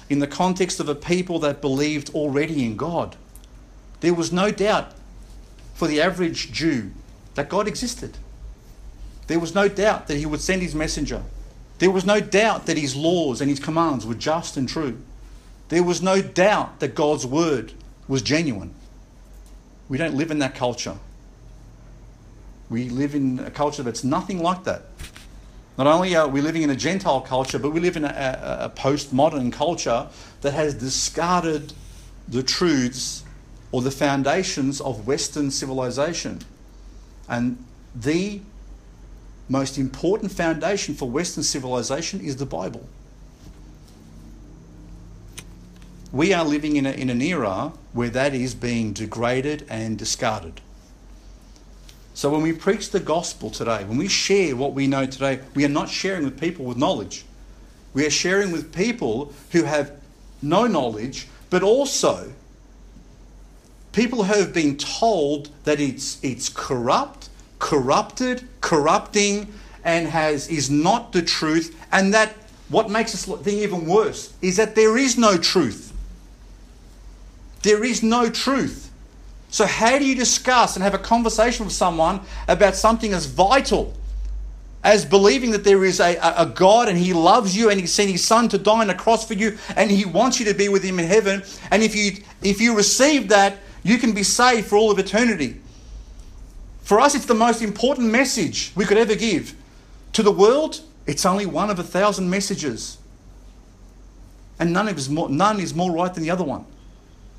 In 0.10 0.20
the 0.20 0.28
context 0.28 0.80
of 0.80 0.88
a 0.88 0.95
people 0.95 1.39
that 1.39 1.60
believed 1.60 2.16
already 2.16 2.64
in 2.64 2.78
God. 2.78 3.18
There 3.99 4.14
was 4.14 4.32
no 4.32 4.51
doubt 4.51 4.93
for 5.74 5.86
the 5.86 5.99
average 5.99 6.53
Jew 6.53 6.91
that 7.36 7.49
God 7.49 7.68
existed. 7.68 8.18
There 9.28 9.41
was 9.41 9.53
no 9.53 9.68
doubt 9.68 10.08
that 10.08 10.16
he 10.16 10.26
would 10.26 10.39
send 10.39 10.62
his 10.62 10.74
messenger 10.74 11.24
there 11.80 11.91
was 11.91 12.05
no 12.05 12.19
doubt 12.19 12.65
that 12.65 12.78
his 12.78 12.95
laws 12.95 13.41
and 13.41 13.49
his 13.49 13.59
commands 13.59 14.05
were 14.05 14.15
just 14.15 14.57
and 14.57 14.67
true. 14.67 14.97
There 15.69 15.84
was 15.84 16.01
no 16.01 16.21
doubt 16.21 16.80
that 16.80 16.95
God's 16.95 17.25
word 17.25 17.73
was 18.07 18.21
genuine. 18.21 18.73
We 19.89 19.97
don't 19.97 20.15
live 20.15 20.32
in 20.32 20.39
that 20.39 20.55
culture. 20.55 20.97
We 22.69 22.89
live 22.89 23.15
in 23.15 23.39
a 23.39 23.51
culture 23.51 23.84
that's 23.84 24.03
nothing 24.03 24.41
like 24.41 24.63
that. 24.63 24.84
Not 25.78 25.88
only 25.88 26.15
are 26.15 26.28
we 26.28 26.41
living 26.41 26.63
in 26.63 26.69
a 26.69 26.75
Gentile 26.75 27.21
culture, 27.21 27.59
but 27.59 27.69
we 27.69 27.80
live 27.80 27.95
in 27.95 28.03
a, 28.03 28.07
a, 28.07 28.65
a 28.65 28.69
postmodern 28.69 29.53
culture 29.53 30.07
that 30.41 30.53
has 30.53 30.73
discarded 30.73 31.73
the 32.28 32.41
truths 32.41 33.23
or 33.71 33.82
the 33.82 33.91
foundations 33.91 34.82
of 34.82 35.05
Western 35.05 35.51
civilization. 35.51 36.39
And 37.30 37.63
the 37.95 38.41
most 39.50 39.78
important 39.78 40.32
foundation 40.32 40.95
for 40.95 41.10
Western 41.10 41.43
civilization 41.43 42.20
is 42.20 42.38
the 42.38 42.45
Bible. 42.45 42.88
We 46.12 46.34
are 46.34 46.45
living 46.45 46.76
in, 46.76 46.86
a, 46.86 46.91
in 46.91 47.10
an 47.10 47.22
era 47.22 47.74
where 47.93 48.10
that 48.10 48.34
is 48.34 48.56
being 48.56 48.93
degraded 48.93 49.66
and 49.70 49.98
discarded. 49.98 50.62
So 52.14 52.30
when 52.32 52.41
we 52.41 52.54
preach 52.54 52.89
the 52.89 53.00
gospel 53.00 53.52
today, 53.52 53.84
when 53.84 53.98
we 53.98 54.08
share 54.08 54.56
what 54.56 54.74
we 54.74 54.88
know 54.88 55.06
today, 55.06 55.41
we 55.54 55.64
are 55.66 55.70
not 55.70 55.89
sharing 55.89 56.24
with 56.24 56.39
people 56.39 56.66
with 56.66 56.78
knowledge. 56.78 57.26
We 57.93 58.06
are 58.06 58.12
sharing 58.12 58.52
with 58.52 58.74
people 58.74 59.34
who 59.52 59.64
have 59.64 59.91
no 60.41 60.66
knowledge, 60.66 61.28
but 61.50 61.62
also 61.62 62.34
people 63.91 64.24
who 64.24 64.34
have 64.34 64.54
been 64.54 64.78
told 64.78 65.50
that 65.64 65.80
it's, 65.80 66.24
it's 66.24 66.50
corrupt, 66.50 67.26
corrupted, 67.60 68.47
corrupting, 68.62 69.53
and 69.84 70.08
has 70.08 70.47
is 70.49 70.70
not 70.70 71.12
the 71.14 71.22
truth, 71.22 71.76
and 71.91 72.14
that 72.14 72.36
what 72.70 72.89
makes 72.89 73.14
this 73.14 73.26
thing 73.43 73.60
even 73.60 73.86
worse 73.86 74.34
is 74.41 74.58
that 74.58 74.76
there 74.76 74.97
is 74.97 75.18
no 75.18 75.38
truth. 75.38 75.93
There 77.64 77.84
is 77.84 78.03
no 78.03 78.30
truth. 78.30 78.91
So, 79.49 79.66
how 79.66 79.97
do 79.97 80.05
you 80.05 80.16
discuss 80.16 80.76
and 80.76 80.84
have 80.84 80.93
a 80.93 80.99
conversation 80.99 81.66
with 81.66 81.74
someone 81.74 82.20
about 82.47 82.76
something 82.76 83.14
as 83.14 83.26
vital 83.26 83.93
as 84.84 85.05
believing 85.05 85.51
that 85.51 85.64
there 85.64 85.84
is 85.84 85.99
a, 85.99 86.18
a, 86.38 86.45
God 86.45 86.88
and 86.88 86.97
He 86.97 87.14
loves 87.14 87.55
you 87.55 87.70
and 87.70 87.80
He 87.80 87.88
sent 87.88 88.10
His 88.10 88.24
Son 88.24 88.49
to 88.49 88.58
die 88.58 88.82
on 88.82 88.89
a 88.89 88.95
cross 88.95 89.26
for 89.26 89.34
you 89.34 89.58
and 89.76 89.89
He 89.89 90.05
wants 90.05 90.39
you 90.39 90.45
to 90.45 90.53
be 90.53 90.70
with 90.70 90.84
Him 90.84 90.99
in 90.99 91.08
heaven? 91.08 91.43
And 91.72 91.82
if 91.82 91.95
you, 91.95 92.24
if 92.43 92.60
you 92.62 92.76
receive 92.76 93.30
that, 93.30 93.58
you 93.84 93.97
can 93.97 94.12
be 94.12 94.24
saved 94.24 94.68
for 94.68 94.76
all 94.76 94.91
of 94.91 94.99
eternity. 94.99 95.62
For 96.88 97.02
us, 97.02 97.16
it's 97.16 97.26
the 97.26 97.34
most 97.34 97.62
important 97.62 98.10
message 98.12 98.72
we 98.74 98.86
could 98.86 98.98
ever 98.98 99.14
give. 99.14 99.54
To 100.14 100.24
the 100.24 100.32
world, 100.32 100.80
it's 101.06 101.26
only 101.26 101.46
one 101.46 101.70
of 101.70 101.80
a 101.80 101.84
thousand 101.84 102.30
messages. 102.30 102.98
And 104.58 104.72
none, 104.72 104.88
is 104.88 105.10
more, 105.10 105.28
none 105.28 105.60
is 105.60 105.76
more 105.76 105.92
right 105.92 106.14
than 106.14 106.24
the 106.24 106.30
other 106.30 106.46
one. 106.46 106.64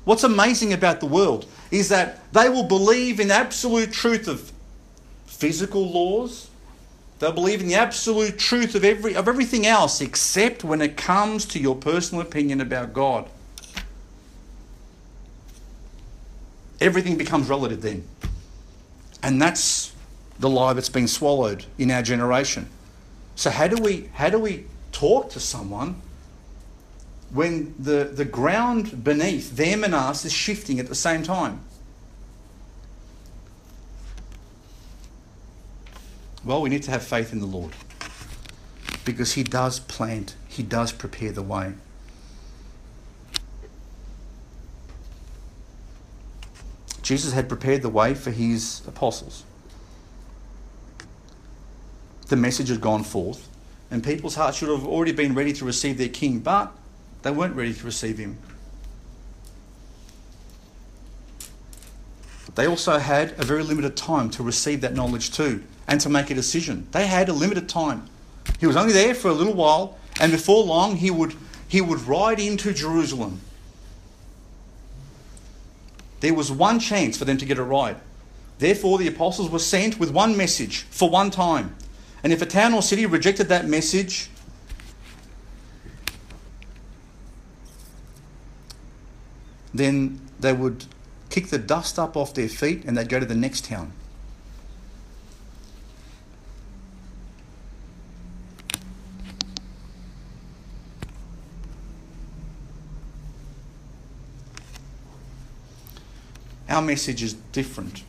What's 0.05 0.23
amazing 0.23 0.71
about 0.71 0.99
the 0.99 1.07
world 1.07 1.47
is 1.71 1.89
that 1.89 2.31
they 2.31 2.47
will 2.47 2.65
believe 2.65 3.19
in 3.19 3.31
absolute 3.31 3.91
truth 3.91 4.27
of 4.27 4.51
physical 5.25 5.83
laws. 5.89 6.51
They'll 7.17 7.31
believe 7.31 7.59
in 7.59 7.67
the 7.67 7.73
absolute 7.73 8.37
truth 8.37 8.75
of, 8.75 8.83
every, 8.83 9.15
of 9.15 9.27
everything 9.27 9.65
else 9.65 9.99
except 9.99 10.63
when 10.63 10.79
it 10.79 10.95
comes 10.95 11.45
to 11.45 11.59
your 11.59 11.75
personal 11.75 12.21
opinion 12.21 12.61
about 12.61 12.93
God. 12.93 13.27
Everything 16.79 17.17
becomes 17.17 17.49
relative 17.49 17.81
then. 17.81 18.03
And 19.21 19.41
that's 19.41 19.93
the 20.39 20.49
lie 20.49 20.73
that's 20.73 20.89
been 20.89 21.07
swallowed 21.07 21.65
in 21.77 21.91
our 21.91 22.01
generation. 22.01 22.69
So 23.35 23.49
how 23.49 23.67
do 23.67 23.81
we 23.81 24.09
how 24.13 24.29
do 24.29 24.39
we 24.39 24.65
talk 24.91 25.29
to 25.31 25.39
someone 25.39 26.01
when 27.31 27.75
the, 27.77 28.05
the 28.05 28.25
ground 28.25 29.03
beneath 29.03 29.55
them 29.55 29.83
and 29.83 29.93
us 29.93 30.25
is 30.25 30.33
shifting 30.33 30.79
at 30.79 30.87
the 30.87 30.95
same 30.95 31.23
time? 31.23 31.61
Well, 36.43 36.61
we 36.61 36.69
need 36.69 36.83
to 36.83 36.91
have 36.91 37.03
faith 37.03 37.33
in 37.33 37.39
the 37.39 37.45
Lord 37.45 37.73
because 39.05 39.33
He 39.33 39.43
does 39.43 39.79
plant, 39.79 40.35
He 40.47 40.63
does 40.63 40.91
prepare 40.91 41.31
the 41.31 41.43
way. 41.43 41.73
Jesus 47.09 47.33
had 47.33 47.49
prepared 47.49 47.81
the 47.81 47.89
way 47.89 48.13
for 48.13 48.29
his 48.29 48.83
apostles. 48.87 49.43
The 52.27 52.35
message 52.35 52.69
had 52.69 52.81
gone 52.81 53.03
forth, 53.03 53.49
and 53.89 54.03
people's 54.03 54.35
hearts 54.35 54.59
should 54.59 54.69
have 54.69 54.85
already 54.85 55.11
been 55.11 55.33
ready 55.33 55.51
to 55.53 55.65
receive 55.65 55.97
their 55.97 56.09
king, 56.09 56.37
but 56.37 56.71
they 57.23 57.31
weren't 57.31 57.55
ready 57.55 57.73
to 57.73 57.83
receive 57.83 58.19
him. 58.19 58.37
They 62.53 62.67
also 62.67 62.99
had 62.99 63.31
a 63.39 63.43
very 63.43 63.63
limited 63.63 63.97
time 63.97 64.29
to 64.29 64.43
receive 64.43 64.81
that 64.81 64.93
knowledge 64.93 65.31
too 65.31 65.63
and 65.87 65.99
to 66.01 66.09
make 66.09 66.29
a 66.29 66.35
decision. 66.35 66.87
They 66.91 67.07
had 67.07 67.27
a 67.27 67.33
limited 67.33 67.67
time. 67.67 68.07
He 68.59 68.67
was 68.67 68.75
only 68.75 68.93
there 68.93 69.15
for 69.15 69.29
a 69.29 69.33
little 69.33 69.55
while, 69.55 69.97
and 70.21 70.31
before 70.31 70.63
long 70.63 70.97
he 70.97 71.09
would 71.09 71.33
he 71.67 71.81
would 71.81 72.01
ride 72.01 72.39
into 72.39 72.71
Jerusalem 72.71 73.41
there 76.19 76.33
was 76.33 76.51
one 76.51 76.79
chance 76.79 77.17
for 77.17 77.25
them 77.25 77.37
to 77.37 77.45
get 77.45 77.57
it 77.57 77.63
right. 77.63 77.97
Therefore, 78.57 78.97
the 78.97 79.07
apostles 79.07 79.49
were 79.49 79.59
sent 79.59 79.99
with 79.99 80.11
one 80.11 80.35
message 80.35 80.81
for 80.89 81.09
one 81.09 81.31
time. 81.31 81.75
And 82.23 82.33
if 82.33 82.41
a 82.41 82.45
town 82.45 82.73
or 82.73 82.81
city 82.81 83.05
rejected 83.05 83.47
that 83.47 83.65
message, 83.65 84.29
then 89.73 90.19
they 90.39 90.51
would 90.51 90.85
kick 91.29 91.47
the 91.47 91.57
dust 91.57 91.97
up 91.97 92.17
off 92.17 92.33
their 92.33 92.49
feet 92.49 92.83
and 92.85 92.97
they'd 92.97 93.07
go 93.07 93.19
to 93.19 93.25
the 93.25 93.35
next 93.35 93.65
town. 93.65 93.93
Our 106.69 106.81
message 106.81 107.23
is 107.23 107.33
different 107.33 108.03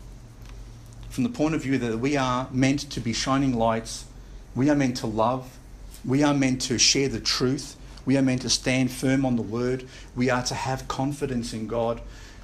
from 1.11 1.25
the 1.25 1.31
point 1.31 1.55
of 1.55 1.63
view 1.63 1.77
that 1.77 1.99
we 1.99 2.17
are 2.17 2.49
meant 2.53 2.89
to 2.91 3.01
be 3.01 3.13
shining 3.13 3.55
lights, 3.55 4.07
we 4.55 4.71
are 4.71 4.77
meant 4.77 4.97
to 4.99 5.07
love, 5.07 5.59
we 6.05 6.23
are 6.23 6.33
meant 6.33 6.63
to 6.63 6.79
share 6.79 7.09
the 7.09 7.21
truth, 7.21 7.77
we 8.07 8.17
are 8.17 8.23
meant 8.23 8.43
to 8.43 8.49
stand 8.49 8.91
firm 8.91 9.27
on 9.27 9.37
the 9.37 9.43
word, 9.43 9.87
we 10.15 10.31
are 10.31 10.43
to 10.45 10.55
have 10.55 10.87
confidence 10.89 11.53
in 11.53 11.67
God, 11.67 12.01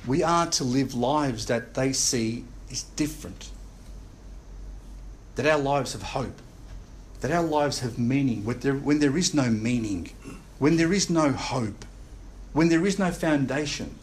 we 0.06 0.22
are 0.22 0.46
to 0.46 0.64
live 0.64 0.94
lives 0.94 1.46
that 1.46 1.74
they 1.74 1.92
see 1.92 2.44
is 2.68 2.82
different. 2.82 3.50
That 5.36 5.46
our 5.46 5.58
lives 5.58 5.92
have 5.92 6.02
hope, 6.02 6.40
that 7.20 7.30
our 7.30 7.44
lives 7.44 7.80
have 7.80 7.98
meaning. 7.98 8.44
When 8.44 8.60
there, 8.60 8.74
when 8.74 8.98
there 8.98 9.16
is 9.16 9.32
no 9.32 9.48
meaning, 9.48 10.10
when 10.58 10.76
there 10.76 10.92
is 10.92 11.08
no 11.08 11.30
hope, 11.30 11.84
when 12.52 12.68
there 12.68 12.84
is 12.84 12.98
no 12.98 13.12
foundation, 13.12 13.94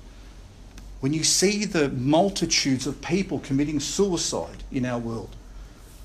when 1.03 1.11
you 1.11 1.21
see 1.21 1.65
the 1.65 1.89
multitudes 1.89 2.87
of 2.87 3.01
people 3.01 3.39
committing 3.39 3.77
suicide 3.77 4.63
in 4.71 4.85
our 4.85 4.97
world, 4.97 5.35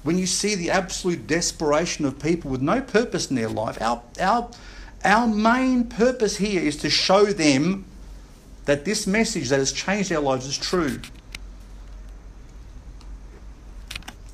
when 0.02 0.18
you 0.18 0.26
see 0.26 0.56
the 0.56 0.72
absolute 0.72 1.24
desperation 1.24 2.04
of 2.04 2.18
people 2.18 2.50
with 2.50 2.60
no 2.60 2.80
purpose 2.80 3.30
in 3.30 3.36
their 3.36 3.48
life, 3.48 3.80
our, 3.80 4.02
our, 4.20 4.50
our 5.04 5.28
main 5.28 5.84
purpose 5.84 6.38
here 6.38 6.60
is 6.60 6.76
to 6.76 6.90
show 6.90 7.26
them 7.26 7.84
that 8.64 8.84
this 8.84 9.06
message 9.06 9.50
that 9.50 9.60
has 9.60 9.70
changed 9.70 10.10
our 10.10 10.20
lives 10.20 10.46
is 10.46 10.58
true. 10.58 10.98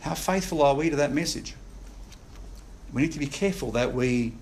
How 0.00 0.14
faithful 0.14 0.62
are 0.62 0.74
we 0.74 0.88
to 0.88 0.96
that 0.96 1.12
message? 1.12 1.52
We 2.90 3.02
need 3.02 3.12
to 3.12 3.18
be 3.18 3.26
careful 3.26 3.70
that 3.72 3.92
we 3.92 4.32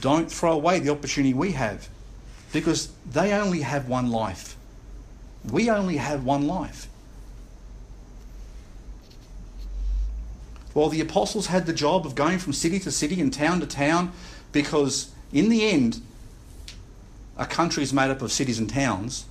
don't 0.00 0.30
throw 0.30 0.52
away 0.52 0.78
the 0.78 0.90
opportunity 0.90 1.34
we 1.34 1.50
have 1.50 1.88
because 2.52 2.92
they 3.10 3.32
only 3.32 3.62
have 3.62 3.88
one 3.88 4.12
life. 4.12 4.56
We 5.50 5.70
only 5.70 5.98
have 5.98 6.24
one 6.24 6.46
life. 6.46 6.88
Well, 10.74 10.88
the 10.88 11.00
apostles 11.00 11.46
had 11.46 11.66
the 11.66 11.72
job 11.72 12.04
of 12.04 12.14
going 12.14 12.38
from 12.38 12.52
city 12.52 12.80
to 12.80 12.90
city 12.90 13.20
and 13.20 13.32
town 13.32 13.60
to 13.60 13.66
town 13.66 14.12
because, 14.50 15.12
in 15.32 15.48
the 15.48 15.64
end, 15.64 16.00
a 17.36 17.46
country 17.46 17.82
is 17.82 17.92
made 17.92 18.10
up 18.10 18.22
of 18.22 18.32
cities 18.32 18.58
and 18.58 18.68
towns, 18.68 19.26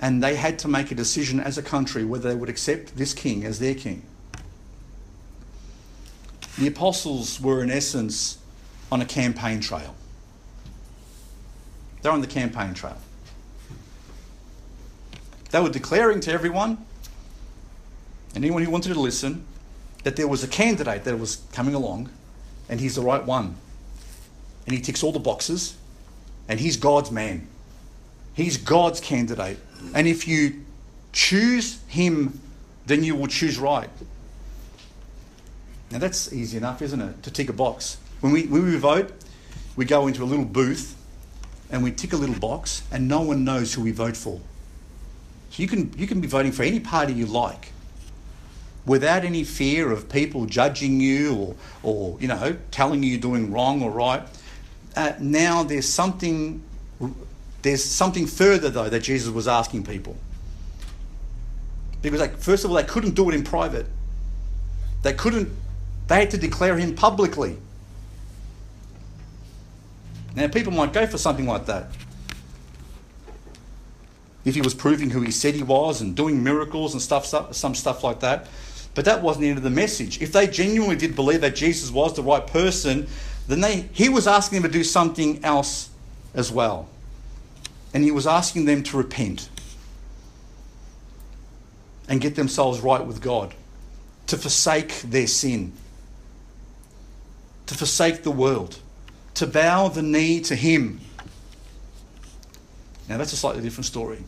and 0.00 0.22
they 0.22 0.36
had 0.36 0.58
to 0.60 0.68
make 0.68 0.90
a 0.90 0.94
decision 0.94 1.40
as 1.40 1.58
a 1.58 1.62
country 1.62 2.04
whether 2.04 2.28
they 2.28 2.34
would 2.34 2.48
accept 2.48 2.96
this 2.96 3.12
king 3.12 3.44
as 3.44 3.58
their 3.58 3.74
king. 3.74 4.02
The 6.58 6.68
apostles 6.68 7.38
were, 7.38 7.62
in 7.62 7.70
essence, 7.70 8.38
on 8.90 9.02
a 9.02 9.06
campaign 9.06 9.60
trail. 9.60 9.94
They're 12.00 12.12
on 12.12 12.22
the 12.22 12.26
campaign 12.26 12.72
trail. 12.72 12.96
They 15.56 15.62
were 15.62 15.70
declaring 15.70 16.20
to 16.20 16.30
everyone, 16.30 16.84
and 18.34 18.44
anyone 18.44 18.62
who 18.62 18.70
wanted 18.70 18.92
to 18.92 19.00
listen, 19.00 19.46
that 20.04 20.14
there 20.16 20.28
was 20.28 20.44
a 20.44 20.46
candidate 20.46 21.04
that 21.04 21.18
was 21.18 21.36
coming 21.54 21.74
along, 21.74 22.10
and 22.68 22.78
he's 22.78 22.96
the 22.96 23.00
right 23.00 23.24
one. 23.24 23.54
And 24.66 24.76
he 24.76 24.82
ticks 24.82 25.02
all 25.02 25.12
the 25.12 25.18
boxes, 25.18 25.78
and 26.46 26.60
he's 26.60 26.76
God's 26.76 27.10
man. 27.10 27.48
He's 28.34 28.58
God's 28.58 29.00
candidate. 29.00 29.56
And 29.94 30.06
if 30.06 30.28
you 30.28 30.62
choose 31.14 31.80
him, 31.88 32.38
then 32.84 33.02
you 33.02 33.16
will 33.16 33.26
choose 33.26 33.58
right. 33.58 33.88
Now 35.90 36.00
that's 36.00 36.34
easy 36.34 36.58
enough, 36.58 36.82
isn't 36.82 37.00
it? 37.00 37.22
To 37.22 37.30
tick 37.30 37.48
a 37.48 37.54
box. 37.54 37.96
When 38.20 38.30
we, 38.30 38.42
when 38.46 38.66
we 38.66 38.76
vote, 38.76 39.10
we 39.74 39.86
go 39.86 40.06
into 40.06 40.22
a 40.22 40.26
little 40.26 40.44
booth 40.44 41.02
and 41.70 41.82
we 41.82 41.92
tick 41.92 42.12
a 42.12 42.16
little 42.18 42.38
box, 42.38 42.82
and 42.92 43.08
no 43.08 43.22
one 43.22 43.42
knows 43.42 43.72
who 43.72 43.80
we 43.80 43.92
vote 43.92 44.18
for. 44.18 44.38
So 45.50 45.62
you 45.62 45.68
can, 45.68 45.92
you 45.96 46.06
can 46.06 46.20
be 46.20 46.28
voting 46.28 46.52
for 46.52 46.62
any 46.62 46.80
party 46.80 47.12
you 47.12 47.26
like 47.26 47.72
without 48.84 49.24
any 49.24 49.42
fear 49.42 49.90
of 49.90 50.08
people 50.08 50.46
judging 50.46 51.00
you 51.00 51.34
or, 51.34 51.56
or 51.82 52.20
you 52.20 52.28
know, 52.28 52.56
telling 52.70 53.02
you 53.02 53.10
you're 53.10 53.20
doing 53.20 53.52
wrong 53.52 53.82
or 53.82 53.90
right. 53.90 54.22
Uh, 54.94 55.12
now 55.18 55.62
there's 55.62 55.88
something, 55.88 56.62
there's 57.62 57.84
something 57.84 58.26
further 58.26 58.70
though 58.70 58.88
that 58.88 59.00
Jesus 59.00 59.32
was 59.32 59.48
asking 59.48 59.84
people. 59.84 60.16
Because 62.00 62.28
first 62.44 62.64
of 62.64 62.70
all, 62.70 62.76
they 62.76 62.84
couldn't 62.84 63.14
do 63.14 63.28
it 63.28 63.34
in 63.34 63.42
private. 63.42 63.86
They 65.02 65.12
couldn't, 65.12 65.50
they 66.06 66.20
had 66.20 66.30
to 66.30 66.38
declare 66.38 66.76
him 66.78 66.94
publicly. 66.94 67.56
Now 70.36 70.48
people 70.48 70.72
might 70.72 70.92
go 70.92 71.06
for 71.06 71.18
something 71.18 71.46
like 71.46 71.66
that 71.66 71.88
if 74.46 74.54
he 74.54 74.60
was 74.62 74.74
proving 74.74 75.10
who 75.10 75.22
he 75.22 75.32
said 75.32 75.54
he 75.54 75.64
was 75.64 76.00
and 76.00 76.14
doing 76.14 76.42
miracles 76.42 76.92
and 76.92 77.02
stuff, 77.02 77.26
some 77.52 77.74
stuff 77.74 78.04
like 78.04 78.20
that. 78.20 78.46
But 78.94 79.04
that 79.04 79.20
wasn't 79.20 79.42
the 79.42 79.48
end 79.48 79.58
of 79.58 79.64
the 79.64 79.70
message. 79.70 80.22
If 80.22 80.32
they 80.32 80.46
genuinely 80.46 80.94
did 80.94 81.16
believe 81.16 81.40
that 81.40 81.56
Jesus 81.56 81.90
was 81.90 82.14
the 82.14 82.22
right 82.22 82.46
person, 82.46 83.08
then 83.48 83.60
they, 83.60 83.88
he 83.92 84.08
was 84.08 84.28
asking 84.28 84.62
them 84.62 84.70
to 84.70 84.78
do 84.78 84.84
something 84.84 85.44
else 85.44 85.90
as 86.32 86.52
well. 86.52 86.88
And 87.92 88.04
he 88.04 88.12
was 88.12 88.24
asking 88.24 88.66
them 88.66 88.84
to 88.84 88.96
repent 88.96 89.50
and 92.08 92.20
get 92.20 92.36
themselves 92.36 92.78
right 92.80 93.04
with 93.04 93.20
God, 93.20 93.52
to 94.28 94.36
forsake 94.36 95.00
their 95.02 95.26
sin, 95.26 95.72
to 97.66 97.74
forsake 97.74 98.22
the 98.22 98.30
world, 98.30 98.78
to 99.34 99.46
bow 99.48 99.88
the 99.88 100.02
knee 100.02 100.40
to 100.42 100.54
him. 100.54 101.00
Now, 103.08 103.18
that's 103.18 103.32
a 103.32 103.36
slightly 103.36 103.62
different 103.62 103.86
story. 103.86 104.22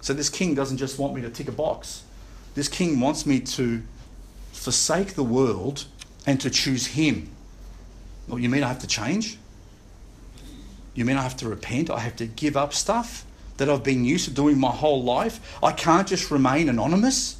So 0.00 0.14
this 0.14 0.28
king 0.28 0.54
doesn't 0.54 0.78
just 0.78 0.98
want 0.98 1.14
me 1.14 1.20
to 1.22 1.30
tick 1.30 1.48
a 1.48 1.52
box. 1.52 2.02
This 2.54 2.68
king 2.68 3.00
wants 3.00 3.26
me 3.26 3.40
to 3.40 3.82
forsake 4.52 5.14
the 5.14 5.24
world 5.24 5.84
and 6.26 6.40
to 6.40 6.50
choose 6.50 6.88
him. 6.88 7.30
Well, 8.28 8.38
you 8.38 8.48
mean 8.48 8.62
I 8.62 8.68
have 8.68 8.80
to 8.80 8.86
change? 8.86 9.38
You 10.94 11.04
mean 11.04 11.16
I 11.16 11.22
have 11.22 11.36
to 11.38 11.48
repent? 11.48 11.90
I 11.90 12.00
have 12.00 12.16
to 12.16 12.26
give 12.26 12.56
up 12.56 12.74
stuff 12.74 13.24
that 13.58 13.68
I've 13.68 13.84
been 13.84 14.04
used 14.04 14.24
to 14.24 14.30
doing 14.30 14.58
my 14.58 14.70
whole 14.70 15.02
life? 15.02 15.58
I 15.62 15.72
can't 15.72 16.08
just 16.08 16.30
remain 16.30 16.68
anonymous? 16.68 17.36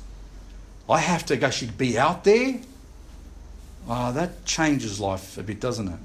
I 0.88 0.98
have 0.98 1.24
to 1.26 1.42
actually 1.42 1.70
be 1.72 1.98
out 1.98 2.24
there? 2.24 2.60
Oh, 3.88 4.12
that 4.12 4.44
changes 4.44 5.00
life 5.00 5.38
a 5.38 5.42
bit, 5.42 5.60
doesn't 5.60 5.88
it? 5.88 5.98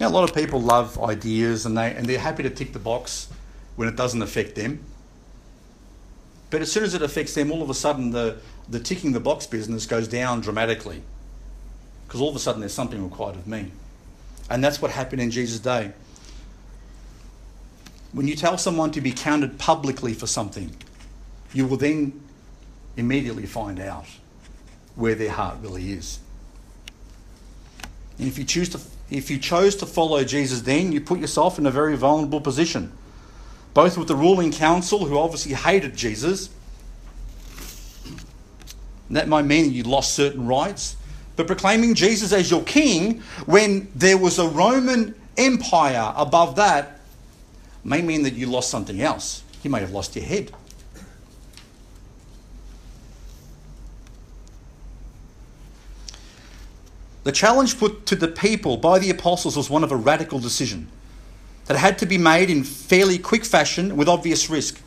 Now, 0.00 0.08
a 0.08 0.10
lot 0.10 0.28
of 0.28 0.34
people 0.34 0.60
love 0.60 1.00
ideas 1.02 1.66
and, 1.66 1.78
they, 1.78 1.94
and 1.94 2.06
they're 2.06 2.18
happy 2.18 2.42
to 2.42 2.50
tick 2.50 2.72
the 2.72 2.78
box 2.78 3.28
when 3.76 3.88
it 3.88 3.96
doesn't 3.96 4.22
affect 4.22 4.54
them. 4.54 4.84
But 6.50 6.62
as 6.62 6.70
soon 6.70 6.84
as 6.84 6.94
it 6.94 7.02
affects 7.02 7.34
them, 7.34 7.50
all 7.50 7.62
of 7.62 7.70
a 7.70 7.74
sudden 7.74 8.10
the, 8.10 8.38
the 8.68 8.80
ticking 8.80 9.12
the 9.12 9.20
box 9.20 9.46
business 9.46 9.86
goes 9.86 10.08
down 10.08 10.40
dramatically. 10.40 11.02
Because 12.06 12.20
all 12.20 12.28
of 12.28 12.36
a 12.36 12.38
sudden 12.38 12.60
there's 12.60 12.74
something 12.74 13.02
required 13.02 13.36
of 13.36 13.46
me. 13.46 13.70
And 14.50 14.62
that's 14.62 14.80
what 14.80 14.90
happened 14.90 15.20
in 15.20 15.30
Jesus' 15.30 15.58
day. 15.58 15.92
When 18.12 18.28
you 18.28 18.36
tell 18.36 18.58
someone 18.58 18.92
to 18.92 19.00
be 19.00 19.10
counted 19.10 19.58
publicly 19.58 20.14
for 20.14 20.26
something, 20.26 20.76
you 21.52 21.66
will 21.66 21.76
then 21.76 22.20
immediately 22.96 23.46
find 23.46 23.80
out 23.80 24.06
where 24.94 25.14
their 25.14 25.32
heart 25.32 25.58
really 25.60 25.92
is. 25.92 26.20
And 28.18 28.28
if 28.28 28.38
you 28.38 28.44
choose 28.44 28.68
to 28.70 28.80
if 29.10 29.30
you 29.30 29.38
chose 29.38 29.76
to 29.76 29.86
follow 29.86 30.24
Jesus 30.24 30.62
then, 30.62 30.92
you 30.92 31.00
put 31.00 31.20
yourself 31.20 31.58
in 31.58 31.66
a 31.66 31.70
very 31.70 31.96
vulnerable 31.96 32.40
position. 32.40 32.92
Both 33.74 33.98
with 33.98 34.08
the 34.08 34.16
ruling 34.16 34.52
council, 34.52 35.04
who 35.04 35.18
obviously 35.18 35.54
hated 35.54 35.96
Jesus, 35.96 36.48
that 39.10 39.28
might 39.28 39.42
mean 39.42 39.72
you 39.72 39.82
lost 39.82 40.14
certain 40.14 40.46
rights, 40.46 40.96
but 41.36 41.46
proclaiming 41.46 41.94
Jesus 41.94 42.32
as 42.32 42.50
your 42.50 42.62
king 42.62 43.20
when 43.46 43.90
there 43.94 44.16
was 44.16 44.38
a 44.38 44.48
Roman 44.48 45.14
empire 45.36 46.12
above 46.16 46.56
that 46.56 47.00
may 47.84 48.00
mean 48.00 48.22
that 48.22 48.34
you 48.34 48.46
lost 48.46 48.70
something 48.70 49.02
else. 49.02 49.42
You 49.62 49.70
may 49.70 49.80
have 49.80 49.90
lost 49.90 50.16
your 50.16 50.24
head. 50.24 50.52
The 57.24 57.32
challenge 57.32 57.78
put 57.78 58.06
to 58.06 58.16
the 58.16 58.28
people 58.28 58.76
by 58.76 58.98
the 58.98 59.10
apostles 59.10 59.56
was 59.56 59.68
one 59.68 59.82
of 59.82 59.90
a 59.90 59.96
radical 59.96 60.38
decision 60.38 60.88
that 61.66 61.76
had 61.78 61.98
to 61.98 62.06
be 62.06 62.18
made 62.18 62.50
in 62.50 62.62
fairly 62.62 63.18
quick 63.18 63.44
fashion 63.44 63.96
with 63.96 64.08
obvious 64.08 64.50
risk. 64.50 64.80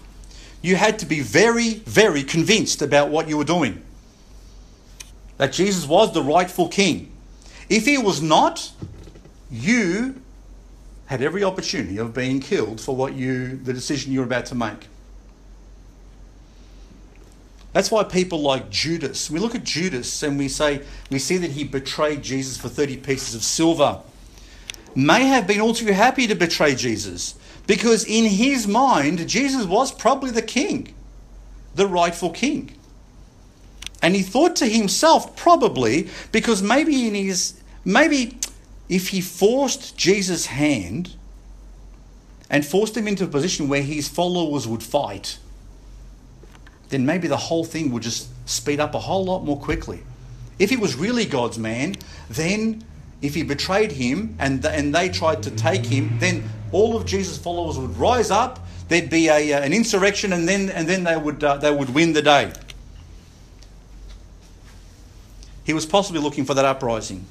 You 0.62 0.76
had 0.76 1.00
to 1.00 1.06
be 1.06 1.22
very, 1.22 1.76
very 1.76 2.24
convinced 2.24 2.82
about 2.82 3.10
what 3.10 3.28
you 3.28 3.38
were 3.38 3.44
doing. 3.44 3.84
That 5.38 5.52
Jesus 5.52 5.88
was 5.88 6.14
the 6.14 6.22
rightful 6.22 6.68
king. 6.68 7.12
If 7.70 7.86
he 7.86 7.98
was 7.98 8.22
not, 8.22 8.72
you 9.50 10.22
had 11.08 11.22
every 11.22 11.44
opportunity 11.44 11.98
of 11.98 12.14
being 12.14 12.40
killed 12.40 12.80
for 12.80 12.96
what 12.96 13.14
you 13.14 13.58
the 13.58 13.74
decision 13.74 14.12
you 14.12 14.20
were 14.20 14.26
about 14.26 14.46
to 14.48 14.56
make. 14.56 14.88
That's 17.78 17.92
why 17.92 18.06
people 18.06 18.42
like 18.42 18.72
Judas, 18.72 19.30
we 19.30 19.38
look 19.38 19.54
at 19.54 19.64
Judas 19.64 20.24
and 20.24 20.40
we 20.40 20.48
say, 20.48 20.82
we 21.12 21.20
see 21.20 21.38
that 21.38 21.52
he 21.52 21.64
betrayed 21.64 22.24
Jesus 22.24 22.58
for 22.58 22.70
30 22.70 22.98
pieces 22.98 23.36
of 23.36 23.44
silver. 23.44 24.00
May 24.96 25.26
have 25.26 25.46
been 25.46 25.62
all 25.62 25.76
too 25.76 25.94
happy 25.94 26.26
to 26.26 26.34
betray 26.34 26.74
Jesus 26.74 27.36
because 27.68 28.04
in 28.04 28.26
his 28.26 28.68
mind, 28.68 29.30
Jesus 29.30 29.68
was 29.68 29.92
probably 29.92 30.32
the 30.32 30.42
king, 30.42 30.96
the 31.76 31.86
rightful 31.86 32.32
king. 32.32 32.76
And 34.02 34.16
he 34.16 34.24
thought 34.24 34.56
to 34.56 34.66
himself, 34.66 35.36
probably, 35.36 36.10
because 36.32 36.64
maybe 36.64 37.08
in 37.08 37.14
his, 37.14 37.62
maybe 37.86 38.40
if 38.90 39.10
he 39.10 39.22
forced 39.22 39.96
Jesus' 39.96 40.48
hand 40.48 41.16
and 42.50 42.66
forced 42.66 42.98
him 42.98 43.08
into 43.08 43.26
a 43.26 43.28
position 43.28 43.70
where 43.70 43.84
his 43.84 44.08
followers 44.10 44.68
would 44.68 44.82
fight, 44.82 45.38
then 46.90 47.06
maybe 47.06 47.28
the 47.28 47.38
whole 47.38 47.64
thing 47.64 47.92
would 47.92 48.04
just 48.04 48.30
speed 48.48 48.80
up 48.80 48.96
a 48.96 49.00
whole 49.00 49.26
lot 49.26 49.44
more 49.44 49.60
quickly. 49.60 50.02
If 50.60 50.70
he 50.70 50.78
was 50.78 50.96
really 50.96 51.26
God's 51.26 51.60
man, 51.60 51.96
then 52.30 52.84
if 53.22 53.36
he 53.36 53.44
betrayed 53.44 53.92
him 53.92 54.36
and, 54.40 54.66
and 54.66 54.94
they 54.94 55.10
tried 55.10 55.44
to 55.44 55.52
take 55.52 55.86
him, 55.86 56.18
then 56.20 56.50
all 56.72 56.96
of 56.96 57.06
Jesus' 57.06 57.38
followers 57.38 57.78
would 57.78 57.98
rise 57.98 58.32
up. 58.32 58.60
There'd 58.88 59.10
be 59.10 59.28
a, 59.28 59.54
uh, 59.54 59.62
an 59.62 59.74
insurrection, 59.74 60.34
and 60.34 60.48
then, 60.48 60.70
and 60.70 60.88
then 60.88 61.04
they, 61.04 61.18
would, 61.18 61.44
uh, 61.44 61.58
they 61.58 61.72
would 61.72 61.94
win 61.94 62.14
the 62.14 62.22
day. 62.22 62.54
He 65.66 65.74
was 65.74 65.86
possibly 65.86 66.22
looking 66.22 66.46
for 66.46 66.54
that 66.54 66.64
uprising. 66.64 67.26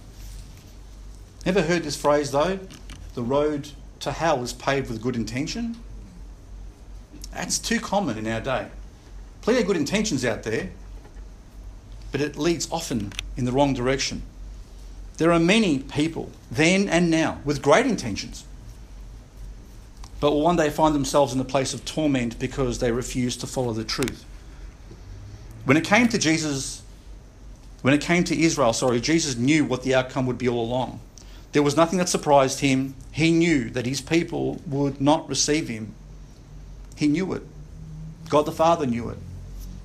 Ever 1.46 1.62
heard 1.62 1.84
this 1.84 1.96
phrase, 1.96 2.32
though? 2.32 2.58
The 3.14 3.22
road 3.22 3.70
to 4.00 4.12
hell 4.12 4.42
is 4.42 4.52
paved 4.52 4.90
with 4.90 5.00
good 5.00 5.16
intention? 5.16 5.76
That's 7.32 7.58
too 7.58 7.80
common 7.80 8.18
in 8.18 8.26
our 8.26 8.40
day. 8.40 8.68
Plenty 9.46 9.60
of 9.60 9.68
good 9.68 9.76
intentions 9.76 10.24
out 10.24 10.42
there, 10.42 10.70
but 12.10 12.20
it 12.20 12.36
leads 12.36 12.68
often 12.72 13.12
in 13.36 13.44
the 13.44 13.52
wrong 13.52 13.74
direction. 13.74 14.22
There 15.18 15.30
are 15.30 15.38
many 15.38 15.78
people, 15.78 16.32
then 16.50 16.88
and 16.88 17.12
now, 17.12 17.40
with 17.44 17.62
great 17.62 17.86
intentions, 17.86 18.44
but 20.18 20.32
will 20.32 20.42
one 20.42 20.56
day 20.56 20.68
find 20.68 20.96
themselves 20.96 21.32
in 21.32 21.38
a 21.38 21.44
place 21.44 21.72
of 21.72 21.84
torment 21.84 22.40
because 22.40 22.80
they 22.80 22.90
refuse 22.90 23.36
to 23.36 23.46
follow 23.46 23.72
the 23.72 23.84
truth. 23.84 24.24
When 25.64 25.76
it 25.76 25.84
came 25.84 26.08
to 26.08 26.18
Jesus, 26.18 26.82
when 27.82 27.94
it 27.94 28.00
came 28.00 28.24
to 28.24 28.36
Israel, 28.36 28.72
sorry, 28.72 29.00
Jesus 29.00 29.36
knew 29.36 29.64
what 29.64 29.84
the 29.84 29.94
outcome 29.94 30.26
would 30.26 30.38
be 30.38 30.48
all 30.48 30.60
along. 30.64 30.98
There 31.52 31.62
was 31.62 31.76
nothing 31.76 32.00
that 32.00 32.08
surprised 32.08 32.58
him. 32.58 32.96
He 33.12 33.30
knew 33.30 33.70
that 33.70 33.86
his 33.86 34.00
people 34.00 34.60
would 34.66 35.00
not 35.00 35.28
receive 35.28 35.68
him. 35.68 35.94
He 36.96 37.06
knew 37.06 37.32
it. 37.32 37.44
God 38.28 38.44
the 38.44 38.50
Father 38.50 38.86
knew 38.86 39.08
it 39.08 39.18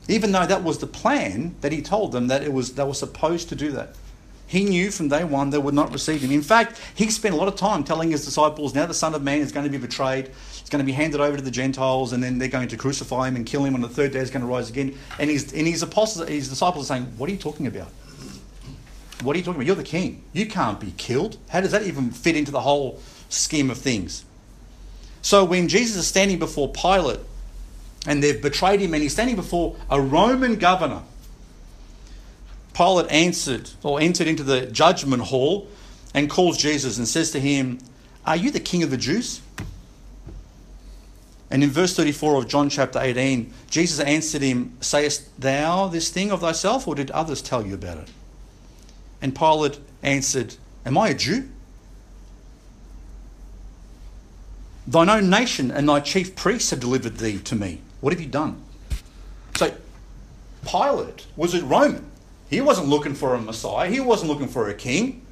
even 0.08 0.32
though 0.32 0.45
that 0.45 0.64
was 0.64 0.80
the 0.80 0.88
plan 0.88 1.56
that 1.62 1.72
he 1.72 1.82
told 1.82 2.12
them 2.12 2.28
that 2.28 2.43
it 2.43 2.52
was 2.52 2.74
they 2.74 2.84
were 2.84 2.93
supposed 2.93 3.49
to 3.49 3.56
do 3.56 3.72
that. 3.72 3.95
He 4.52 4.66
knew 4.66 4.91
from 4.91 5.08
day 5.08 5.24
one 5.24 5.49
they 5.49 5.58
would 5.58 5.74
not 5.74 5.93
receive 5.93 6.22
him. 6.22 6.32
In 6.32 6.41
fact, 6.41 6.78
he 6.93 7.10
spent 7.10 7.34
a 7.34 7.38
lot 7.38 7.47
of 7.47 7.56
time 7.56 7.86
telling 7.86 8.12
his 8.12 8.26
disciples, 8.26 8.76
now 8.76 8.86
the 8.86 8.93
Son 8.93 9.16
of 9.16 9.24
Man 9.24 9.39
is 9.39 9.54
going 9.54 9.66
to 9.66 9.72
be 9.72 9.78
betrayed, 9.78 10.30
it's 10.60 10.70
going 10.70 10.84
to 10.84 10.86
be 10.86 10.91
handed 10.91 11.22
over 11.22 11.38
to 11.38 11.41
the 11.41 11.49
Gentiles, 11.52 12.12
and 12.12 12.22
then 12.22 12.38
they're 12.38 12.49
going 12.49 12.68
to 12.68 12.76
crucify 12.76 13.30
him 13.30 13.38
and 13.38 13.45
kill 13.45 13.64
him, 13.64 13.76
and 13.76 13.84
the 13.84 13.88
third 13.88 14.12
day 14.12 14.20
is 14.20 14.30
going 14.30 14.41
to 14.41 14.52
rise 14.52 14.70
again. 14.70 14.93
And 15.20 15.30
his, 15.30 15.54
and 15.54 15.66
his 15.66 15.84
apostles, 15.84 16.28
his 16.28 16.49
disciples 16.49 16.91
are 16.91 16.95
saying, 16.95 17.06
What 17.16 17.30
are 17.30 17.32
you 17.32 17.39
talking 17.39 17.66
about? 17.66 17.88
What 19.24 19.36
are 19.36 19.39
you 19.39 19.45
talking 19.45 19.56
about? 19.56 19.68
You're 19.68 19.76
the 19.78 19.84
king. 19.84 20.22
You 20.34 20.47
can't 20.47 20.82
be 20.82 20.93
killed. 20.97 21.38
How 21.47 21.62
does 21.62 21.72
that 21.72 21.84
even 21.84 22.12
fit 22.12 22.36
into 22.36 22.52
the 22.52 22.60
whole 22.60 22.99
scheme 23.30 23.72
of 23.72 23.78
things? 23.78 24.26
So 25.22 25.45
when 25.45 25.70
Jesus 25.70 25.95
is 25.95 26.08
standing 26.08 26.39
before 26.39 26.74
Pilate 26.74 27.20
and 28.06 28.24
they've 28.24 28.41
betrayed 28.41 28.80
him, 28.80 28.93
and 28.93 29.04
he's 29.04 29.14
standing 29.14 29.36
before 29.36 29.76
a 29.89 30.02
Roman 30.02 30.56
governor. 30.56 31.04
Pilate 32.74 33.12
answered 33.12 33.70
or 33.84 33.99
entered 33.99 34.28
into 34.28 34.43
the 34.43 34.66
judgment 34.66 35.24
hall 35.24 35.68
and 36.14 36.30
calls 36.30 36.58
Jesus 36.58 36.97
and 36.97 37.08
says 37.08 37.32
to 37.32 37.39
him, 37.39 37.80
Are 38.26 38.36
you 38.36 38.49
the 38.49 38.60
king 38.60 38.82
of 38.84 38.89
the 38.89 38.97
Jews? 38.97 39.41
And 41.52 41.64
in 41.64 41.70
verse 41.70 41.95
34 41.95 42.36
of 42.36 42.47
John 42.47 42.70
chapter 42.70 42.99
18, 42.99 43.54
Jesus 43.70 43.99
answered 43.99 44.41
him, 44.41 44.78
Sayest 44.80 45.39
thou 45.39 45.88
this 45.88 46.10
thing 46.10 46.32
of 46.32 46.39
thyself, 46.39 46.88
or 46.88 46.95
did 46.95 47.12
others 47.12 47.41
tell 47.41 47.66
you 47.66 47.74
about 47.74 47.97
it? 47.97 48.10
And 49.22 49.36
Pilate 49.36 49.80
answered, 50.02 50.56
Am 50.86 50.97
I 50.97 51.10
a 51.10 51.14
Jew? 51.14 51.49
Thine 54.88 55.10
own 55.10 55.30
nation 55.30 55.72
and 55.72 55.88
thy 55.88 55.99
chief 55.99 56.36
priests 56.36 56.72
have 56.72 56.80
delivered 56.80 57.18
thee 57.18 57.39
to 57.39 57.56
me. 57.56 57.82
What 58.02 58.14
have 58.14 58.22
you 58.22 58.28
done? 58.28 58.62
So, 59.56 59.74
Pilate 60.66 61.26
was 61.36 61.54
a 61.54 61.64
Roman. 61.64 62.06
He 62.49 62.60
wasn't 62.60 62.88
looking 62.88 63.14
for 63.14 63.34
a 63.36 63.41
Messiah, 63.41 63.89
he 63.89 63.99
wasn't 63.99 64.30
looking 64.30 64.47
for 64.47 64.68
a 64.68 64.74
king. 64.74 65.26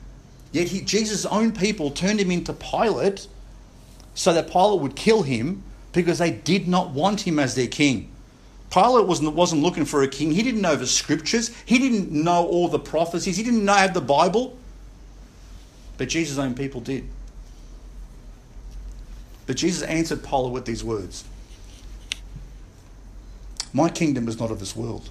Yet 0.52 0.70
he, 0.70 0.82
Jesus' 0.82 1.26
own 1.26 1.52
people 1.52 1.92
turned 1.92 2.20
him 2.20 2.32
into 2.32 2.54
Pilate 2.54 3.28
so 4.16 4.34
that 4.34 4.50
Pilate 4.50 4.82
would 4.82 4.96
kill 4.96 5.22
him 5.22 5.64
because 5.92 6.18
they 6.18 6.32
did 6.32 6.68
not 6.68 6.90
want 6.92 7.22
him 7.22 7.38
as 7.38 7.56
their 7.56 7.68
king. 7.68 8.12
Pilate 8.72 9.08
wasn't, 9.08 9.36
wasn't 9.36 9.62
looking 9.62 9.86
for 9.86 10.04
a 10.04 10.08
king. 10.08 10.32
He 10.32 10.44
didn't 10.44 10.62
know 10.62 10.76
the 10.76 10.88
scriptures. 10.88 11.52
He 11.66 11.80
didn't 11.80 12.12
know 12.12 12.48
all 12.48 12.68
the 12.68 12.80
prophecies. 12.80 13.38
He 13.38 13.44
didn't 13.44 13.66
know 13.66 13.74
have 13.74 13.94
the 13.94 14.02
Bible. 14.02 14.58
But 15.98 16.10
Jesus' 16.10 16.38
own 16.38 16.54
people 16.56 16.82
did. 16.82 17.08
But 19.46 19.58
Jesus 19.58 19.82
answered 19.84 20.24
Pilate 20.24 20.52
with 20.52 20.66
these 20.66 20.84
words 20.84 21.24
my 23.74 23.90
kingdom 23.90 24.28
is 24.28 24.40
not 24.40 24.52
of 24.52 24.60
this 24.60 24.76
world. 24.76 25.10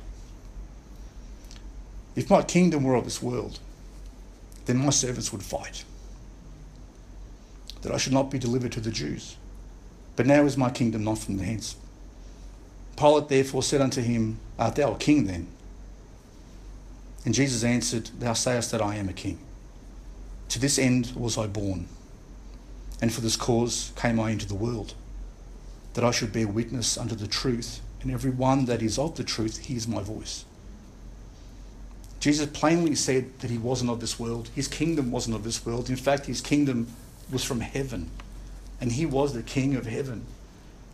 If 2.17 2.31
my 2.31 2.43
kingdom 2.43 2.83
were 2.83 2.97
of 2.97 3.05
this 3.05 3.23
world, 3.23 3.61
then 4.67 4.79
my 4.79 4.91
servants 4.91 5.33
would 5.33 5.43
fight, 5.43 5.85
that 7.83 7.93
I 7.93 7.97
should 7.97 8.13
not 8.13 8.31
be 8.31 8.39
delivered 8.39 8.73
to 8.73 8.81
the 8.81 8.91
Jews. 8.91 9.37
But 10.17 10.27
now 10.27 10.45
is 10.45 10.57
my 10.57 10.71
kingdom 10.71 11.05
not 11.05 11.19
from 11.19 11.37
thence. 11.37 11.77
Pilate 12.97 13.29
therefore 13.29 13.63
said 13.63 13.81
unto 13.81 14.03
him, 14.03 14.41
Art 14.59 14.75
thou 14.75 14.95
a 14.95 14.99
king 14.99 15.27
then? 15.27 15.47
And 17.25 17.35
Jesus 17.35 17.63
answered, 17.63 18.11
Thou 18.19 18.33
sayest 18.33 18.73
that 18.73 18.83
I 18.83 18.97
am 18.97 19.09
a 19.09 19.13
king. 19.13 19.39
To 20.49 20.59
this 20.59 20.79
end 20.79 21.13
was 21.15 21.39
I 21.39 21.47
born, 21.47 21.87
and 23.01 23.13
for 23.13 23.21
this 23.21 23.37
cause 23.37 23.93
came 23.95 24.19
I 24.19 24.31
into 24.33 24.49
the 24.49 24.55
world, 24.57 24.95
that 25.95 26.03
I 26.03 26.11
should 26.11 26.33
bear 26.33 26.49
witness 26.49 26.99
unto 26.99 27.15
the 27.15 27.29
truth 27.29 27.81
and 28.03 28.11
every 28.11 28.31
one 28.31 28.67
that 28.67 28.83
is 28.83 28.99
of 28.99 29.17
the 29.17 29.25
truth 29.25 29.59
hears 29.59 29.89
my 29.89 30.03
voice. 30.03 30.45
Jesus 32.21 32.47
plainly 32.47 32.95
said 32.95 33.39
that 33.41 33.51
he 33.51 33.59
wasn't 33.59 33.91
of 33.91 34.01
this 34.01 34.19
world. 34.19 34.51
His 34.55 34.67
kingdom 34.67 35.11
wasn't 35.11 35.37
of 35.37 35.45
this 35.45 35.65
world. 35.65 35.89
In 35.89 35.97
fact, 35.97 36.27
his 36.27 36.41
kingdom 36.41 36.89
was 37.31 37.45
from 37.45 37.61
heaven. 37.61 38.11
And 38.81 38.93
he 38.93 39.07
was 39.07 39.35
the 39.35 39.43
king 39.43 39.77
of 39.77 39.87
heaven. 39.87 40.25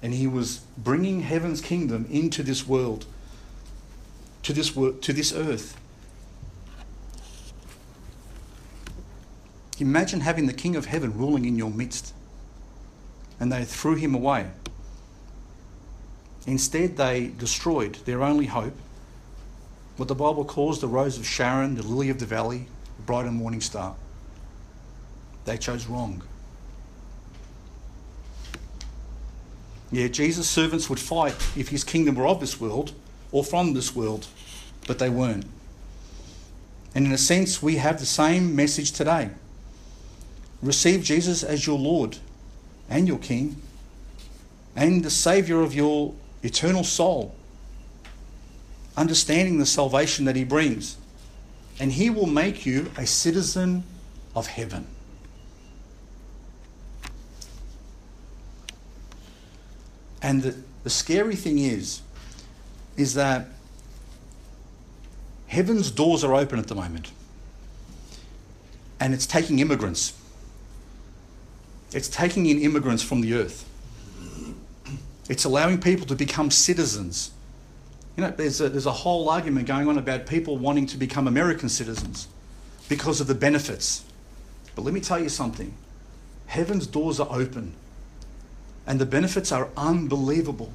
And 0.03 0.13
he 0.13 0.27
was 0.27 0.61
bringing 0.77 1.23
heaven's 1.23 1.61
kingdom 1.61 2.07
into 2.11 2.43
this 2.43 2.67
world, 2.67 3.07
to 4.43 4.53
this, 4.53 4.77
world, 4.77 5.01
to 5.03 5.13
this 5.15 5.33
earth. 5.33 5.79
Imagine 9.79 10.21
having 10.21 10.47
the 10.47 10.53
king 10.53 10.77
of 10.77 10.87
heaven 10.87 11.17
ruling 11.17 11.47
in 11.47 11.57
your 11.57 11.71
midst. 11.71 12.13
And 13.41 13.51
they 13.51 13.65
threw 13.65 13.95
him 13.95 14.15
away. 14.15 14.51
Instead, 16.47 16.97
they 16.97 17.29
destroyed 17.39 17.95
their 18.05 18.23
only 18.23 18.47
hope, 18.47 18.77
what 19.97 20.09
the 20.09 20.15
Bible 20.15 20.45
calls 20.45 20.81
the 20.81 20.89
rose 20.89 21.19
of 21.19 21.27
Sharon, 21.27 21.77
the 21.77 21.83
lily 21.83 22.11
of 22.11 22.19
the 22.19 22.27
valley, 22.27 22.67
the 22.97 23.03
bright 23.03 23.27
and 23.27 23.37
morning 23.37 23.61
star. 23.61 23.95
They 25.45 25.57
chose 25.57 25.87
wrong. 25.87 26.23
Yeah, 29.91 30.09
Jesus' 30.09 30.49
servants 30.49 30.91
would 30.91 30.99
fight 30.99 31.37
if 31.57 31.69
his 31.69 31.85
kingdom 31.85 32.17
were 32.17 32.27
of 32.27 32.41
this 32.41 32.61
world 32.61 32.93
or 33.31 33.45
from 33.45 33.75
this 33.75 33.95
world, 33.95 34.27
but 34.87 34.99
they 34.99 35.09
weren't. 35.09 35.47
And 36.95 37.07
in 37.07 37.13
a 37.13 37.19
sense, 37.19 37.63
we 37.63 37.77
have 37.77 37.99
the 38.01 38.07
same 38.07 38.55
message 38.55 38.93
today. 38.93 39.31
receive 40.63 41.03
Jesus 41.05 41.43
as 41.43 41.67
your 41.67 41.79
Lord 41.79 42.19
and 42.89 43.07
your 43.07 43.19
King 43.19 43.57
and 44.75 45.05
the 45.05 45.11
Saviour 45.11 45.63
of 45.63 45.75
your 45.75 46.15
eternal 46.45 46.85
soul, 46.85 47.35
understanding 48.97 49.59
the 49.59 49.67
salvation 49.67 50.27
that 50.27 50.37
He 50.37 50.45
brings. 50.45 50.97
And 51.81 51.91
He 51.93 52.11
will 52.11 52.27
make 52.27 52.65
you 52.65 52.93
a 52.97 53.07
citizen 53.07 53.83
of 54.37 54.47
heaven. 54.47 54.87
And 60.23 60.43
the, 60.43 60.57
the 60.85 60.91
scary 60.91 61.37
thing 61.37 61.59
is, 61.59 62.01
is 62.97 63.15
that 63.15 63.49
heaven's 65.49 65.91
doors 65.91 66.25
are 66.25 66.35
open 66.35 66.59
at 66.59 66.69
the 66.69 66.75
moment. 66.75 67.11
And 69.01 69.13
it's 69.13 69.27
taking 69.27 69.59
immigrants. 69.59 70.15
It's 71.93 72.09
taking 72.09 72.47
in 72.47 72.61
immigrants 72.61 73.03
from 73.03 73.21
the 73.21 73.35
earth. 73.35 73.69
It's 75.29 75.45
allowing 75.45 75.81
people 75.81 76.07
to 76.07 76.15
become 76.15 76.51
citizens. 76.51 77.31
You 78.17 78.23
know, 78.23 78.31
there's 78.31 78.61
a, 78.61 78.69
there's 78.69 78.87
a 78.87 78.93
whole 78.93 79.29
argument 79.29 79.67
going 79.67 79.89
on 79.89 79.99
about 79.99 80.27
people 80.27 80.57
wanting 80.57 80.87
to 80.87 80.97
become 80.97 81.27
American 81.27 81.69
citizens 81.69 82.29
because 82.89 83.21
of 83.21 83.27
the 83.27 83.35
benefits. 83.35 84.05
But 84.75 84.83
let 84.83 84.95
me 84.95 85.01
tell 85.01 85.19
you 85.19 85.29
something 85.29 85.75
heaven's 86.47 86.87
doors 86.87 87.19
are 87.19 87.29
open, 87.31 87.75
and 88.87 89.01
the 89.01 89.07
benefits 89.07 89.51
are 89.51 89.69
unbelievable. 89.77 90.73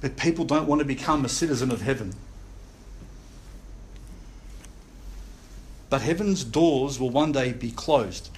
But 0.00 0.16
people 0.16 0.44
don't 0.44 0.66
want 0.66 0.80
to 0.80 0.84
become 0.84 1.24
a 1.24 1.28
citizen 1.28 1.70
of 1.70 1.80
heaven. 1.80 2.14
But 5.88 6.02
heaven's 6.02 6.44
doors 6.44 6.98
will 6.98 7.10
one 7.10 7.32
day 7.32 7.52
be 7.52 7.70
closed. 7.70 8.28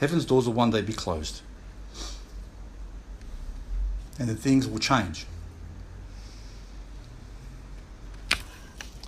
Heaven's 0.00 0.24
doors 0.24 0.46
will 0.46 0.54
one 0.54 0.70
day 0.70 0.80
be 0.80 0.94
closed. 0.94 1.42
And 4.18 4.28
then 4.28 4.36
things 4.36 4.66
will 4.66 4.78
change. 4.78 5.26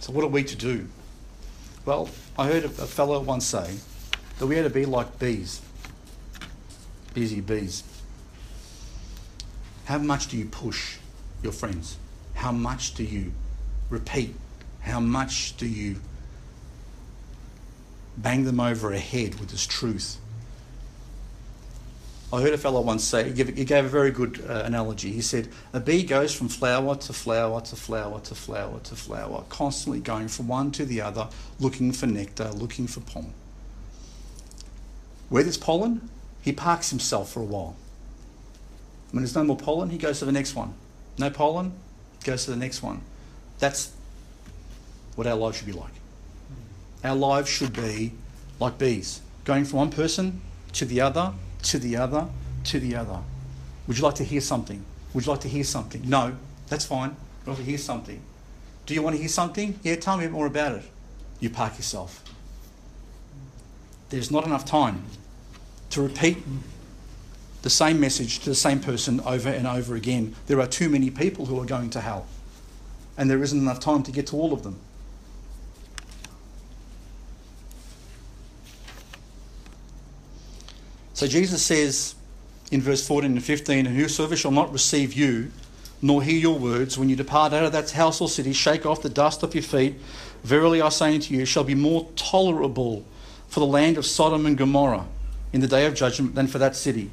So, 0.01 0.13
what 0.13 0.23
are 0.23 0.29
we 0.29 0.45
to 0.45 0.57
do? 0.57 0.89
Well, 1.87 2.11
I 2.39 2.47
heard 2.47 2.65
a 2.65 2.69
fellow 2.69 3.21
once 3.21 3.47
say 3.47 3.79
that 4.39 4.47
we 4.47 4.57
had 4.57 4.65
to 4.65 4.71
be 4.71 4.85
like 4.85 5.19
bees, 5.19 5.63
busy 7.15 7.41
bees. 7.41 7.85
How 9.87 9.97
much 9.99 10.29
do 10.29 10.37
you 10.37 10.45
push 10.45 10.99
your 11.43 11.53
friends? 11.53 11.97
How 12.35 12.53
much 12.53 12.95
do 12.95 13.03
you 13.03 13.33
repeat? 13.89 14.35
How 14.81 15.01
much 15.01 15.57
do 15.57 15.67
you 15.67 16.01
bang 18.19 18.45
them 18.45 18.61
over 18.61 18.93
a 18.93 18.99
head 18.99 19.41
with 19.41 19.51
this 19.51 19.67
truth? 19.67 20.19
I 22.33 22.41
heard 22.41 22.55
a 22.55 22.59
fellow 22.59 22.81
once 22.81 23.05
say, 23.05 23.25
he 23.25 23.33
gave, 23.35 23.55
he 23.55 23.65
gave 23.67 23.85
a 23.85 23.89
very 23.89 24.11
good 24.11 24.43
uh, 24.49 24.63
analogy. 24.65 25.13
He 25.13 25.21
said, 25.21 25.49
A 25.75 25.81
bee 25.81 26.03
goes 26.03 26.35
from 26.35 26.49
flower 26.49 26.97
to 26.97 27.13
flower 27.13 27.61
to 27.61 27.77
flower 27.77 28.21
to 28.21 28.35
flower 28.35 28.81
to 28.81 28.97
flower, 28.97 29.45
constantly 29.51 30.01
going 30.01 30.29
from 30.29 30.49
one 30.49 30.71
to 30.73 30.87
the 30.87 31.03
other, 31.03 31.29
looking 31.61 31.93
for 31.93 32.07
nectar, 32.07 32.49
looking 32.51 32.87
for 32.87 33.01
pollen. 33.01 33.35
Where 35.29 35.43
there's 35.43 35.59
pollen, 35.59 36.09
he 36.41 36.53
parks 36.53 36.89
himself 36.89 37.33
for 37.33 37.41
a 37.41 37.45
while. 37.45 37.77
When 39.11 39.23
there's 39.23 39.35
no 39.35 39.45
more 39.45 39.57
pollen, 39.57 39.91
he 39.91 39.99
goes 39.99 40.21
to 40.21 40.25
the 40.25 40.33
next 40.33 40.55
one. 40.55 40.73
No 41.19 41.29
pollen, 41.29 41.75
goes 42.25 42.47
to 42.47 42.51
the 42.51 42.57
next 42.57 42.83
one. 42.83 43.03
That's 43.59 43.93
what 45.17 45.27
our 45.27 45.37
lives 45.37 45.59
should 45.59 45.67
be 45.67 45.73
like. 45.73 45.93
Our 47.05 47.15
lives 47.15 47.51
should 47.51 47.75
be 47.75 48.13
like 48.59 48.79
bees, 48.79 49.21
going 49.45 49.67
from 49.67 49.79
one 49.81 49.91
person 49.91 50.41
to 50.73 50.87
the 50.87 51.03
other, 51.03 51.35
to 51.63 51.79
the 51.79 51.97
other, 51.97 52.29
to 52.65 52.81
the 52.81 52.97
other. 52.97 53.19
Would 53.87 53.99
you 53.99 54.05
like 54.05 54.15
to 54.17 54.25
hear 54.25 54.41
something? 54.41 54.85
Would 55.15 55.27
you 55.27 55.33
like 55.33 55.41
to 55.43 55.49
hear 55.49 55.65
something? 55.65 56.09
No, 56.09 56.37
that's 56.69 56.85
fine. 56.85 57.17
I'd 57.43 57.49
like 57.49 57.59
to 57.59 57.65
hear 57.65 57.79
something. 57.79 58.23
Do 58.87 58.95
you 58.95 59.03
want 59.03 59.17
to 59.17 59.21
hear 59.21 59.29
something? 59.29 59.79
Yeah, 59.83 59.97
tell 59.97 60.17
me 60.17 60.27
more 60.29 60.47
about 60.47 60.77
it. 60.77 60.85
You 61.41 61.51
park 61.51 61.77
yourself. 61.77 62.23
There's 64.11 64.31
not 64.31 64.45
enough 64.45 64.65
time 64.65 65.05
to 65.91 66.03
repeat 66.03 66.39
the 67.63 67.71
same 67.71 68.01
message 68.01 68.41
to 68.41 68.51
the 68.51 68.55
same 68.55 68.81
person 68.81 69.21
over 69.21 69.49
and 69.49 69.67
over 69.67 69.95
again. 69.95 70.35
There 70.47 70.61
are 70.61 70.67
too 70.67 70.89
many 70.89 71.11
people 71.11 71.47
who 71.47 71.61
are 71.61 71.65
going 71.65 71.91
to 71.91 72.01
hell, 72.01 72.27
and 73.17 73.31
there 73.31 73.43
isn't 73.43 73.59
enough 73.59 73.81
time 73.81 74.03
to 74.05 74.13
get 74.13 74.27
to 74.29 74.37
all 74.37 74.53
of 74.53 74.63
them. 74.63 74.79
So 81.23 81.29
Jesus 81.29 81.63
says 81.63 82.17
in 82.73 82.81
verse 82.81 83.07
14 83.07 83.31
and 83.31 83.45
15, 83.45 83.87
And 83.87 83.97
whosoever 83.97 84.35
shall 84.35 84.51
not 84.51 84.73
receive 84.73 85.13
you, 85.13 85.53
nor 86.03 86.21
hear 86.21 86.37
your 86.37 86.59
words, 86.59 86.99
when 86.99 87.09
you 87.09 87.15
depart 87.15 87.53
out 87.53 87.63
of 87.63 87.71
that 87.71 87.93
house 87.93 88.21
or 88.21 88.29
city, 88.29 88.53
shake 88.53 88.85
off 88.85 89.03
the 89.03 89.09
dust 89.09 89.45
off 89.45 89.55
your 89.55 89.63
feet. 89.63 89.95
Verily 90.43 90.83
I 90.83 90.89
say 90.89 91.15
unto 91.15 91.33
you, 91.33 91.45
shall 91.45 91.63
be 91.63 91.77
more 91.77 92.11
tolerable 92.17 93.05
for 93.47 93.61
the 93.61 93.67
land 93.67 93.99
of 93.99 94.05
Sodom 94.05 94.47
and 94.47 94.59
Gomorrah 94.59 95.07
in 95.53 95.61
the 95.61 95.69
day 95.69 95.87
of 95.87 95.95
judgment 95.95 96.35
than 96.35 96.49
for 96.49 96.59
that 96.59 96.75
city. 96.75 97.09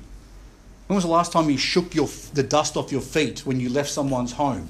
When 0.88 0.95
was 0.95 1.03
the 1.03 1.12
last 1.12 1.32
time 1.32 1.47
you 1.51 1.60
shook 1.60 1.93
your, 1.93 2.10
the 2.34 2.41
dust 2.41 2.78
off 2.78 2.91
your 2.91 3.01
feet 3.01 3.45
when 3.45 3.60
you 3.60 3.70
left 3.70 3.91
someone's 3.91 4.32
home? 4.32 4.70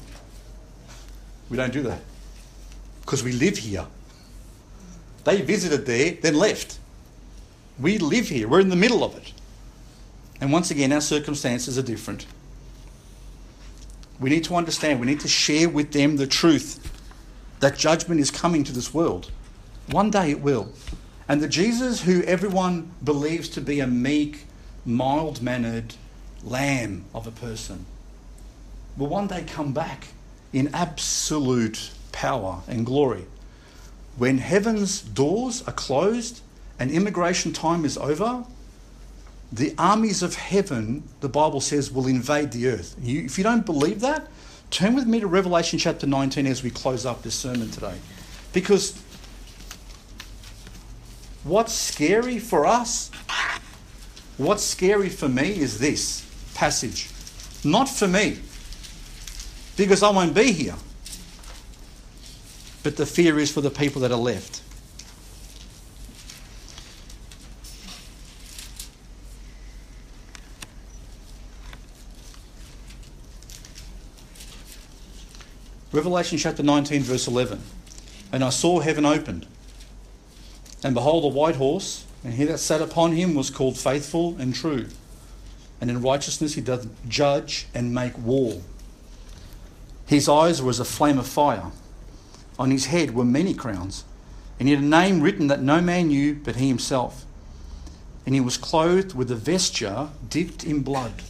We 1.49 1.55
don't 1.55 1.71
do 1.71 1.83
that 1.83 2.01
because 3.03 3.23
we 3.23 3.31
live 3.31 3.57
here. 3.57 3.87
They 5.23 5.41
visited 5.41 5.85
there, 5.85 6.17
then 6.21 6.33
left. 6.33 6.78
We 7.79 7.97
live 7.97 8.29
here, 8.29 8.47
we're 8.47 8.59
in 8.59 8.69
the 8.69 8.75
middle 8.75 9.03
of 9.03 9.15
it. 9.15 9.33
And 10.41 10.51
once 10.51 10.71
again, 10.71 10.91
our 10.91 11.01
circumstances 11.01 11.77
are 11.77 11.83
different. 11.83 12.25
We 14.19 14.29
need 14.29 14.43
to 14.45 14.55
understand, 14.55 14.99
we 14.99 15.07
need 15.07 15.21
to 15.21 15.27
share 15.27 15.69
with 15.69 15.93
them 15.93 16.17
the 16.17 16.27
truth 16.27 16.91
that 17.59 17.77
judgment 17.77 18.19
is 18.19 18.31
coming 18.31 18.63
to 18.65 18.73
this 18.73 18.93
world. 18.93 19.31
One 19.87 20.11
day 20.11 20.31
it 20.31 20.41
will. 20.41 20.71
And 21.27 21.41
the 21.41 21.47
Jesus 21.47 22.01
who 22.01 22.23
everyone 22.23 22.91
believes 23.03 23.49
to 23.49 23.61
be 23.61 23.79
a 23.79 23.87
meek, 23.87 24.45
mild 24.85 25.41
mannered 25.41 25.95
lamb 26.43 27.05
of 27.13 27.27
a 27.27 27.31
person 27.31 27.85
will 28.97 29.07
one 29.07 29.27
day 29.27 29.43
come 29.43 29.71
back 29.71 30.07
in 30.51 30.73
absolute 30.73 31.91
power 32.11 32.61
and 32.67 32.85
glory. 32.85 33.25
When 34.17 34.39
heaven's 34.39 35.01
doors 35.01 35.63
are 35.67 35.73
closed 35.73 36.41
and 36.79 36.89
immigration 36.89 37.51
time 37.53 37.85
is 37.85 37.97
over, 37.97 38.45
the 39.51 39.73
armies 39.77 40.23
of 40.23 40.35
heaven, 40.35 41.03
the 41.21 41.29
Bible 41.29 41.59
says, 41.59 41.91
will 41.91 42.07
invade 42.07 42.51
the 42.51 42.69
earth. 42.69 42.95
You, 43.01 43.25
if 43.25 43.37
you 43.37 43.43
don't 43.43 43.65
believe 43.65 43.99
that, 44.01 44.27
turn 44.69 44.95
with 44.95 45.07
me 45.07 45.19
to 45.19 45.27
Revelation 45.27 45.79
chapter 45.79 46.07
19 46.07 46.45
as 46.45 46.63
we 46.63 46.69
close 46.69 47.05
up 47.05 47.23
this 47.23 47.35
sermon 47.35 47.69
today. 47.71 47.95
Because 48.53 49.01
what's 51.43 51.73
scary 51.73 52.39
for 52.39 52.65
us, 52.65 53.11
what's 54.37 54.63
scary 54.63 55.09
for 55.09 55.27
me 55.27 55.59
is 55.59 55.79
this 55.79 56.25
passage. 56.53 57.09
Not 57.63 57.89
for 57.89 58.07
me, 58.07 58.39
because 59.75 60.03
I 60.03 60.11
won't 60.11 60.33
be 60.33 60.51
here. 60.51 60.75
But 62.83 62.95
the 62.95 63.05
fear 63.05 63.37
is 63.39 63.51
for 63.51 63.61
the 63.61 63.69
people 63.71 64.01
that 64.01 64.11
are 64.11 64.17
left. 64.17 64.61
Revelation 75.91 76.37
chapter 76.37 76.61
19, 76.61 77.01
verse 77.01 77.27
11. 77.27 77.63
And 78.31 78.43
I 78.43 78.49
saw 78.49 78.79
heaven 78.79 79.05
opened, 79.05 79.47
and 80.83 80.93
behold, 80.93 81.23
a 81.23 81.27
white 81.27 81.55
horse, 81.55 82.05
and 82.23 82.35
he 82.35 82.45
that 82.45 82.59
sat 82.59 82.79
upon 82.79 83.13
him 83.13 83.33
was 83.33 83.49
called 83.49 83.75
faithful 83.75 84.35
and 84.37 84.53
true. 84.53 84.85
And 85.81 85.89
in 85.89 86.03
righteousness 86.03 86.53
he 86.53 86.61
doth 86.61 86.87
judge 87.07 87.65
and 87.73 87.91
make 87.91 88.15
war. 88.19 88.61
His 90.05 90.29
eyes 90.29 90.61
were 90.61 90.69
as 90.69 90.79
a 90.79 90.85
flame 90.85 91.17
of 91.17 91.25
fire. 91.25 91.71
On 92.59 92.69
his 92.69 92.87
head 92.87 93.15
were 93.15 93.25
many 93.25 93.55
crowns, 93.55 94.03
and 94.59 94.67
he 94.67 94.75
had 94.75 94.83
a 94.83 94.87
name 94.87 95.21
written 95.21 95.47
that 95.47 95.63
no 95.63 95.81
man 95.81 96.09
knew 96.09 96.35
but 96.35 96.57
he 96.57 96.67
himself. 96.67 97.25
And 98.27 98.35
he 98.35 98.41
was 98.41 98.57
clothed 98.57 99.15
with 99.15 99.31
a 99.31 99.35
vesture 99.35 100.09
dipped 100.29 100.63
in 100.63 100.83
blood. 100.83 101.23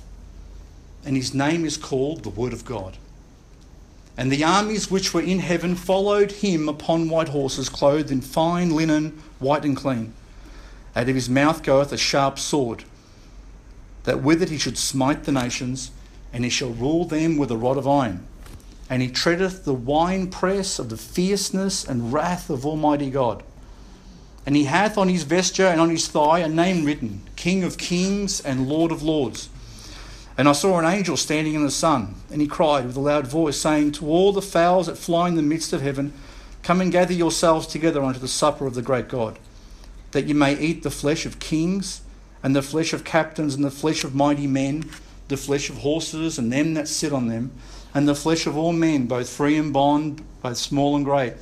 And 1.06 1.16
his 1.16 1.34
name 1.34 1.64
is 1.64 1.78
called 1.78 2.24
the 2.24 2.30
Word 2.30 2.52
of 2.52 2.66
God. 2.66 2.98
And 4.20 4.30
the 4.30 4.44
armies 4.44 4.92
which 4.92 5.14
were 5.14 5.22
in 5.22 5.40
heaven 5.40 5.76
followed 5.78 6.34
him 6.34 6.68
upon 6.68 7.08
white 7.08 7.30
horses, 7.30 7.70
clothed 7.70 8.12
in 8.12 8.20
fine 8.20 8.76
linen, 8.76 9.24
white 9.40 9.64
and 9.64 9.78
clean. 9.78 10.14
Out 10.94 11.08
of 11.08 11.16
his 11.16 11.30
mouth 11.30 11.64
goeth 11.64 11.94
a 11.94 11.98
sharp 11.98 12.38
sword, 12.38 12.84
that 14.04 14.22
with 14.22 14.44
it 14.44 14.50
he 14.50 14.58
should 14.58 14.78
smite 14.78 15.24
the 15.24 15.32
nations, 15.32 15.92
and 16.34 16.44
he 16.44 16.50
shall 16.50 16.72
rule 16.72 17.06
them 17.06 17.38
with 17.38 17.50
a 17.50 17.56
rod 17.56 17.78
of 17.78 17.88
iron. 17.88 18.28
and 18.90 19.02
he 19.02 19.08
treadeth 19.08 19.64
the 19.64 19.74
winepress 19.74 20.80
of 20.80 20.90
the 20.90 20.98
fierceness 20.98 21.86
and 21.86 22.12
wrath 22.12 22.50
of 22.50 22.66
Almighty 22.66 23.10
God. 23.10 23.42
And 24.46 24.56
he 24.56 24.64
hath 24.66 24.98
on 24.98 25.08
his 25.08 25.24
vesture 25.24 25.68
and 25.68 25.80
on 25.80 25.92
his 25.92 26.08
thigh 26.10 26.40
a 26.40 26.50
name 26.50 26.84
written 26.84 27.22
King 27.36 27.64
of 27.64 27.78
Kings 27.78 28.42
and 28.42 28.68
Lord 28.68 28.92
of 28.92 29.02
Lords. 29.02 29.48
And 30.40 30.48
I 30.48 30.54
saw 30.54 30.80
an 30.80 30.86
angel 30.86 31.18
standing 31.18 31.54
in 31.54 31.64
the 31.64 31.70
sun, 31.70 32.16
and 32.32 32.40
he 32.40 32.48
cried 32.48 32.86
with 32.86 32.96
a 32.96 33.02
loud 33.02 33.28
voice, 33.28 33.60
saying 33.60 33.92
to 33.94 34.08
all 34.08 34.32
the 34.32 34.42
fowls 34.42 34.88
that 34.88 34.98
fly 34.98 35.28
in 35.28 35.36
the 35.36 35.42
midst 35.42 35.74
of 35.74 35.82
heaven, 35.82 36.14
Come 36.64 36.80
and 36.80 36.94
gather 36.94 37.14
yourselves 37.14 37.68
together 37.68 38.02
unto 38.02 38.20
the 38.20 38.28
supper 38.30 38.66
of 38.66 38.74
the 38.74 38.82
great 38.82 39.10
God, 39.10 39.38
that 40.12 40.28
ye 40.28 40.34
may 40.34 40.58
eat 40.58 40.84
the 40.84 40.90
flesh 40.90 41.26
of 41.26 41.40
kings, 41.40 42.02
and 42.42 42.56
the 42.56 42.62
flesh 42.62 42.94
of 42.94 43.04
captains, 43.04 43.54
and 43.54 43.66
the 43.66 43.70
flesh 43.70 44.06
of 44.06 44.16
mighty 44.16 44.48
men, 44.48 44.90
the 45.28 45.36
flesh 45.36 45.70
of 45.70 45.80
horses, 45.80 46.40
and 46.40 46.54
them 46.54 46.74
that 46.74 46.88
sit 46.88 47.12
on 47.12 47.28
them 47.28 47.52
and 47.94 48.08
the 48.08 48.16
flesh 48.16 48.46
of 48.46 48.58
all 48.58 48.74
men, 48.74 49.08
both 49.08 49.30
free 49.30 49.58
and 49.58 49.74
bond, 49.74 50.24
both 50.42 50.58
small 50.58 50.96
and 50.96 51.06
great. 51.06 51.34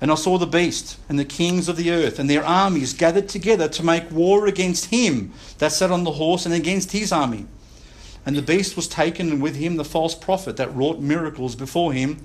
And 0.00 0.12
I 0.12 0.14
saw 0.14 0.38
the 0.38 0.46
beast 0.46 0.98
and 1.08 1.18
the 1.18 1.24
kings 1.24 1.68
of 1.68 1.76
the 1.76 1.90
earth 1.90 2.18
and 2.18 2.30
their 2.30 2.44
armies 2.44 2.92
gathered 2.92 3.28
together 3.28 3.68
to 3.68 3.84
make 3.84 4.10
war 4.10 4.46
against 4.46 4.86
him 4.86 5.32
that 5.58 5.72
sat 5.72 5.90
on 5.90 6.04
the 6.04 6.12
horse 6.12 6.46
and 6.46 6.54
against 6.54 6.92
his 6.92 7.10
army. 7.10 7.46
And 8.28 8.36
the 8.36 8.42
beast 8.42 8.76
was 8.76 8.86
taken, 8.86 9.30
and 9.32 9.40
with 9.40 9.56
him 9.56 9.76
the 9.76 9.86
false 9.86 10.14
prophet 10.14 10.58
that 10.58 10.76
wrought 10.76 11.00
miracles 11.00 11.56
before 11.56 11.94
him, 11.94 12.18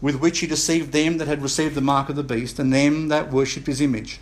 with 0.00 0.20
which 0.20 0.38
he 0.38 0.46
deceived 0.46 0.92
them 0.92 1.18
that 1.18 1.26
had 1.26 1.42
received 1.42 1.74
the 1.74 1.80
mark 1.80 2.08
of 2.08 2.14
the 2.14 2.22
beast 2.22 2.60
and 2.60 2.72
them 2.72 3.08
that 3.08 3.32
worshipped 3.32 3.66
his 3.66 3.80
image. 3.80 4.20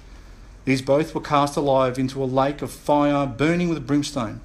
These 0.65 0.81
both 0.81 1.15
were 1.15 1.21
cast 1.21 1.59
alive 1.59 1.99
into 1.99 2.25
a 2.25 2.25
lake 2.25 2.63
of 2.63 2.71
fire 2.71 3.27
burning 3.27 3.69
with 3.69 3.87
brimstone. 3.87 4.41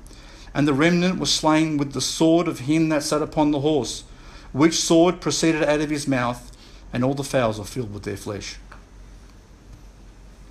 And 0.53 0.68
the 0.68 0.74
remnant 0.74 1.18
was 1.18 1.32
slain 1.34 1.78
with 1.78 1.93
the 1.93 2.01
sword 2.01 2.49
of 2.49 2.60
him 2.60 2.89
that 2.89 3.03
sat 3.03 3.22
upon 3.22 3.51
the 3.51 3.62
horse, 3.62 4.03
which 4.51 4.82
sword 4.82 5.22
proceeded 5.22 5.64
out 5.64 5.80
of 5.80 5.89
his 5.89 6.10
mouth, 6.10 6.51
and 6.91 7.05
all 7.05 7.14
the 7.14 7.24
fowls 7.24 7.57
are 7.57 7.66
filled 7.66 7.93
with 7.93 8.03
their 8.03 8.18
flesh. 8.18 8.57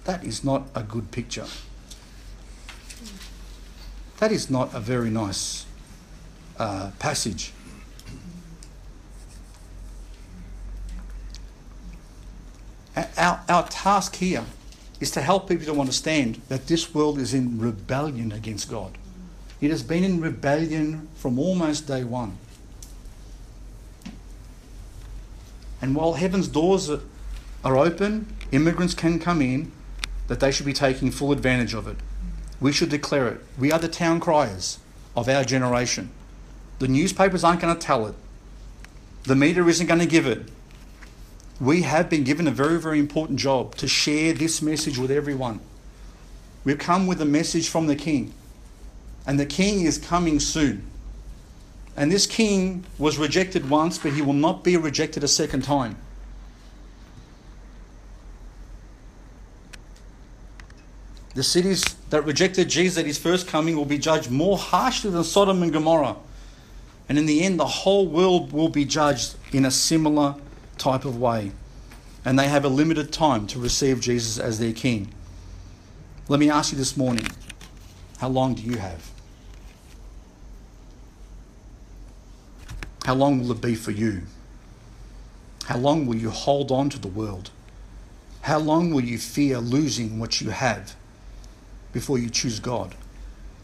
That 0.05 0.25
is 0.25 0.43
not 0.43 0.69
a 0.75 0.83
good 0.83 1.11
picture. 1.11 1.49
That 4.21 4.33
is 4.33 4.49
not 4.49 4.73
a 4.73 4.81
very 4.81 5.11
nice 5.11 5.67
uh, 6.59 6.91
passage. 6.99 7.53
Our, 13.17 13.41
our 13.49 13.69
task 13.69 14.17
here 14.17 14.45
is 15.01 15.11
to 15.13 15.21
help 15.21 15.49
people 15.49 15.73
to 15.73 15.81
understand 15.81 16.41
that 16.49 16.67
this 16.67 16.93
world 16.93 17.19
is 17.19 17.33
in 17.33 17.59
rebellion 17.59 18.33
against 18.33 18.69
God. 18.69 18.99
It 19.61 19.71
has 19.71 19.83
been 19.83 20.05
in 20.05 20.21
rebellion 20.21 21.09
from 21.15 21.39
almost 21.39 21.87
day 21.87 22.05
one. 22.05 22.39
And 25.81 25.95
while 25.95 26.15
heaven's 26.15 26.49
doors 26.49 26.91
are 27.65 27.77
open, 27.77 28.27
immigrants 28.51 28.95
can 28.95 29.21
come 29.21 29.41
in, 29.41 29.71
that 30.27 30.41
they 30.41 30.51
should 30.51 30.67
be 30.67 30.73
taking 30.73 31.11
full 31.11 31.33
advantage 31.33 31.75
of 31.75 31.87
it. 31.87 31.97
We 32.61 32.73
should 32.73 32.89
declare 32.89 33.29
it. 33.29 33.41
We 33.57 33.71
are 33.71 33.79
the 33.79 33.89
town 33.89 34.21
criers 34.21 34.79
of 35.17 35.29
our 35.29 35.45
generation. 35.45 36.11
The 36.79 36.89
newspapers 36.89 37.45
aren't 37.45 37.61
going 37.61 37.75
to 37.75 37.81
tell 37.81 38.07
it, 38.07 38.15
the 39.25 39.37
media 39.37 39.65
isn't 39.65 39.87
going 39.87 40.01
to 40.01 40.07
give 40.07 40.27
it. 40.27 40.49
We 41.61 41.83
have 41.83 42.09
been 42.09 42.23
given 42.23 42.47
a 42.47 42.53
very, 42.53 42.79
very 42.79 43.01
important 43.01 43.41
job 43.41 43.75
to 43.77 43.89
share 43.89 44.33
this 44.33 44.63
message 44.63 44.97
with 44.97 45.11
everyone. 45.11 45.59
We've 46.65 46.79
come 46.79 47.09
with 47.09 47.21
a 47.21 47.25
message 47.25 47.69
from 47.69 47.89
the 47.89 47.97
King 47.97 48.33
and 49.29 49.39
the 49.39 49.45
king 49.45 49.85
is 49.85 49.99
coming 49.99 50.41
soon. 50.41 50.83
And 51.99 52.11
this 52.11 52.27
king 52.27 52.85
was 52.97 53.19
rejected 53.19 53.69
once, 53.69 53.99
but 53.99 54.15
he 54.15 54.23
will 54.23 54.33
not 54.33 54.65
be 54.65 54.79
rejected 54.79 55.23
a 55.23 55.29
second 55.29 55.65
time. 55.65 55.99
The 61.35 61.43
cities 61.43 61.85
that 62.09 62.25
rejected 62.25 62.71
Jesus 62.71 62.97
at 62.97 63.05
his 63.05 63.19
first 63.19 63.47
coming 63.47 63.77
will 63.77 63.85
be 63.85 63.99
judged 63.99 64.31
more 64.31 64.57
harshly 64.57 65.11
than 65.11 65.25
Sodom 65.25 65.63
and 65.63 65.75
Gomorrah. 65.75 66.17
And 67.09 67.19
in 67.19 67.27
the 67.27 67.43
end, 67.43 67.59
the 67.59 67.67
whole 67.67 68.07
world 68.07 68.53
will 68.53 68.69
be 68.69 68.85
judged 68.85 69.37
in 69.53 69.65
a 69.65 69.71
similar 69.71 70.35
type 70.77 71.05
of 71.05 71.19
way. 71.19 71.53
And 72.25 72.39
they 72.39 72.49
have 72.49 72.65
a 72.65 72.69
limited 72.69 73.13
time 73.13 73.47
to 73.49 73.59
receive 73.59 74.01
Jesus 74.01 74.39
as 74.39 74.59
their 74.59 74.73
king. 74.73 75.13
Let 76.29 76.41
me 76.41 76.51
ask 76.51 76.73
you 76.73 76.79
this 76.79 76.97
morning 76.97 77.27
how 78.19 78.29
long 78.29 78.55
do 78.55 78.63
you 78.63 78.77
have? 78.77 79.11
How 83.05 83.15
long 83.15 83.41
will 83.41 83.53
it 83.53 83.63
be 83.63 83.75
for 83.75 83.93
you? 83.93 84.23
How 85.65 85.79
long 85.79 86.07
will 86.07 86.17
you 86.17 86.31
hold 86.31 86.71
on 86.71 86.91
to 86.91 86.99
the 86.99 87.09
world? 87.09 87.51
How 88.43 88.59
long 88.59 88.93
will 88.93 89.05
you 89.05 89.19
fear 89.19 89.59
losing 89.59 90.19
what 90.19 90.41
you 90.41 90.51
have 90.51 90.95
before 91.93 92.19
you 92.19 92.29
choose 92.29 92.61
God? 92.61 92.95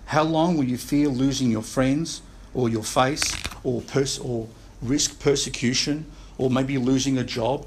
How 0.07 0.23
long 0.23 0.57
will 0.57 0.65
you 0.65 0.79
fear 0.79 1.09
losing 1.09 1.51
your 1.51 1.63
friends 1.63 2.23
or 2.55 2.69
your 2.69 2.83
face 2.83 3.37
or, 3.63 3.81
pers- 3.83 4.19
or 4.19 4.49
risk 4.83 5.21
persecution 5.21 6.07
or 6.39 6.51
maybe 6.51 6.79
losing 6.79 7.19
a 7.19 7.25
job 7.25 7.67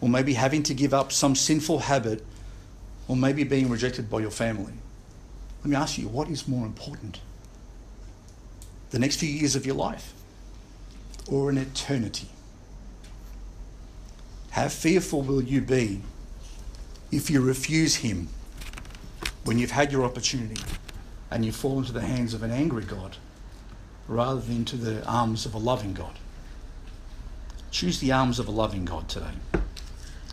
or 0.00 0.08
maybe 0.08 0.34
having 0.34 0.62
to 0.62 0.74
give 0.74 0.94
up 0.94 1.12
some 1.12 1.34
sinful 1.34 1.80
habit 1.80 2.24
or 3.08 3.16
maybe 3.16 3.44
being 3.44 3.68
rejected 3.68 4.08
by 4.08 4.20
your 4.20 4.30
family? 4.30 4.72
Let 5.62 5.70
me 5.70 5.76
ask 5.76 5.98
you, 5.98 6.08
what 6.08 6.28
is 6.28 6.46
more 6.46 6.64
important? 6.64 7.20
The 8.90 8.98
next 8.98 9.16
few 9.16 9.28
years 9.28 9.56
of 9.56 9.66
your 9.66 9.74
life? 9.74 10.14
or 11.30 11.50
an 11.50 11.58
eternity. 11.58 12.28
How 14.50 14.68
fearful 14.68 15.22
will 15.22 15.42
you 15.42 15.60
be 15.60 16.00
if 17.12 17.30
you 17.30 17.40
refuse 17.40 17.96
Him 17.96 18.28
when 19.44 19.58
you've 19.58 19.70
had 19.70 19.92
your 19.92 20.04
opportunity 20.04 20.60
and 21.30 21.44
you 21.44 21.52
fall 21.52 21.78
into 21.78 21.92
the 21.92 22.00
hands 22.00 22.34
of 22.34 22.42
an 22.42 22.50
angry 22.50 22.84
God 22.84 23.16
rather 24.08 24.40
than 24.40 24.64
to 24.64 24.76
the 24.76 25.06
arms 25.06 25.46
of 25.46 25.54
a 25.54 25.58
loving 25.58 25.94
God? 25.94 26.18
Choose 27.70 28.00
the 28.00 28.10
arms 28.10 28.38
of 28.38 28.48
a 28.48 28.50
loving 28.50 28.84
God 28.84 29.08
today 29.08 29.34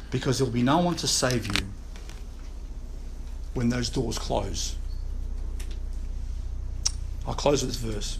because 0.09 0.39
there'll 0.39 0.53
be 0.53 0.63
no 0.63 0.77
one 0.77 0.95
to 0.95 1.07
save 1.07 1.45
you 1.47 1.67
when 3.53 3.69
those 3.69 3.89
doors 3.89 4.17
close. 4.17 4.75
I'll 7.27 7.33
close 7.33 7.61
with 7.63 7.71
this 7.71 7.93
verse. 7.93 8.19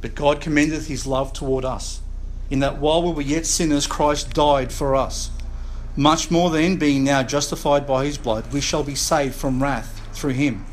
But 0.00 0.14
God 0.16 0.40
commendeth 0.40 0.88
his 0.88 1.06
love 1.06 1.32
toward 1.32 1.64
us, 1.64 2.00
in 2.50 2.58
that 2.58 2.78
while 2.78 3.02
we 3.02 3.12
were 3.12 3.22
yet 3.22 3.46
sinners, 3.46 3.86
Christ 3.86 4.34
died 4.34 4.72
for 4.72 4.96
us. 4.96 5.30
Much 5.94 6.30
more 6.30 6.50
then, 6.50 6.76
being 6.76 7.04
now 7.04 7.22
justified 7.22 7.86
by 7.86 8.04
his 8.04 8.18
blood, 8.18 8.52
we 8.52 8.60
shall 8.60 8.82
be 8.82 8.94
saved 8.94 9.34
from 9.34 9.62
wrath 9.62 10.00
through 10.12 10.32
him. 10.32 10.64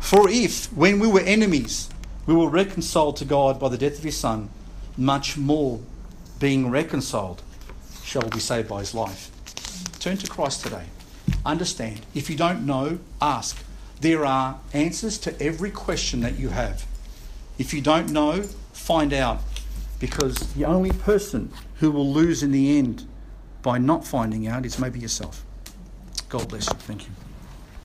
For 0.00 0.28
if, 0.30 0.72
when 0.72 0.98
we 0.98 1.08
were 1.08 1.20
enemies, 1.20 1.90
we 2.26 2.34
were 2.34 2.48
reconciled 2.48 3.16
to 3.18 3.24
God 3.24 3.60
by 3.60 3.68
the 3.68 3.78
death 3.78 3.98
of 3.98 4.04
his 4.04 4.16
Son, 4.16 4.48
much 4.96 5.36
more, 5.36 5.80
being 6.38 6.70
reconciled, 6.70 7.42
shall 8.02 8.22
we 8.22 8.30
be 8.30 8.40
saved 8.40 8.68
by 8.68 8.80
his 8.80 8.94
life. 8.94 9.30
Turn 9.98 10.16
to 10.16 10.26
Christ 10.26 10.62
today. 10.62 10.84
Understand. 11.44 12.00
If 12.14 12.28
you 12.28 12.36
don't 12.36 12.66
know, 12.66 12.98
ask. 13.20 13.62
There 14.00 14.24
are 14.26 14.58
answers 14.72 15.18
to 15.18 15.42
every 15.42 15.70
question 15.70 16.20
that 16.20 16.38
you 16.38 16.50
have. 16.50 16.86
If 17.58 17.72
you 17.72 17.80
don't 17.80 18.10
know, 18.10 18.42
find 18.72 19.12
out. 19.12 19.40
Because 20.00 20.36
the 20.54 20.64
only 20.64 20.90
person 20.90 21.50
who 21.76 21.90
will 21.90 22.12
lose 22.12 22.42
in 22.42 22.52
the 22.52 22.78
end 22.78 23.06
by 23.62 23.78
not 23.78 24.06
finding 24.06 24.46
out 24.46 24.66
is 24.66 24.78
maybe 24.78 24.98
yourself. 25.00 25.44
God 26.28 26.48
bless 26.48 26.68
you. 26.68 26.74
Thank 26.74 27.04
you. 27.04 27.23